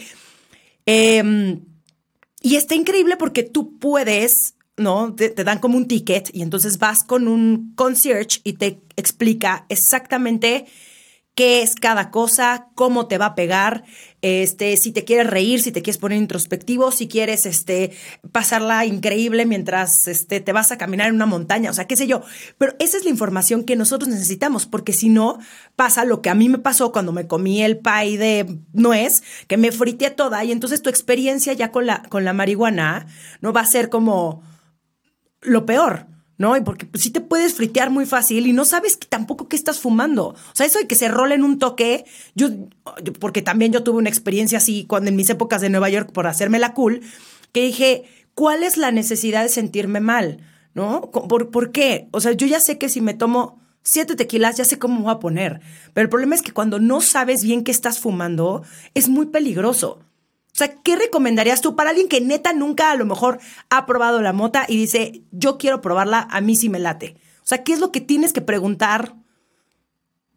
Em, 0.85 1.61
y 2.41 2.55
está 2.55 2.75
increíble 2.75 3.17
porque 3.17 3.43
tú 3.43 3.77
puedes, 3.79 4.55
¿no? 4.77 5.15
Te 5.15 5.43
dan 5.43 5.59
como 5.59 5.77
un 5.77 5.87
ticket 5.87 6.29
y 6.33 6.41
entonces 6.41 6.77
vas 6.77 7.03
con 7.03 7.27
un 7.27 7.73
concierge 7.75 8.41
y 8.43 8.53
te 8.53 8.81
explica 8.95 9.65
exactamente 9.69 10.65
qué 11.35 11.61
es 11.61 11.75
cada 11.75 12.11
cosa, 12.11 12.69
cómo 12.75 13.07
te 13.07 13.17
va 13.17 13.27
a 13.27 13.35
pegar, 13.35 13.83
este, 14.21 14.77
si 14.77 14.93
te 14.93 15.03
quieres 15.03 15.27
reír, 15.27 15.61
si 15.61 15.73
te 15.73 15.81
quieres 15.81 15.97
poner 15.97 16.17
introspectivo, 16.17 16.91
si 16.91 17.09
quieres 17.09 17.45
este, 17.45 17.91
pasarla 18.31 18.85
increíble 18.85 19.45
mientras 19.45 20.07
este, 20.07 20.39
te 20.39 20.53
vas 20.53 20.71
a 20.71 20.77
caminar 20.77 21.09
en 21.09 21.15
una 21.15 21.25
montaña, 21.25 21.69
o 21.69 21.73
sea, 21.73 21.85
qué 21.85 21.97
sé 21.97 22.07
yo. 22.07 22.21
Pero 22.57 22.73
esa 22.79 22.97
es 22.97 23.03
la 23.03 23.09
información 23.09 23.65
que 23.65 23.75
nosotros 23.75 24.09
necesitamos, 24.09 24.65
porque 24.65 24.93
si 24.93 25.09
no, 25.09 25.37
pasa 25.75 26.05
lo 26.05 26.21
que 26.21 26.29
a 26.29 26.35
mí 26.35 26.47
me 26.47 26.57
pasó 26.57 26.93
cuando 26.93 27.11
me 27.11 27.27
comí 27.27 27.61
el 27.61 27.79
pay 27.79 28.15
de 28.15 28.59
nuez, 28.71 29.21
que 29.47 29.57
me 29.57 29.73
frité 29.73 30.11
toda, 30.11 30.43
y 30.45 30.53
entonces 30.53 30.81
tu 30.81 30.89
experiencia 30.89 31.51
ya 31.51 31.71
con 31.71 31.85
la, 31.85 32.03
con 32.03 32.23
la 32.23 32.33
marihuana 32.33 33.07
no 33.41 33.51
va 33.51 33.61
a 33.61 33.65
ser 33.65 33.89
como 33.89 34.41
lo 35.41 35.65
peor. 35.65 36.14
¿No? 36.37 36.55
Y 36.57 36.61
porque 36.61 36.85
pues, 36.85 37.03
sí 37.03 37.09
te 37.11 37.21
puedes 37.21 37.53
fritear 37.53 37.89
muy 37.89 38.05
fácil 38.05 38.47
y 38.47 38.53
no 38.53 38.65
sabes 38.65 38.97
que- 38.97 39.07
tampoco 39.07 39.47
qué 39.47 39.55
estás 39.55 39.79
fumando. 39.79 40.29
O 40.29 40.35
sea, 40.53 40.65
eso 40.65 40.79
de 40.79 40.87
que 40.87 40.95
se 40.95 41.07
rolen 41.07 41.43
un 41.43 41.59
toque, 41.59 42.05
yo, 42.35 42.49
porque 43.19 43.41
también 43.41 43.71
yo 43.71 43.83
tuve 43.83 43.97
una 43.97 44.09
experiencia 44.09 44.57
así 44.57 44.85
cuando 44.85 45.09
en 45.09 45.15
mis 45.15 45.29
épocas 45.29 45.61
de 45.61 45.69
Nueva 45.69 45.89
York 45.89 46.11
por 46.11 46.27
hacerme 46.27 46.59
la 46.59 46.73
cool, 46.73 47.01
que 47.51 47.61
dije, 47.61 48.03
¿cuál 48.33 48.63
es 48.63 48.77
la 48.77 48.91
necesidad 48.91 49.43
de 49.43 49.49
sentirme 49.49 49.99
mal? 49.99 50.39
¿No? 50.73 51.09
¿Por, 51.11 51.51
por 51.51 51.71
qué? 51.71 52.09
O 52.11 52.19
sea, 52.19 52.33
yo 52.33 52.45
ya 52.47 52.59
sé 52.59 52.77
que 52.77 52.89
si 52.89 52.99
me 52.99 53.13
tomo 53.13 53.61
siete 53.81 54.15
tequilas, 54.17 54.57
ya 54.57 54.65
sé 54.65 54.77
cómo 54.77 54.95
me 54.95 55.03
voy 55.03 55.13
a 55.13 55.19
poner. 55.19 55.61
Pero 55.93 56.03
el 56.03 56.09
problema 56.09 56.35
es 56.35 56.41
que 56.41 56.51
cuando 56.51 56.79
no 56.79 56.99
sabes 56.99 57.43
bien 57.43 57.63
qué 57.63 57.71
estás 57.71 57.99
fumando, 57.99 58.63
es 58.93 59.07
muy 59.07 59.27
peligroso. 59.27 59.99
O 60.55 60.57
sea, 60.57 60.73
¿qué 60.73 60.95
recomendarías 60.95 61.59
tú 61.59 61.75
para 61.75 61.89
alguien 61.89 62.07
que 62.07 62.21
neta 62.21 62.53
nunca 62.53 62.89
a 62.89 62.95
lo 62.95 63.05
mejor 63.05 63.39
ha 63.69 63.85
probado 63.85 64.21
la 64.21 64.31
mota 64.31 64.63
y 64.69 64.77
dice, 64.77 65.21
yo 65.31 65.57
quiero 65.57 65.81
probarla, 65.81 66.29
a 66.31 66.39
mí 66.39 66.55
sí 66.55 66.69
me 66.69 66.79
late? 66.79 67.17
O 67.43 67.45
sea, 67.45 67.61
¿qué 67.65 67.73
es 67.73 67.81
lo 67.81 67.91
que 67.91 67.99
tienes 67.99 68.31
que 68.31 68.39
preguntar? 68.39 69.15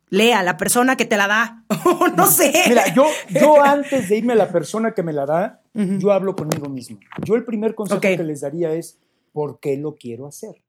Lea 0.08 0.40
a 0.40 0.42
la 0.42 0.56
persona 0.56 0.96
que 0.96 1.04
te 1.04 1.16
la 1.16 1.28
da. 1.28 1.64
O 1.84 2.08
no 2.08 2.26
sé. 2.26 2.52
Mira, 2.66 2.92
yo, 2.92 3.06
yo 3.30 3.62
antes 3.64 4.08
de 4.08 4.16
irme 4.16 4.32
a 4.32 4.36
la 4.36 4.50
persona 4.50 4.92
que 4.92 5.04
me 5.04 5.12
la 5.12 5.24
da, 5.24 5.62
yo 5.72 6.10
hablo 6.10 6.34
conmigo 6.34 6.68
mismo. 6.68 6.98
Yo 7.24 7.36
el 7.36 7.44
primer 7.44 7.76
consejo 7.76 8.00
que 8.00 8.18
les 8.24 8.40
daría 8.40 8.72
es, 8.72 8.98
¿por 9.32 9.60
qué 9.60 9.76
lo 9.76 9.94
quiero 9.94 10.26
hacer? 10.26 10.64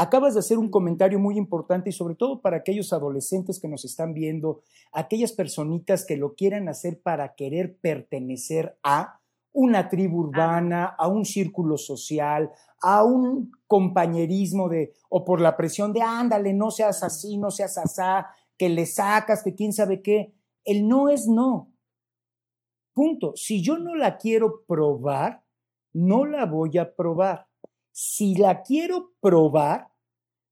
Acabas 0.00 0.34
de 0.34 0.40
hacer 0.40 0.58
un 0.58 0.70
comentario 0.70 1.18
muy 1.18 1.36
importante 1.36 1.90
y 1.90 1.92
sobre 1.92 2.14
todo 2.14 2.40
para 2.40 2.58
aquellos 2.58 2.92
adolescentes 2.92 3.58
que 3.58 3.66
nos 3.66 3.84
están 3.84 4.14
viendo, 4.14 4.62
aquellas 4.92 5.32
personitas 5.32 6.06
que 6.06 6.16
lo 6.16 6.36
quieran 6.36 6.68
hacer 6.68 7.02
para 7.02 7.34
querer 7.34 7.76
pertenecer 7.78 8.78
a 8.84 9.18
una 9.52 9.88
tribu 9.88 10.20
urbana, 10.20 10.84
a 10.84 11.08
un 11.08 11.24
círculo 11.24 11.76
social, 11.76 12.52
a 12.80 13.02
un 13.02 13.50
compañerismo 13.66 14.68
de, 14.68 14.92
o 15.08 15.24
por 15.24 15.40
la 15.40 15.56
presión 15.56 15.92
de, 15.92 16.00
ándale, 16.00 16.52
no 16.52 16.70
seas 16.70 17.02
así, 17.02 17.36
no 17.36 17.50
seas 17.50 17.76
asá, 17.76 18.28
que 18.56 18.68
le 18.68 18.86
sacas, 18.86 19.42
que 19.42 19.56
quién 19.56 19.72
sabe 19.72 20.00
qué. 20.00 20.32
El 20.64 20.86
no 20.86 21.08
es 21.08 21.26
no. 21.26 21.72
Punto. 22.94 23.32
Si 23.34 23.62
yo 23.62 23.78
no 23.78 23.96
la 23.96 24.16
quiero 24.16 24.62
probar, 24.64 25.42
no 25.92 26.24
la 26.24 26.46
voy 26.46 26.78
a 26.78 26.94
probar. 26.94 27.48
Si 27.90 28.36
la 28.36 28.62
quiero 28.62 29.10
probar, 29.20 29.87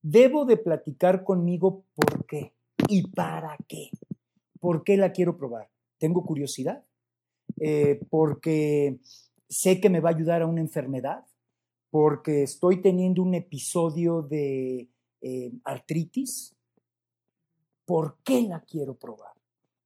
debo 0.09 0.45
de 0.45 0.57
platicar 0.57 1.25
conmigo 1.25 1.85
por 1.95 2.27
qué 2.27 2.53
y 2.89 3.09
para 3.09 3.57
qué. 3.67 3.91
¿Por 4.61 4.85
qué 4.85 4.97
la 4.97 5.11
quiero 5.13 5.37
probar? 5.37 5.69
Tengo 5.99 6.25
curiosidad, 6.25 6.85
eh, 7.61 8.01
porque 8.09 9.01
sé 9.49 9.81
que 9.81 9.91
me 9.91 10.01
va 10.01 10.11
a 10.11 10.15
ayudar 10.15 10.43
a 10.43 10.47
una 10.47 10.61
enfermedad, 10.61 11.25
porque 11.91 12.45
estoy 12.45 12.81
teniendo 12.81 13.23
un 13.23 13.35
episodio 13.35 14.23
de 14.23 14.89
eh, 15.23 15.53
artritis. 15.65 16.55
¿Por 17.85 18.19
qué 18.23 18.43
la 18.43 18.61
quiero 18.61 18.95
probar? 18.95 19.33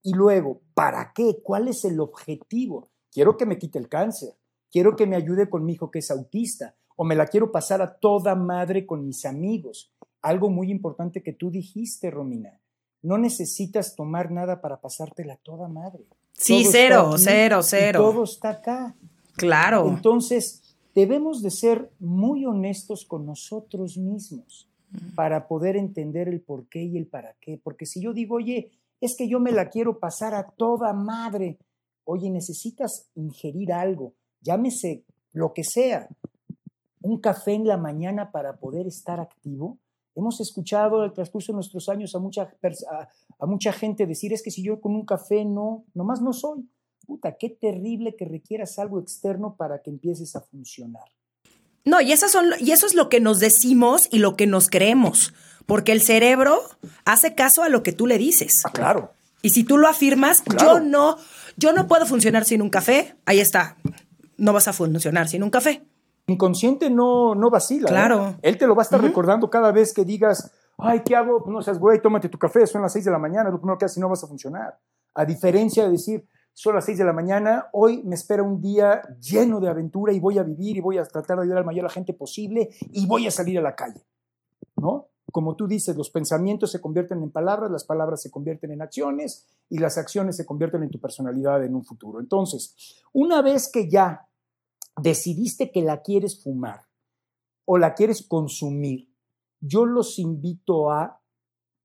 Y 0.03 0.13
luego, 0.13 0.61
¿para 0.75 1.13
qué? 1.15 1.41
¿Cuál 1.43 1.69
es 1.69 1.85
el 1.85 1.99
objetivo? 2.01 2.91
Quiero 3.11 3.37
que 3.37 3.47
me 3.47 3.59
quite 3.59 3.79
el 3.79 3.89
cáncer, 3.89 4.35
quiero 4.71 4.97
que 4.97 5.07
me 5.07 5.17
ayude 5.17 5.49
con 5.49 5.65
mi 5.65 5.73
hijo 5.73 5.91
que 5.91 6.01
es 6.01 6.11
autista, 6.11 6.77
o 6.97 7.05
me 7.05 7.15
la 7.15 7.27
quiero 7.27 7.51
pasar 7.51 7.81
a 7.81 7.99
toda 7.99 8.35
madre 8.35 8.85
con 8.85 9.07
mis 9.07 9.25
amigos. 9.25 9.91
Algo 10.23 10.51
muy 10.51 10.71
importante 10.71 11.23
que 11.23 11.33
tú 11.33 11.51
dijiste, 11.51 12.11
Romina. 12.11 12.61
No 13.03 13.17
necesitas 13.17 13.97
tomar 13.97 14.31
nada 14.31 14.61
para 14.61 14.81
pasártela 14.81 15.35
a 15.35 15.39
toda 15.39 15.69
madre. 15.69 16.05
Sí, 16.33 16.63
Todo 16.63 16.73
cero, 16.73 17.11
aquí 17.13 17.23
cero, 17.25 17.63
cero. 17.63 18.01
Todo 18.03 18.25
está 18.25 18.51
acá. 18.51 18.97
Claro. 19.37 19.89
Entonces, 19.89 20.77
debemos 20.95 21.43
de 21.43 21.51
ser 21.51 21.91
muy 21.99 22.45
honestos 22.45 23.07
con 23.07 23.25
nosotros 23.25 23.97
mismos 23.97 24.69
para 25.15 25.47
poder 25.49 25.77
entender 25.77 26.29
el 26.29 26.41
por 26.41 26.67
qué 26.69 26.83
y 26.83 26.97
el 26.97 27.07
para 27.07 27.35
qué. 27.41 27.59
Porque 27.63 27.87
si 27.87 28.03
yo 28.03 28.13
digo, 28.13 28.37
oye, 28.37 28.73
es 29.01 29.17
que 29.17 29.29
yo 29.29 29.41
me 29.41 29.53
la 29.53 29.71
quiero 29.71 29.99
pasar 29.99 30.35
a 30.35 30.51
toda 30.51 30.93
madre, 30.93 31.59
oye, 32.05 32.29
necesitas 32.31 33.09
ingerir 33.15 33.73
algo, 33.73 34.15
llámese 34.43 35.05
lo 35.33 35.53
que 35.55 35.65
sea, 35.65 36.09
un 37.03 37.21
café 37.21 37.53
en 37.55 37.67
la 37.67 37.77
mañana 37.77 38.31
para 38.31 38.57
poder 38.57 38.87
estar 38.87 39.21
activo. 39.21 39.79
Hemos 40.21 40.41
escuchado 40.41 41.01
al 41.03 41.13
transcurso 41.13 41.53
de 41.53 41.57
nuestros 41.57 41.89
años 41.89 42.15
a 42.15 42.19
mucha, 42.19 42.49
pers- 42.63 42.85
a, 42.91 43.09
a 43.39 43.47
mucha 43.47 43.73
gente 43.73 44.07
decir, 44.07 44.33
es 44.33 44.43
que 44.43 44.51
si 44.51 44.63
yo 44.63 44.81
con 44.81 44.95
un 44.95 45.05
café 45.07 45.45
no, 45.45 45.85
nomás 45.95 46.21
no 46.21 46.33
soy. 46.33 46.69
Puta, 47.07 47.37
qué 47.39 47.49
terrible 47.49 48.15
que 48.17 48.25
requieras 48.27 48.79
algo 48.79 49.01
externo 49.01 49.57
para 49.57 49.83
que 49.83 49.91
empieces 49.91 50.37
a 50.37 50.41
funcionar. 50.43 51.03
No, 51.85 52.01
y, 52.01 52.13
esas 52.13 52.31
son, 52.31 52.45
y 52.61 52.73
eso 52.73 52.87
es 52.87 52.95
lo 52.95 53.09
que 53.09 53.19
nos 53.21 53.41
decimos 53.41 54.09
y 54.13 54.19
lo 54.19 54.37
que 54.37 54.47
nos 54.47 54.69
creemos. 54.69 55.33
Porque 55.67 55.93
el 55.93 56.03
cerebro 56.03 56.61
hace 57.05 57.35
caso 57.35 57.63
a 57.63 57.69
lo 57.71 57.83
que 57.83 57.93
tú 57.93 58.07
le 58.07 58.19
dices. 58.19 58.63
Ah, 58.67 58.71
claro. 58.73 59.13
Y 59.43 59.51
si 59.51 59.65
tú 59.65 59.79
lo 59.79 59.89
afirmas, 59.89 60.43
Claro. 60.43 60.75
yo 60.75 60.81
no, 60.81 61.17
yo 61.57 61.73
no 61.73 61.87
puedo 61.89 62.05
funcionar 62.07 62.45
sin 62.45 62.61
un 62.61 62.69
café. 62.71 63.15
Ahí 63.25 63.41
está. 63.41 63.79
No 64.37 64.53
vas 64.53 64.69
a 64.69 64.73
funcionar 64.75 65.29
sin 65.29 65.43
un 65.43 65.51
café. 65.51 65.83
Inconsciente 66.31 66.91
no, 66.91 67.35
no 67.35 67.51
vacila. 67.51 67.89
¿eh? 67.89 67.93
Claro. 67.93 68.37
Él 68.43 68.57
te 68.59 68.67
lo 68.67 68.75
va 68.75 68.83
a 68.83 68.85
estar 68.85 69.01
recordando 69.01 69.51
cada 69.51 69.73
vez 69.73 69.93
que 69.93 70.05
digas, 70.05 70.53
ay, 70.79 71.03
¿qué 71.05 71.17
hago? 71.17 71.43
Pues 71.43 71.53
no 71.53 71.63
seas 71.63 71.79
güey, 71.79 72.01
tómate 72.01 72.29
tu 72.29 72.39
café, 72.39 72.67
son 72.67 72.83
las 72.83 72.93
6 72.93 73.05
de 73.05 73.11
la 73.11 73.19
mañana, 73.19 73.51
lo 73.51 73.59
primero 73.59 73.79
que 73.79 73.85
haces 73.85 73.99
no 73.99 74.09
vas 74.09 74.23
a 74.25 74.27
funcionar. 74.27 74.79
A 75.15 75.25
diferencia 75.25 75.85
de 75.85 75.91
decir, 75.91 76.27
son 76.53 76.75
las 76.75 76.85
6 76.85 76.99
de 76.99 77.05
la 77.05 77.13
mañana, 77.13 77.69
hoy 77.73 78.03
me 78.05 78.15
espera 78.15 78.43
un 78.43 78.61
día 78.61 79.03
lleno 79.21 79.61
de 79.61 79.69
aventura 79.69 80.13
y 80.13 80.21
voy 80.21 80.39
a 80.39 80.43
vivir 80.43 80.77
y 80.77 80.81
voy 80.81 80.99
a 80.99 81.05
tratar 81.05 81.39
de 81.39 81.45
ayudar 81.45 81.59
al 81.59 81.65
mayor 81.65 81.85
a 81.85 81.89
la 81.89 81.95
gente 81.95 82.13
posible 82.13 82.71
y 82.81 83.07
voy 83.07 83.27
a 83.27 83.31
salir 83.31 83.59
a 83.59 83.63
la 83.63 83.75
calle. 83.75 84.05
¿No? 84.77 85.11
como 85.31 85.57
tú 85.57 85.67
dices, 85.67 85.97
los 85.97 86.11
pensamientos 86.11 86.71
se 86.71 86.81
convierten 86.81 87.23
en 87.23 87.31
palabras, 87.31 87.71
las 87.71 87.85
palabras 87.85 88.21
se 88.21 88.31
convierten 88.31 88.73
en 88.73 88.83
acciones 88.83 89.47
y 89.69 89.79
las 89.79 89.99
acciones 89.99 90.37
se 90.37 90.45
convierten 90.45 90.83
en 90.83 90.91
tu 90.91 91.01
personalidad 91.01 91.65
en 91.65 91.75
un 91.75 91.85
futuro. 91.85 92.21
Entonces, 92.21 93.03
una 93.13 93.43
vez 93.43 93.71
que 93.71 93.89
ya 93.89 94.27
decidiste 95.03 95.71
que 95.71 95.83
la 95.83 96.03
quieres 96.03 96.43
fumar 96.43 96.83
o 97.65 97.79
la 97.79 97.95
quieres 97.95 98.27
consumir, 98.27 99.09
yo 99.61 99.85
los 99.87 100.19
invito 100.19 100.91
a 100.91 101.21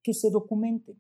que 0.01 0.13
se 0.13 0.30
documenten. 0.30 0.97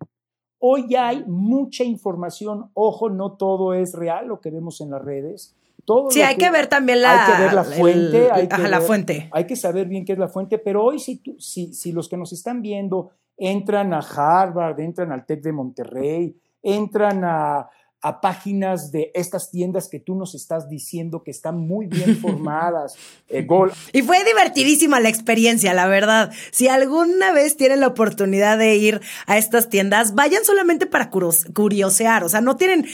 Hoy 0.59 0.95
hay 0.95 1.23
mucha 1.27 1.83
información, 1.83 2.71
ojo, 2.73 3.09
no 3.09 3.33
todo 3.33 3.73
es 3.73 3.93
real 3.93 4.27
lo 4.27 4.41
que 4.41 4.51
vemos 4.51 4.81
en 4.81 4.91
las 4.91 5.03
redes. 5.03 5.55
Todo 5.85 6.09
sí, 6.09 6.21
hay 6.21 6.37
que, 6.37 6.49
ver 6.49 6.67
también 6.67 7.01
la, 7.01 7.25
hay 7.25 7.31
que 7.33 7.41
ver 7.41 7.53
la 7.53 7.63
fuente. 7.63 8.31
hay 8.31 8.47
que 8.47 8.67
la 8.67 8.81
fuente. 8.81 9.29
Hay 9.31 9.45
que 9.45 9.55
saber 9.55 9.87
bien 9.87 10.05
qué 10.05 10.13
es 10.13 10.19
la 10.19 10.27
fuente, 10.27 10.57
pero 10.57 10.83
hoy 10.83 10.97
si, 10.99 11.21
si, 11.37 11.73
si 11.73 11.91
los 11.91 12.09
que 12.09 12.17
nos 12.17 12.33
están 12.33 12.61
viendo 12.61 13.11
entran 13.37 13.93
a 13.93 13.99
Harvard, 13.99 14.79
entran 14.79 15.11
al 15.11 15.25
TEC 15.25 15.43
de 15.43 15.51
Monterrey, 15.51 16.35
entran 16.63 17.23
a, 17.23 17.69
a 18.05 18.21
páginas 18.21 18.91
de 18.91 19.09
estas 19.15 19.49
tiendas 19.49 19.89
que 19.89 19.99
tú 19.99 20.13
nos 20.13 20.35
estás 20.35 20.69
diciendo 20.69 21.23
que 21.23 21.31
están 21.31 21.57
muy 21.57 21.87
bien 21.87 22.15
formadas. 22.21 22.95
Eh, 23.29 23.47
y 23.93 24.03
fue 24.03 24.23
divertidísima 24.23 24.99
la 24.99 25.09
experiencia, 25.09 25.73
la 25.73 25.87
verdad. 25.87 26.31
Si 26.51 26.67
alguna 26.67 27.31
vez 27.31 27.57
tienen 27.57 27.79
la 27.79 27.87
oportunidad 27.87 28.59
de 28.59 28.75
ir 28.75 29.01
a 29.25 29.39
estas 29.39 29.69
tiendas, 29.69 30.13
vayan 30.13 30.45
solamente 30.45 30.85
para 30.85 31.09
curiosear. 31.09 32.23
O 32.23 32.29
sea, 32.29 32.41
no 32.41 32.57
tienen 32.57 32.85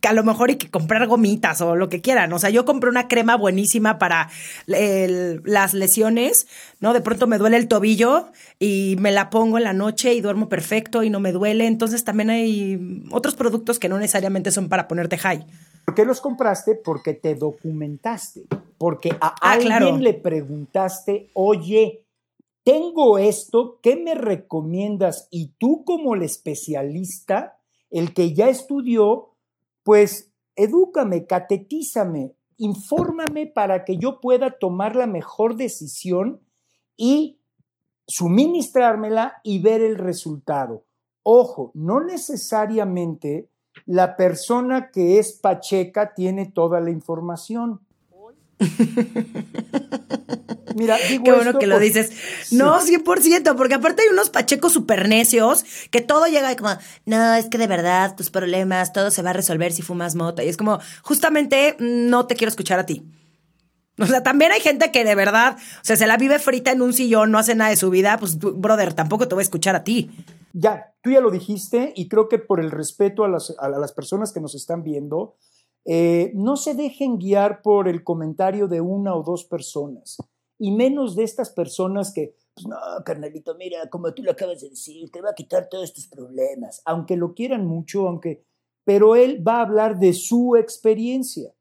que 0.00 0.08
a 0.08 0.14
lo 0.14 0.24
mejor 0.24 0.50
y 0.50 0.56
que 0.56 0.70
comprar 0.70 1.06
gomitas 1.06 1.60
o 1.60 1.76
lo 1.76 1.90
que 1.90 2.00
quieran. 2.00 2.32
O 2.32 2.38
sea, 2.38 2.48
yo 2.48 2.64
compré 2.64 2.88
una 2.88 3.08
crema 3.08 3.36
buenísima 3.36 3.98
para 3.98 4.30
las 4.66 5.74
lesiones, 5.74 6.46
¿no? 6.80 6.94
De 6.94 7.02
pronto 7.02 7.26
me 7.26 7.36
duele 7.36 7.58
el 7.58 7.68
tobillo 7.68 8.32
y 8.58 8.96
me 9.00 9.12
la 9.12 9.28
pongo 9.28 9.58
en 9.58 9.64
la 9.64 9.74
noche 9.74 10.14
y 10.14 10.22
duermo 10.22 10.48
perfecto 10.48 11.02
y 11.02 11.10
no 11.10 11.20
me 11.20 11.32
duele. 11.32 11.66
Entonces 11.66 12.04
también 12.04 12.30
hay 12.30 13.04
otros 13.10 13.34
productos 13.34 13.78
que 13.78 13.90
no 13.90 13.98
necesariamente 13.98 14.45
son 14.50 14.68
para 14.68 14.88
ponerte 14.88 15.18
high. 15.18 15.46
¿Por 15.84 15.94
qué 15.94 16.04
los 16.04 16.20
compraste? 16.20 16.74
Porque 16.74 17.14
te 17.14 17.34
documentaste, 17.34 18.46
porque 18.76 19.10
a 19.12 19.28
ah, 19.28 19.34
alguien 19.40 20.02
le 20.02 20.14
preguntaste, 20.14 21.30
oye, 21.34 22.04
tengo 22.64 23.18
esto, 23.18 23.78
¿qué 23.80 23.94
me 23.94 24.14
recomiendas? 24.14 25.28
Y 25.30 25.52
tú 25.58 25.84
como 25.84 26.16
el 26.16 26.22
especialista, 26.22 27.58
el 27.90 28.12
que 28.12 28.34
ya 28.34 28.48
estudió, 28.48 29.30
pues 29.84 30.32
edúcame, 30.56 31.26
catetízame, 31.26 32.32
infórmame 32.56 33.46
para 33.46 33.84
que 33.84 33.98
yo 33.98 34.20
pueda 34.20 34.58
tomar 34.58 34.96
la 34.96 35.06
mejor 35.06 35.56
decisión 35.56 36.40
y 36.96 37.38
suministrármela 38.08 39.40
y 39.44 39.60
ver 39.60 39.82
el 39.82 39.96
resultado. 39.96 40.84
Ojo, 41.22 41.70
no 41.74 42.00
necesariamente 42.00 43.48
la 43.86 44.16
persona 44.16 44.90
que 44.90 45.18
es 45.18 45.32
pacheca 45.32 46.12
tiene 46.14 46.46
toda 46.46 46.80
la 46.80 46.90
información. 46.90 47.80
Mira, 50.74 50.98
digo 51.08 51.24
Qué 51.24 51.32
bueno 51.32 51.58
que 51.58 51.66
lo 51.66 51.78
dices. 51.78 52.10
No, 52.50 52.80
100%, 52.80 53.56
porque 53.56 53.74
aparte 53.74 54.02
hay 54.02 54.08
unos 54.08 54.28
pachecos 54.28 54.72
super 54.74 55.08
necios 55.08 55.64
que 55.90 56.02
todo 56.02 56.26
llega 56.26 56.54
como, 56.56 56.76
no, 57.06 57.34
es 57.34 57.46
que 57.46 57.56
de 57.58 57.66
verdad 57.66 58.14
tus 58.14 58.30
problemas, 58.30 58.92
todo 58.92 59.10
se 59.10 59.22
va 59.22 59.30
a 59.30 59.32
resolver 59.32 59.72
si 59.72 59.80
fumas 59.82 60.14
mota. 60.14 60.44
Y 60.44 60.48
es 60.48 60.56
como, 60.56 60.78
justamente 61.02 61.76
no 61.78 62.26
te 62.26 62.34
quiero 62.34 62.50
escuchar 62.50 62.78
a 62.78 62.86
ti. 62.86 63.02
O 64.02 64.06
sea, 64.06 64.22
también 64.22 64.52
hay 64.52 64.60
gente 64.60 64.92
que 64.92 65.04
de 65.04 65.14
verdad, 65.14 65.56
o 65.56 65.84
sea, 65.84 65.96
se 65.96 66.06
la 66.06 66.16
vive 66.16 66.38
frita 66.38 66.72
en 66.72 66.82
un 66.82 66.92
sillón, 66.92 67.30
no 67.30 67.38
hace 67.38 67.54
nada 67.54 67.70
de 67.70 67.76
su 67.76 67.88
vida, 67.88 68.18
pues, 68.18 68.38
brother, 68.38 68.92
tampoco 68.92 69.26
te 69.26 69.34
voy 69.34 69.40
a 69.40 69.42
escuchar 69.42 69.74
a 69.74 69.84
ti 69.84 70.10
ya, 70.58 70.94
tú 71.02 71.10
ya 71.10 71.20
lo 71.20 71.30
dijiste 71.30 71.92
y 71.94 72.08
creo 72.08 72.28
que 72.28 72.38
por 72.38 72.60
el 72.60 72.70
respeto 72.70 73.24
a 73.24 73.28
las, 73.28 73.92
personas 73.92 74.32
que 74.32 74.40
nos 74.40 74.54
están 74.54 74.82
viendo, 74.82 75.36
eh, 75.84 76.32
no 76.34 76.56
se 76.56 76.74
dejen 76.74 77.18
guiar 77.18 77.60
por 77.60 77.88
el 77.88 78.02
comentario 78.02 78.66
de 78.66 78.80
una 78.80 79.14
o 79.14 79.22
dos 79.22 79.44
personas, 79.44 80.16
y 80.58 80.70
menos 80.70 81.14
de 81.14 81.24
estas 81.24 81.50
personas 81.50 82.10
que, 82.14 82.34
pues 82.54 82.66
no, 82.66 82.76
carnalito, 83.04 83.54
mira, 83.56 83.90
como 83.90 84.14
tú 84.14 84.22
lo 84.22 84.30
acabas 84.30 84.62
de 84.62 84.70
decir, 84.70 85.10
te 85.10 85.20
va 85.20 85.30
a 85.30 85.34
quitar 85.34 85.68
todos 85.68 85.92
tus 85.92 86.08
problemas, 86.08 86.80
aunque 86.86 87.16
lo 87.16 87.34
quieran 87.34 87.66
mucho, 87.66 88.08
aunque, 88.08 88.42
pero 88.84 89.14
él 89.14 89.46
va 89.46 89.58
a 89.58 89.62
hablar 89.62 89.98
de 89.98 90.14
su 90.14 90.56
experiencia. 90.56 91.52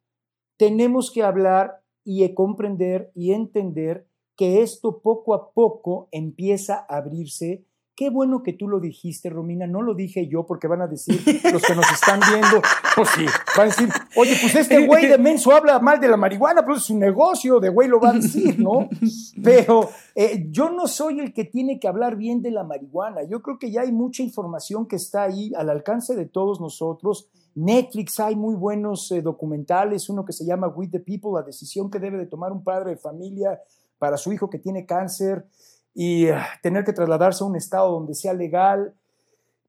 Tenemos 0.58 1.12
que 1.12 1.22
hablar 1.22 1.84
y 2.06 2.34
comprender 2.34 3.12
y 3.14 3.34
entender 3.34 4.08
que 4.38 4.62
esto 4.62 5.02
poco 5.02 5.34
a 5.34 5.52
poco 5.52 6.08
empieza 6.12 6.86
a 6.88 6.98
abrirse 6.98 7.66
Qué 7.98 8.10
bueno 8.10 8.44
que 8.44 8.52
tú 8.52 8.68
lo 8.68 8.82
dijiste, 8.82 9.30
Romina, 9.30 9.68
no 9.68 9.82
lo 9.82 9.94
dije 9.94 10.28
yo 10.28 10.46
porque 10.46 10.68
van 10.68 10.82
a 10.82 10.88
decir 10.88 11.16
los 11.54 11.62
que 11.62 11.76
nos 11.76 11.90
están 11.90 12.20
viendo, 12.30 12.62
pues 12.94 13.08
sí, 13.16 13.26
van 13.56 13.68
a 13.68 13.70
decir, 13.70 13.90
oye, 14.18 14.36
pues 14.42 14.54
este 14.54 14.86
güey 14.86 15.08
de 15.08 15.18
menso 15.18 15.56
habla 15.56 15.80
mal 15.80 16.02
de 16.02 16.10
la 16.10 16.18
marihuana, 16.18 16.66
pues 16.66 16.80
es 16.80 16.90
un 16.90 17.00
negocio, 17.00 17.62
de 17.62 17.70
güey 17.70 17.88
lo 17.88 18.02
va 18.02 18.10
a 18.10 18.14
decir, 18.14 18.60
¿no? 18.60 18.90
Pero 19.44 19.90
eh, 20.14 20.46
yo 20.50 20.70
no 20.72 20.88
soy 20.88 21.22
el 21.22 21.34
que 21.34 21.46
tiene 21.46 21.80
que 21.80 21.88
hablar 21.88 22.18
bien 22.18 22.42
de 22.42 22.52
la 22.52 22.66
marihuana, 22.66 23.24
yo 23.30 23.42
creo 23.42 23.58
que 23.58 23.72
ya 23.72 23.84
hay 23.84 23.94
mucha 23.94 24.24
información 24.24 24.90
que 24.90 24.98
está 24.98 25.24
ahí 25.24 25.54
al 25.56 25.70
alcance 25.70 26.18
de 26.18 26.26
todos 26.26 26.60
nosotros. 26.60 27.30
Netflix 27.56 28.20
hay 28.20 28.36
muy 28.36 28.54
buenos 28.54 29.10
eh, 29.12 29.22
documentales, 29.22 30.10
uno 30.10 30.26
que 30.26 30.34
se 30.34 30.46
llama 30.46 30.68
With 30.68 30.92
the 30.92 31.00
People, 31.00 31.32
la 31.34 31.42
decisión 31.42 31.90
que 31.90 32.00
debe 32.00 32.18
de 32.18 32.26
tomar 32.26 32.52
un 32.52 32.64
padre 32.64 32.92
de 32.92 32.98
familia 32.98 33.62
para 33.98 34.18
su 34.18 34.34
hijo 34.34 34.50
que 34.50 34.60
tiene 34.60 34.86
cáncer 34.86 35.48
y 35.94 36.28
ah, 36.28 36.46
tener 36.62 36.84
que 36.84 36.92
trasladarse 36.92 37.44
a 37.44 37.48
un 37.48 37.56
estado 37.56 37.92
donde 37.92 38.14
sea 38.14 38.34
legal. 38.34 38.94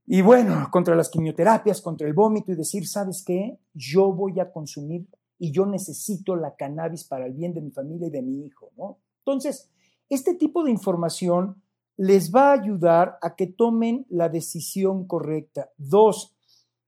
Y 0.04 0.20
bueno, 0.20 0.68
contra 0.72 0.96
las 0.96 1.08
quimioterapias, 1.08 1.80
contra 1.80 2.08
el 2.08 2.12
vómito 2.12 2.50
y 2.50 2.56
decir, 2.56 2.88
¿sabes 2.88 3.22
qué? 3.24 3.58
Yo 3.72 4.12
voy 4.12 4.40
a 4.40 4.50
consumir 4.50 5.06
y 5.38 5.52
yo 5.52 5.64
necesito 5.64 6.34
la 6.34 6.56
cannabis 6.56 7.04
para 7.04 7.26
el 7.26 7.34
bien 7.34 7.54
de 7.54 7.60
mi 7.60 7.70
familia 7.70 8.08
y 8.08 8.10
de 8.10 8.22
mi 8.22 8.44
hijo, 8.44 8.70
¿no? 8.76 8.98
Entonces, 9.18 9.70
este 10.08 10.34
tipo 10.34 10.64
de 10.64 10.72
información 10.72 11.62
les 11.96 12.34
va 12.34 12.50
a 12.50 12.52
ayudar 12.52 13.18
a 13.22 13.36
que 13.36 13.46
tomen 13.46 14.06
la 14.08 14.28
decisión 14.28 15.06
correcta. 15.06 15.70
Dos, 15.78 16.35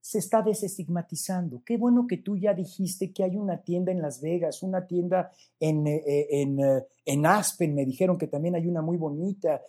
se 0.01 0.19
está 0.19 0.41
desestigmatizando. 0.41 1.61
Qué 1.65 1.77
bueno 1.77 2.07
que 2.07 2.17
tú 2.17 2.37
ya 2.37 2.53
dijiste 2.53 3.11
que 3.11 3.23
hay 3.23 3.35
una 3.35 3.61
tienda 3.61 3.91
en 3.91 4.01
Las 4.01 4.21
Vegas, 4.21 4.63
una 4.63 4.87
tienda 4.87 5.31
en, 5.59 5.85
eh, 5.87 6.03
eh, 6.05 6.27
en, 6.41 6.59
eh, 6.59 6.85
en 7.05 7.25
Aspen, 7.25 7.75
me 7.75 7.85
dijeron 7.85 8.17
que 8.17 8.27
también 8.27 8.55
hay 8.55 8.67
una 8.67 8.81
muy 8.81 8.97
bonita. 8.97 9.61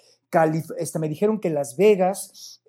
Este, 0.79 0.99
me 1.01 1.09
dijeron 1.09 1.41
que 1.41 1.51
Las 1.51 1.77
Vegas 1.77 2.63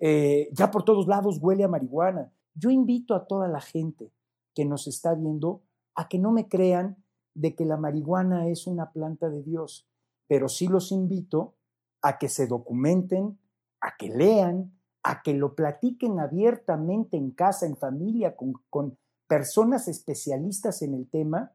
ya 0.52 0.70
por 0.70 0.84
todos 0.84 1.06
lados 1.06 1.38
huele 1.40 1.62
a 1.62 1.68
marihuana. 1.68 2.32
Yo 2.54 2.70
invito 2.70 3.14
a 3.14 3.26
toda 3.26 3.46
la 3.48 3.60
gente 3.60 4.10
que 4.54 4.64
nos 4.64 4.86
está 4.88 5.14
viendo 5.14 5.62
a 5.94 6.08
que 6.08 6.18
no 6.18 6.32
me 6.32 6.48
crean 6.48 6.96
de 7.34 7.54
que 7.54 7.64
la 7.64 7.76
marihuana 7.76 8.48
es 8.48 8.66
una 8.66 8.90
planta 8.92 9.30
de 9.30 9.42
Dios, 9.42 9.86
pero 10.26 10.48
sí 10.48 10.66
los 10.66 10.92
invito 10.92 11.54
a 12.02 12.18
que 12.18 12.28
se 12.28 12.46
documenten, 12.46 13.38
a 13.80 13.96
que 13.96 14.08
lean, 14.08 14.72
a 15.02 15.22
que 15.22 15.34
lo 15.34 15.54
platiquen 15.54 16.20
abiertamente 16.20 17.16
en 17.16 17.32
casa, 17.32 17.66
en 17.66 17.76
familia, 17.76 18.36
con, 18.36 18.98
personas 19.26 19.88
especialistas 19.88 20.82
en 20.82 20.94
el 20.94 21.08
tema, 21.08 21.52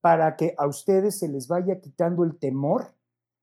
para 0.00 0.34
que 0.36 0.54
a 0.56 0.66
ustedes 0.66 1.18
se 1.18 1.28
les 1.28 1.46
vaya 1.46 1.80
quitando 1.80 2.24
el 2.24 2.38
temor 2.38 2.94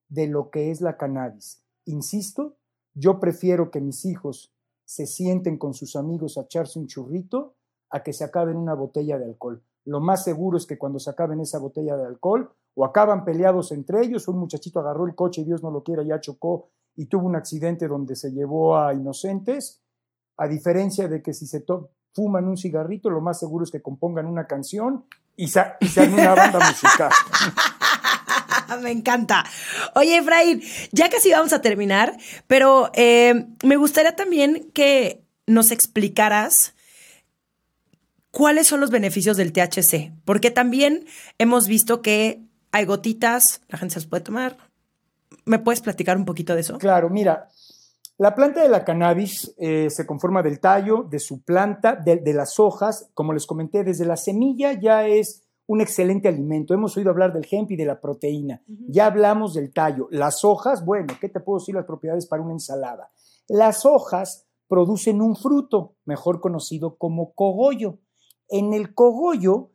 de 0.10 0.28
lo 0.28 0.50
que 0.50 0.72
es 0.72 0.82
la 0.82 0.98
cannabis. 0.98 1.64
Insisto, 1.86 2.58
yo 2.94 3.20
prefiero 3.20 3.70
que 3.70 3.80
mis 3.80 4.06
hijos 4.06 4.54
se 4.86 5.06
sienten 5.06 5.58
con 5.58 5.74
sus 5.74 5.96
amigos 5.96 6.38
a 6.38 6.42
echarse 6.42 6.80
un 6.80 6.88
churrito 6.88 7.56
a 7.92 8.02
que 8.02 8.12
se 8.12 8.24
acaben 8.24 8.58
una 8.58 8.74
botella 8.74 9.20
de 9.20 9.26
alcohol. 9.26 9.64
Lo 9.86 10.00
más 10.00 10.24
seguro 10.24 10.58
es 10.58 10.66
que 10.66 10.78
cuando 10.78 11.00
se 11.00 11.12
acaben 11.12 11.40
esa 11.40 11.60
botella 11.60 11.96
de 11.96 12.08
alcohol, 12.08 12.52
o 12.76 12.86
acaban 12.86 13.26
peleados 13.26 13.72
entre 13.72 14.02
ellos, 14.02 14.28
un 14.28 14.40
muchachito 14.40 14.80
agarró 14.80 15.06
el 15.06 15.16
coche 15.16 15.42
y 15.42 15.46
Dios 15.46 15.62
no 15.62 15.72
lo 15.72 15.84
quiera, 15.84 16.04
ya 16.04 16.20
chocó 16.20 16.70
y 17.00 17.06
tuvo 17.06 17.28
un 17.28 17.38
accidente 17.38 17.88
donde 17.88 18.14
se 18.18 18.30
llevó 18.30 18.78
a 18.78 18.93
inocentes, 18.93 19.80
a 20.36 20.50
diferencia 20.50 21.08
de 21.08 21.22
que 21.22 21.34
si 21.34 21.47
se 21.47 21.64
fuman 22.12 22.45
un 22.45 22.58
cigarrito, 22.58 23.10
lo 23.10 23.22
más 23.22 23.39
seguro 23.39 23.64
es 23.64 23.72
que 23.72 23.82
compongan 23.82 24.26
una 24.26 24.47
canción 24.47 25.06
y, 25.38 25.47
se 25.47 25.62
hagan 25.62 26.14
una 26.14 26.36
banda 26.36 26.60
musical. 26.70 27.10
Me 28.84 28.91
encanta. 28.91 29.45
Oye, 29.95 30.18
Efraín, 30.18 30.62
ya 30.91 31.10
casi 31.10 31.32
vamos 31.32 31.54
a 31.54 31.62
terminar, 31.62 32.18
pero 32.47 32.91
eh, 32.93 33.47
me 33.64 33.78
gustaría 33.78 34.18
también 34.18 34.70
que 34.74 35.24
nos 35.47 35.72
explicaras 35.72 36.76
cuáles 38.30 38.68
son 38.68 38.82
los 38.82 38.91
beneficios 38.91 39.38
del 39.38 39.54
THC, 39.54 40.12
porque 40.26 40.52
también 40.52 41.06
hemos 41.38 41.70
visto 41.70 42.02
que 42.02 42.43
hay 42.74 42.84
gotitas, 42.84 43.62
la 43.70 43.78
gente 43.78 43.93
se 43.93 44.02
las 44.02 44.08
puede 44.08 44.24
tomar, 44.24 44.68
¿Me 45.46 45.60
puedes 45.60 45.82
platicar 45.82 46.18
un 46.18 46.26
poquito 46.26 46.54
de 46.56 46.62
eso? 46.62 46.78
Claro, 46.78 47.10
mira, 47.10 47.50
la 48.20 48.36
planta 48.36 48.62
de 48.62 48.68
la 48.68 48.84
cannabis 48.84 49.56
eh, 49.58 49.90
se 49.90 50.06
conforma 50.06 50.44
del 50.44 50.60
tallo, 50.60 51.04
de 51.04 51.20
su 51.20 51.42
planta, 51.42 51.96
de, 51.96 52.34
las 52.34 52.60
hojas, 52.60 53.10
como 53.14 53.32
les 53.32 53.46
comenté, 53.46 53.86
desde 53.86 54.06
la 54.06 54.18
semilla 54.18 54.74
ya 54.74 55.08
es 55.08 55.44
un 55.68 55.80
excelente 55.80 56.28
alimento. 56.28 56.74
Hemos 56.74 56.98
oído 56.98 57.12
hablar 57.12 57.32
del 57.32 57.48
hemp 57.50 57.72
y 57.72 57.78
de 57.78 57.86
la 57.86 58.02
proteína. 58.02 58.62
Ya 58.90 59.06
hablamos 59.06 59.54
del 59.54 59.72
tallo. 59.72 60.10
Las 60.12 60.44
hojas, 60.44 60.84
bueno, 60.84 61.14
¿qué 61.22 61.30
te 61.30 61.40
puedo 61.40 61.60
decir 61.60 61.76
las 61.76 61.86
propiedades 61.86 62.26
para 62.26 62.42
una 62.42 62.52
ensalada? 62.52 63.10
Las 63.48 63.86
hojas 63.86 64.46
producen 64.68 65.22
un 65.22 65.38
fruto, 65.38 65.96
mejor 66.04 66.42
conocido 66.42 66.98
como 66.98 67.34
cogollo. 67.34 68.00
En 68.50 68.74
el 68.74 68.94
cogollo, 68.94 69.72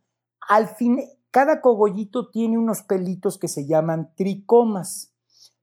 al 0.47 0.69
fin, 0.69 1.01
cada 1.31 1.63
cogollito 1.63 2.29
tiene 2.29 2.59
unos 2.59 2.83
pelitos 2.83 3.39
que 3.39 3.49
se 3.49 3.67
llaman 3.67 4.13
tricomas. 4.17 5.14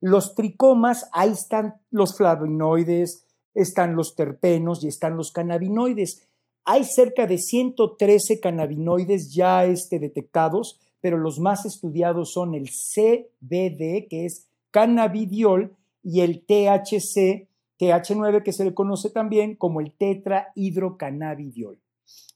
Los 0.02 0.34
tricomas, 0.34 1.08
ahí 1.12 1.30
están 1.30 1.76
los 1.92 2.16
flavonoides, 2.16 3.24
están 3.54 3.94
los 3.94 4.16
terpenos 4.16 4.82
y 4.82 4.88
están 4.88 5.16
los 5.16 5.30
cannabinoides. 5.30 6.28
Hay 6.64 6.82
cerca 6.82 7.28
de 7.28 7.38
113 7.38 8.40
cannabinoides 8.40 9.32
ya 9.32 9.64
este, 9.64 10.00
detectados, 10.00 10.80
pero 11.00 11.18
los 11.18 11.38
más 11.38 11.66
estudiados 11.66 12.32
son 12.32 12.54
el 12.54 12.68
CBD, 12.68 14.08
que 14.08 14.26
es 14.26 14.48
cannabidiol, 14.72 15.76
y 16.02 16.22
el 16.22 16.44
THC, 16.44 17.46
TH9, 17.78 18.42
que 18.42 18.52
se 18.52 18.64
le 18.64 18.74
conoce 18.74 19.08
también 19.08 19.54
como 19.54 19.80
el 19.80 19.92
tetrahidrocannabidiol. 19.92 21.78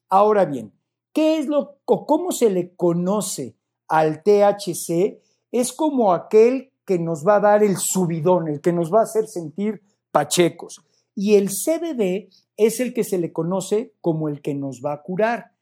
Ahora 0.08 0.44
bien, 0.44 0.72
¿qué 1.12 1.38
es 1.38 1.48
lo 1.48 1.78
o 1.84 2.06
cómo 2.06 2.30
se 2.30 2.48
le 2.48 2.76
conoce 2.76 3.56
al 3.88 4.22
THC? 4.22 5.18
Es 5.50 5.72
como 5.72 6.12
aquel 6.12 6.70
que 6.86 6.98
nos 6.98 7.26
va 7.26 7.36
a 7.36 7.40
dar 7.40 7.62
el 7.62 7.76
subidón, 7.76 8.48
el 8.48 8.60
que 8.60 8.72
nos 8.72 8.90
va 8.92 9.00
a 9.00 9.04
hacer 9.04 9.26
sentir 9.26 9.82
pachecos. 10.10 10.82
Y 11.14 11.34
el 11.34 11.48
CBD 11.48 12.28
es 12.56 12.80
el 12.80 12.94
que 12.94 13.04
se 13.04 13.18
le 13.18 13.32
conoce 13.32 13.92
como 14.00 14.28
el 14.28 14.40
que 14.40 14.54
nos 14.54 14.80
va 14.84 14.94
a 14.94 15.02
curar. 15.02 15.52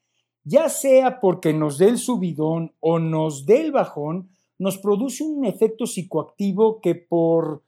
Ya 0.45 0.69
sea 0.69 1.21
porque 1.21 1.53
nos 1.53 1.79
dé 1.79 1.89
el 1.89 1.99
subidón 1.99 2.73
o 2.81 2.99
nos 2.99 3.47
dé 3.47 3.63
el 3.63 3.73
bajón, 3.73 4.29
nos 4.59 4.79
produce 4.79 5.25
un 5.25 5.45
efecto 5.45 5.87
psicoactivo 5.87 6.81
que 6.81 6.95
por 6.95 7.63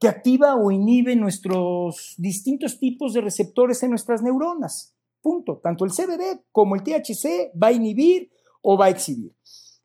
que 0.00 0.08
activa 0.08 0.56
o 0.56 0.70
inhibe 0.70 1.16
nuestros 1.16 2.14
distintos 2.18 2.78
tipos 2.78 3.12
de 3.12 3.20
receptores 3.20 3.82
en 3.82 3.90
nuestras 3.90 4.22
neuronas. 4.22 4.94
Punto. 5.20 5.60
Tanto 5.62 5.84
el 5.84 5.90
CBD 5.90 6.40
como 6.52 6.76
el 6.76 6.82
THC 6.82 7.50
va 7.60 7.68
a 7.68 7.72
inhibir 7.72 8.30
o 8.62 8.78
va 8.78 8.86
a 8.86 8.90
exhibir. 8.90 9.32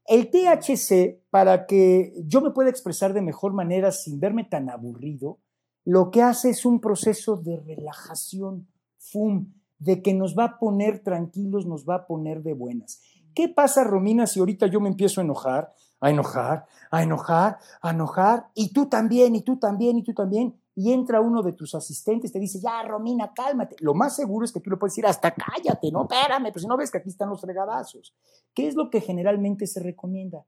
El 0.06 0.30
THC, 0.30 1.22
para 1.30 1.66
que 1.66 2.14
yo 2.26 2.42
me 2.42 2.52
pueda 2.52 2.70
expresar 2.70 3.14
de 3.14 3.22
mejor 3.22 3.54
manera 3.54 3.92
sin 3.92 4.20
verme 4.20 4.44
tan 4.44 4.70
aburrido, 4.70 5.40
lo 5.86 6.12
que 6.12 6.22
hace 6.22 6.50
es 6.50 6.66
un 6.66 6.80
proceso 6.80 7.38
de 7.38 7.58
relajación, 7.58 8.68
fum, 8.98 9.54
de 9.80 10.02
que 10.02 10.14
nos 10.14 10.38
va 10.38 10.46
a 10.46 10.60
poner 10.60 11.00
tranquilos, 11.00 11.66
nos 11.66 11.86
va 11.88 11.96
a 11.96 12.08
poner 12.08 12.42
de 12.44 12.54
buenas. 12.54 13.02
¿Qué 13.34 13.50
pasa, 13.50 13.84
Romina, 13.84 14.28
si 14.28 14.40
ahorita 14.40 14.68
yo 14.68 14.80
me 14.80 14.90
empiezo 14.90 15.20
a 15.20 15.24
enojar, 15.24 15.74
a 16.00 16.10
enojar, 16.10 16.66
a 16.92 17.04
enojar, 17.04 17.58
a 17.82 17.92
enojar, 17.92 18.48
y 18.54 18.72
tú 18.74 18.88
también, 18.88 19.36
y 19.36 19.42
tú 19.42 19.58
también, 19.58 19.98
y 19.98 20.04
tú 20.04 20.14
también? 20.14 20.56
Y 20.76 20.92
entra 20.92 21.22
uno 21.22 21.44
de 21.44 21.54
tus 21.54 21.76
asistentes, 21.76 22.32
te 22.32 22.40
dice, 22.40 22.60
ya, 22.60 22.82
Romina, 22.84 23.32
cálmate. 23.34 23.76
Lo 23.80 23.94
más 23.94 24.16
seguro 24.16 24.44
es 24.44 24.52
que 24.52 24.60
tú 24.60 24.72
le 24.72 24.78
puedes 24.78 24.94
decir, 24.94 25.06
hasta 25.06 25.32
cállate, 25.32 25.92
no, 25.92 26.08
espérame, 26.10 26.46
pero 26.46 26.60
si 26.60 26.68
no 26.68 26.78
ves 26.78 26.90
que 26.90 26.98
aquí 26.98 27.10
están 27.10 27.30
los 27.30 27.42
fregadazos. 27.42 28.16
¿Qué 28.56 28.68
es 28.68 28.76
lo 28.76 28.90
que 28.90 29.02
generalmente 29.02 29.68
se 29.68 29.82
recomienda? 29.82 30.46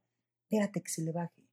Espérate 0.50 0.82
que 0.82 0.90
se 0.90 1.04
le 1.04 1.12
baje 1.12 1.46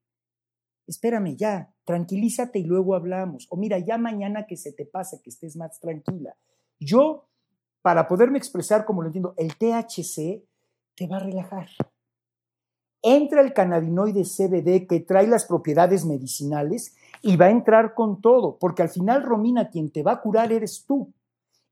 espérame 0.87 1.37
ya, 1.37 1.73
tranquilízate 1.85 2.59
y 2.59 2.65
luego 2.65 2.95
hablamos. 2.95 3.47
O 3.51 3.57
mira, 3.57 3.79
ya 3.79 3.99
mañana 3.99 4.47
que 4.47 4.57
se 4.57 4.73
te 4.73 4.87
pase, 4.87 5.21
que 5.23 5.31
estés 5.31 5.57
más 5.57 5.79
tranquila. 5.81 6.37
Yo, 6.79 7.29
para 7.83 8.09
poderme 8.09 8.39
expresar 8.39 8.85
como 8.85 9.03
lo 9.03 9.09
entiendo, 9.09 9.35
el 9.37 9.57
THC 9.57 10.45
te 10.95 11.07
va 11.07 11.17
a 11.17 11.21
relajar. 11.21 11.69
Entra 13.03 13.41
el 13.41 13.53
cannabinoide 13.53 14.23
CBD 14.23 14.87
que 14.87 15.01
trae 15.01 15.27
las 15.27 15.47
propiedades 15.47 16.05
medicinales 16.05 16.95
y 17.23 17.37
va 17.37 17.47
a 17.47 17.51
entrar 17.51 17.95
con 17.95 18.21
todo, 18.21 18.59
porque 18.59 18.83
al 18.83 18.89
final, 18.89 19.23
Romina, 19.23 19.71
quien 19.71 19.91
te 19.91 20.03
va 20.03 20.13
a 20.13 20.21
curar 20.21 20.53
eres 20.53 20.85
tú. 20.87 21.13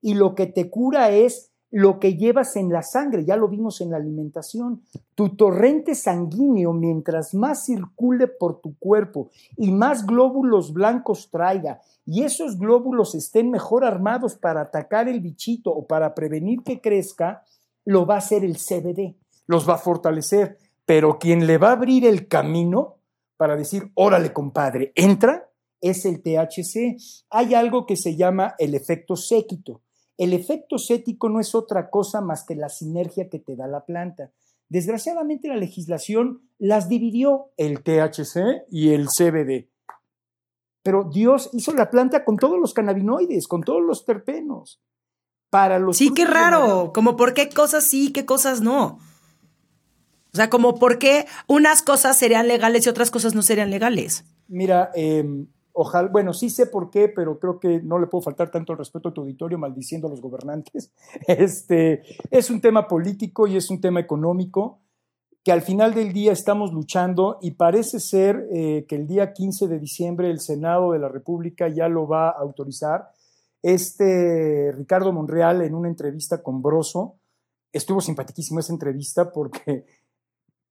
Y 0.01 0.15
lo 0.15 0.35
que 0.35 0.47
te 0.47 0.71
cura 0.71 1.11
es 1.11 1.51
lo 1.71 2.01
que 2.01 2.17
llevas 2.17 2.57
en 2.57 2.71
la 2.71 2.83
sangre, 2.83 3.25
ya 3.25 3.37
lo 3.37 3.49
vimos 3.49 3.81
en 3.81 3.91
la 3.91 3.97
alimentación. 3.97 4.83
Tu 5.15 5.37
torrente 5.37 5.95
sanguíneo, 5.95 6.73
mientras 6.73 7.35
más 7.35 7.65
circule 7.65 8.27
por 8.27 8.61
tu 8.61 8.77
cuerpo 8.79 9.31
y 9.57 9.71
más 9.71 10.07
glóbulos 10.07 10.73
blancos 10.73 11.31
traiga, 11.31 11.81
y 12.07 12.23
esos 12.23 12.59
glóbulos 12.59 13.15
estén 13.15 13.51
mejor 13.51 13.85
armados 13.85 14.37
para 14.37 14.63
atacar 14.63 15.09
el 15.09 15.21
bichito 15.21 15.71
o 15.71 15.87
para 15.87 16.15
prevenir 16.15 16.63
que 16.63 16.81
crezca, 16.81 17.45
lo 17.85 18.07
va 18.07 18.17
a 18.17 18.19
hacer 18.19 18.45
el 18.45 18.57
CBD, 18.57 19.17
los 19.47 19.69
va 19.69 19.75
a 19.75 19.79
fortalecer. 19.79 20.59
Pero 20.87 21.19
quien 21.21 21.47
le 21.47 21.59
va 21.59 21.69
a 21.69 21.73
abrir 21.73 22.05
el 22.05 22.27
camino 22.27 22.97
para 23.41 23.57
decir, 23.57 23.91
órale 23.95 24.33
compadre, 24.35 24.93
entra, 24.95 25.51
es 25.81 26.05
el 26.05 26.23
THC. 26.23 26.99
Hay 27.31 27.55
algo 27.55 27.87
que 27.87 27.97
se 27.97 28.15
llama 28.15 28.55
el 28.59 28.75
efecto 28.75 29.17
séquito 29.17 29.83
el 30.21 30.35
efecto 30.35 30.77
cético 30.77 31.31
no 31.31 31.41
es 31.41 31.55
otra 31.55 31.89
cosa 31.89 32.21
más 32.21 32.45
que 32.45 32.55
la 32.55 32.69
sinergia 32.69 33.31
que 33.31 33.39
te 33.39 33.57
da 33.57 33.67
la 33.67 33.87
planta. 33.87 34.31
Desgraciadamente 34.69 35.49
la 35.49 35.57
legislación 35.57 36.43
las 36.59 36.91
dividió 36.91 37.53
el 37.57 37.83
THC 37.83 38.67
y 38.71 38.91
el 38.91 39.07
CBD. 39.07 39.71
Pero 40.83 41.09
Dios 41.11 41.49
hizo 41.55 41.73
la 41.73 41.89
planta 41.89 42.27
con 42.27 42.37
todos 42.37 42.59
los 42.61 42.75
cannabinoides, 42.75 43.49
con 43.49 43.63
todos 43.63 43.81
los 43.83 44.05
terpenos. 44.05 44.83
Para 45.49 45.79
los 45.79 45.97
sí, 45.97 46.13
qué 46.13 46.27
raro. 46.27 46.93
Como 46.93 47.17
por 47.17 47.33
qué 47.33 47.49
cosas 47.49 47.85
sí, 47.85 48.13
qué 48.13 48.27
cosas 48.27 48.61
no. 48.61 48.99
O 50.33 50.37
sea, 50.37 50.51
como 50.51 50.77
por 50.77 50.99
qué 50.99 51.27
unas 51.47 51.83
cosas 51.83 52.17
serían 52.17 52.49
legales 52.49 52.87
y 52.87 52.89
otras 52.89 53.11
cosas 53.11 53.35
no 53.35 53.43
serían 53.43 53.71
legales. 53.71 54.25
Mira, 54.49 54.91
eh, 54.95 55.25
Ojalá, 55.73 56.09
bueno, 56.09 56.33
sí 56.33 56.51
sé 56.51 56.67
por 56.67 56.91
qué, 56.91 57.09
pero 57.09 57.39
creo 57.39 57.61
que 57.61 57.81
no 57.81 57.99
le 57.99 58.07
puedo 58.07 58.23
faltar 58.23 58.51
tanto 58.51 58.73
el 58.73 58.79
respeto 58.79 59.09
a 59.09 59.15
tu 59.15 59.21
auditorio 59.21 59.57
maldiciendo 59.57 60.09
a 60.09 60.11
los 60.11 60.21
gobernantes. 60.21 60.93
Este, 61.27 62.03
es 62.31 62.51
un 62.51 62.61
tema 62.61 62.89
político 62.89 63.47
y 63.47 63.57
es 63.57 63.71
un 63.71 63.81
tema 63.81 64.01
económico 64.01 64.81
que 65.43 65.53
al 65.53 65.63
final 65.63 65.95
del 65.95 66.13
día 66.13 66.33
estamos 66.33 66.73
luchando 66.73 67.39
y 67.41 67.53
parece 67.53 67.99
ser 67.99 68.47
eh, 68.53 68.85
que 68.87 68.97
el 68.97 69.07
día 69.07 69.33
15 69.33 69.69
de 69.69 69.79
diciembre 69.79 70.31
el 70.31 70.41
Senado 70.41 70.93
de 70.93 70.99
la 70.99 71.09
República 71.09 71.69
ya 71.69 71.89
lo 71.89 72.07
va 72.07 72.29
a 72.29 72.39
autorizar. 72.41 73.09
Este 73.63 74.73
Ricardo 74.73 75.13
Monreal 75.13 75.63
en 75.63 75.75
una 75.75 75.89
entrevista 75.89 76.43
con 76.43 76.61
Broso, 76.61 77.17
estuvo 77.73 78.01
simpaticísima 78.03 78.61
esa 78.61 78.73
entrevista 78.73 79.33
porque 79.33 79.87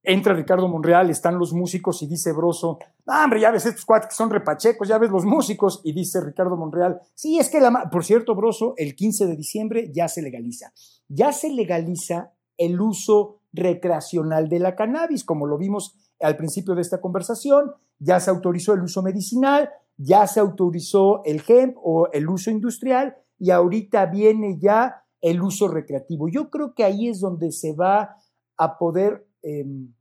entra 0.02 0.34
Ricardo 0.34 0.68
Monreal, 0.68 1.10
están 1.10 1.38
los 1.38 1.52
músicos 1.52 2.02
y 2.02 2.06
dice 2.06 2.32
Broso, 2.32 2.78
ah, 3.06 3.24
hombre, 3.24 3.40
ya 3.40 3.50
ves 3.50 3.66
estos 3.66 3.84
cuates 3.84 4.08
que 4.08 4.14
son 4.14 4.30
repachecos, 4.30 4.88
ya 4.88 4.98
ves 4.98 5.10
los 5.10 5.24
músicos, 5.24 5.80
y 5.84 5.92
dice 5.92 6.20
Ricardo 6.20 6.56
Monreal, 6.56 7.00
sí, 7.14 7.38
es 7.38 7.48
que 7.48 7.60
la... 7.60 7.90
Por 7.90 8.04
cierto, 8.04 8.34
Broso, 8.34 8.74
el 8.76 8.94
15 8.94 9.26
de 9.26 9.36
diciembre 9.36 9.90
ya 9.92 10.08
se 10.08 10.22
legaliza. 10.22 10.72
Ya 11.08 11.32
se 11.32 11.50
legaliza 11.50 12.32
el 12.56 12.80
uso 12.80 13.40
recreacional 13.52 14.48
de 14.48 14.60
la 14.60 14.76
cannabis, 14.76 15.24
como 15.24 15.46
lo 15.46 15.58
vimos 15.58 15.96
al 16.20 16.36
principio 16.36 16.74
de 16.74 16.82
esta 16.82 17.00
conversación, 17.00 17.72
ya 17.98 18.20
se 18.20 18.30
autorizó 18.30 18.74
el 18.74 18.82
uso 18.82 19.02
medicinal, 19.02 19.70
ya 19.96 20.26
se 20.26 20.40
autorizó 20.40 21.22
el 21.24 21.42
hemp 21.46 21.76
o 21.82 22.08
el 22.12 22.28
uso 22.28 22.50
industrial, 22.50 23.16
y 23.38 23.50
ahorita 23.50 24.06
viene 24.06 24.58
ya 24.58 25.02
el 25.20 25.42
uso 25.42 25.68
recreativo. 25.68 26.28
Yo 26.28 26.50
creo 26.50 26.74
que 26.74 26.84
ahí 26.84 27.08
es 27.08 27.20
donde 27.20 27.52
se 27.52 27.74
va 27.74 28.16
a 28.56 28.78
poder 28.78 29.26
Em, 29.42 29.92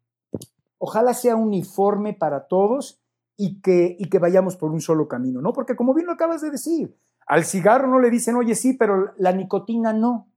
ojalá 0.78 1.14
sea 1.14 1.36
uniforme 1.36 2.14
para 2.14 2.48
todos 2.48 3.02
y 3.38 3.62
que, 3.62 3.96
y 3.98 4.10
que 4.10 4.20
vayamos 4.20 4.58
por 4.58 4.72
un 4.72 4.82
solo 4.82 5.08
camino, 5.08 5.42
¿no? 5.42 5.54
Porque 5.54 5.76
como 5.76 5.94
bien 5.94 6.08
lo 6.08 6.14
acabas 6.14 6.42
de 6.42 6.52
decir, 6.52 6.96
al 7.26 7.46
cigarro 7.46 7.88
no 7.88 8.00
le 8.00 8.10
dicen, 8.10 8.36
oye, 8.36 8.56
sí, 8.56 8.74
pero 8.74 9.14
la 9.18 9.32
nicotina 9.32 9.94
no, 9.94 10.28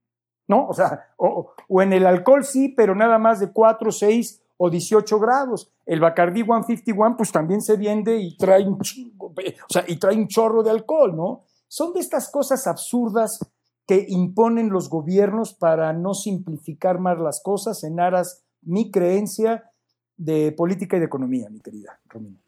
¿no? 0.47 0.69
O 0.69 0.75
sea, 0.75 1.07
o, 1.17 1.55
en 1.81 1.93
el 1.93 2.07
alcohol 2.07 2.45
sí, 2.45 2.69
pero 2.69 2.95
nada 2.95 3.19
más 3.19 3.41
de 3.41 3.51
4, 3.51 3.91
6 3.91 4.43
o 4.59 4.71
18 4.71 5.19
grados. 5.19 5.73
El 5.87 6.01
Bacardi 6.01 6.45
151 6.45 7.17
pues 7.17 7.33
también 7.33 7.63
se 7.63 7.77
vende 7.77 8.19
y 8.19 8.37
trae 8.37 8.67
un 8.67 8.75
o 8.75 9.33
sea, 9.69 9.85
y 9.89 9.97
trae 9.99 10.17
un 10.17 10.29
chorro 10.29 10.63
de 10.63 10.71
alcohol, 10.71 11.17
¿no? 11.17 11.45
Son 11.67 11.93
de 11.95 12.01
estas 12.01 12.31
cosas 12.31 12.67
absurdas 12.67 13.39
que 13.87 14.05
imponen 14.09 14.71
los 14.71 14.89
gobiernos 14.89 15.55
para 15.55 15.93
no 15.93 16.15
simplificar 16.15 17.01
más 17.01 17.19
las 17.19 17.41
cosas 17.43 17.83
en 17.85 17.99
aras 17.99 18.45
mi 18.63 18.91
creencia 18.91 19.71
de 20.17 20.53
política 20.53 20.97
y 20.97 21.01
de 21.01 21.07
economía, 21.07 21.49
mi 21.51 21.61
querida 21.61 21.99
Romina. 22.09 22.39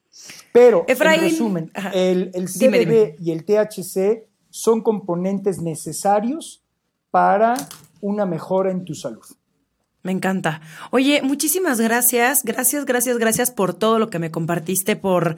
Pero, 0.52 0.84
en 0.86 1.20
resumen, 1.20 1.70
el, 1.92 2.30
el 2.34 2.48
CBD 2.48 3.16
y 3.20 3.32
el 3.32 3.44
THC 3.44 4.28
son 4.50 4.82
componentes 4.82 5.60
necesarios 5.60 6.62
para 7.10 7.54
una 8.00 8.26
mejora 8.26 8.70
en 8.70 8.84
tu 8.84 8.94
salud. 8.94 9.24
Me 10.04 10.12
encanta. 10.12 10.60
Oye, 10.90 11.22
muchísimas 11.22 11.80
gracias, 11.80 12.44
gracias, 12.44 12.84
gracias, 12.84 13.18
gracias 13.18 13.50
por 13.50 13.72
todo 13.72 13.98
lo 13.98 14.10
que 14.10 14.18
me 14.18 14.30
compartiste, 14.30 14.96
por, 14.96 15.36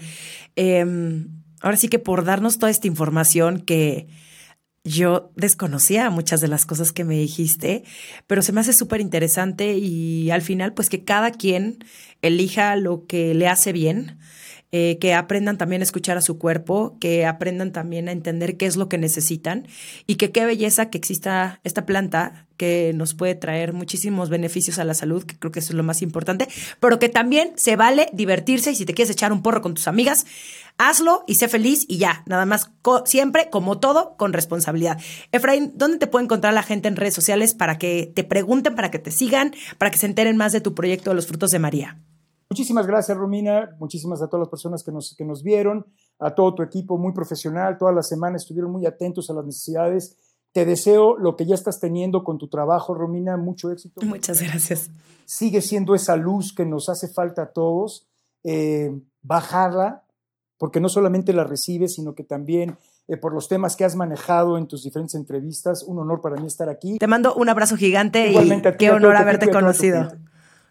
em, 0.57 1.29
ahora 1.61 1.77
sí 1.77 1.89
que 1.89 2.01
por 2.01 2.25
darnos 2.25 2.59
toda 2.59 2.71
esta 2.71 2.89
información 2.89 3.61
que 3.61 4.09
Yo 4.87 5.33
desconocía 5.35 6.11
muchas 6.11 6.41
de 6.41 6.47
las 6.47 6.65
cosas 6.65 6.93
que 6.93 7.03
me 7.03 7.17
dijiste, 7.17 7.83
pero 8.29 8.41
se 8.41 8.53
me 8.53 8.61
hace 8.61 8.73
súper 8.73 9.01
interesante 9.01 9.75
y 9.75 10.31
al 10.31 10.43
final, 10.43 10.75
pues 10.75 10.89
que 10.89 11.03
cada 11.03 11.33
quien 11.33 11.79
elija 12.23 12.77
lo 12.77 13.05
que 13.07 13.35
le 13.35 13.49
hace 13.49 13.73
bien 13.73 14.19
eh, 14.73 14.99
que 15.01 15.15
aprendan 15.15 15.59
también 15.59 15.81
a 15.81 15.85
escuchar 15.85 16.19
a 16.19 16.21
su 16.21 16.39
cuerpo, 16.39 16.99
que 17.01 17.25
aprendan 17.25 17.73
también 17.73 18.09
a 18.09 18.13
entender 18.13 18.57
qué 18.57 18.67
es 18.67 18.77
lo 18.77 18.89
que 18.89 18.99
necesitan 18.99 19.69
y 20.07 20.17
que 20.17 20.33
qué 20.33 20.45
belleza 20.45 20.91
que 20.91 20.99
exista 20.99 21.61
esta 21.63 21.87
planta 21.87 22.47
que 22.57 22.93
nos 22.95 23.15
puede 23.15 23.37
traer 23.37 23.73
muchísimos 23.73 24.29
beneficios 24.29 24.81
a 24.81 24.85
la 24.85 24.95
salud, 24.95 25.25
que 25.25 25.39
creo 25.39 25.53
que 25.53 25.61
eso 25.61 25.73
es 25.73 25.77
lo 25.77 25.85
más 25.85 26.03
importante, 26.03 26.49
pero 26.81 26.99
que 26.99 27.09
también 27.09 27.53
se 27.55 27.77
vale 27.77 28.09
divertirse 28.13 28.73
y 28.73 28.75
si 28.75 28.85
te 28.85 28.93
quieres 28.93 29.13
echar 29.13 29.33
un 29.33 29.41
porro 29.41 29.63
con 29.63 29.75
tus 29.75 29.87
amigas, 29.87 30.27
hazlo 30.79 31.25
y 31.27 31.37
sé 31.37 31.49
feliz 31.49 31.85
y 31.89 31.99
ya, 31.99 32.23
nada 32.27 32.47
más, 32.47 32.71
siempre, 33.05 33.51
como 33.51 33.79
todo, 33.79 34.17
con 34.17 34.33
responsabilidad. 34.33 34.99
Efraín, 35.33 35.73
¿dónde 35.75 35.99
te 35.99 36.07
puede 36.07 36.25
encontrar 36.25 36.55
la 36.55 36.63
gente 36.63 36.89
en 36.89 36.97
redes 36.97 37.15
sociales 37.15 37.55
para 37.55 37.79
que 37.79 38.13
te 38.15 38.25
pregunten, 38.25 38.75
para 38.75 38.91
que 38.91 38.99
te 38.99 39.11
sigan, 39.11 39.53
para 39.79 39.91
que 39.91 39.99
se 39.99 40.07
enteren 40.07 40.37
más 40.37 40.53
de 40.53 40.61
tu 40.61 40.75
proyecto 40.75 41.11
de 41.11 41.17
los 41.17 41.27
frutos 41.27 41.51
de 41.51 41.59
María? 41.59 42.01
Muchísimas 42.49 42.87
gracias, 42.87 43.17
Romina. 43.17 43.77
Muchísimas 43.79 44.23
a 44.23 44.29
todas 44.29 44.43
las 44.43 44.49
personas 44.49 44.85
que 44.85 44.93
nos, 44.93 45.15
que 45.17 45.25
nos 45.25 45.43
vieron, 45.43 45.87
a 46.19 46.35
todo 46.35 46.55
tu 46.55 46.63
equipo 46.63 46.97
muy 46.97 47.13
profesional. 47.13 47.77
Toda 47.77 47.93
la 47.93 48.03
semana 48.03 48.37
estuvieron 48.37 48.71
muy 48.71 48.87
atentos 48.87 49.29
a 49.31 49.35
las 49.35 49.45
necesidades. 49.45 50.17
Te 50.53 50.65
deseo 50.65 51.17
lo 51.19 51.37
que 51.37 51.45
ya 51.45 51.55
estás 51.55 51.81
teniendo 51.81 52.23
con 52.23 52.39
tu 52.39 52.49
trabajo, 52.49 52.95
Romina. 52.95 53.37
Mucho 53.37 53.71
éxito. 53.71 54.01
Muchas 54.07 54.41
gracias. 54.41 54.91
Sigue 55.25 55.61
siendo 55.61 55.95
esa 55.95 56.17
luz 56.17 56.55
que 56.55 56.65
nos 56.65 56.89
hace 56.89 57.09
falta 57.09 57.43
a 57.43 57.53
todos. 57.53 58.07
Eh, 58.45 58.93
bajarla, 59.23 60.06
porque 60.59 60.81
no 60.81 60.89
solamente 60.89 61.33
la 61.33 61.45
recibes, 61.45 61.95
sino 61.95 62.15
que 62.15 62.25
también 62.25 62.77
eh, 63.09 63.17
por 63.17 63.33
los 63.33 63.49
temas 63.49 63.77
que 63.77 63.85
has 63.85 63.95
manejado 63.95 64.59
en 64.59 64.67
tus 64.67 64.83
diferentes 64.83 65.15
entrevistas. 65.15 65.85
Un 65.85 65.99
honor 65.99 66.21
para 66.21 66.37
mí 66.37 66.47
estar 66.47 66.69
aquí. 66.69 66.99
Te 66.99 67.07
mando 67.07 67.35
un 67.35 67.49
abrazo 67.49 67.77
gigante 67.77 68.33
y 68.33 68.63
qué 68.79 68.91
honor 68.91 69.17
haberte 69.17 69.51
conocido. 69.51 70.09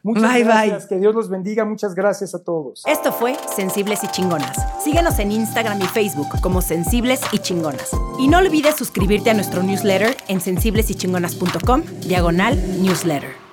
Muchas 0.04 0.34
bye, 0.34 0.44
gracias, 0.44 0.86
que 0.86 1.00
Dios 1.00 1.16
los 1.16 1.30
bendiga, 1.30 1.66
muchas 1.66 1.96
gracias 1.96 2.36
a 2.36 2.44
todos. 2.44 2.84
Esto 2.86 3.12
fue 3.12 3.36
Sensibles 3.56 4.04
y 4.04 4.08
Chingonas. 4.10 4.56
Síguenos 4.84 5.18
en 5.18 5.32
Instagram 5.32 5.82
y 5.82 5.88
Facebook 5.88 6.28
como 6.44 6.62
Sensibles 6.62 7.22
y 7.32 7.40
Chingonas. 7.40 7.90
Y 8.20 8.28
no 8.28 8.38
olvides 8.38 8.76
suscribirte 8.76 9.32
a 9.32 9.34
nuestro 9.34 9.64
newsletter 9.64 10.16
en 10.28 10.42
sensiblesychingonas.com, 10.42 11.82
diagonal 12.02 12.56
newsletter. 12.84 13.45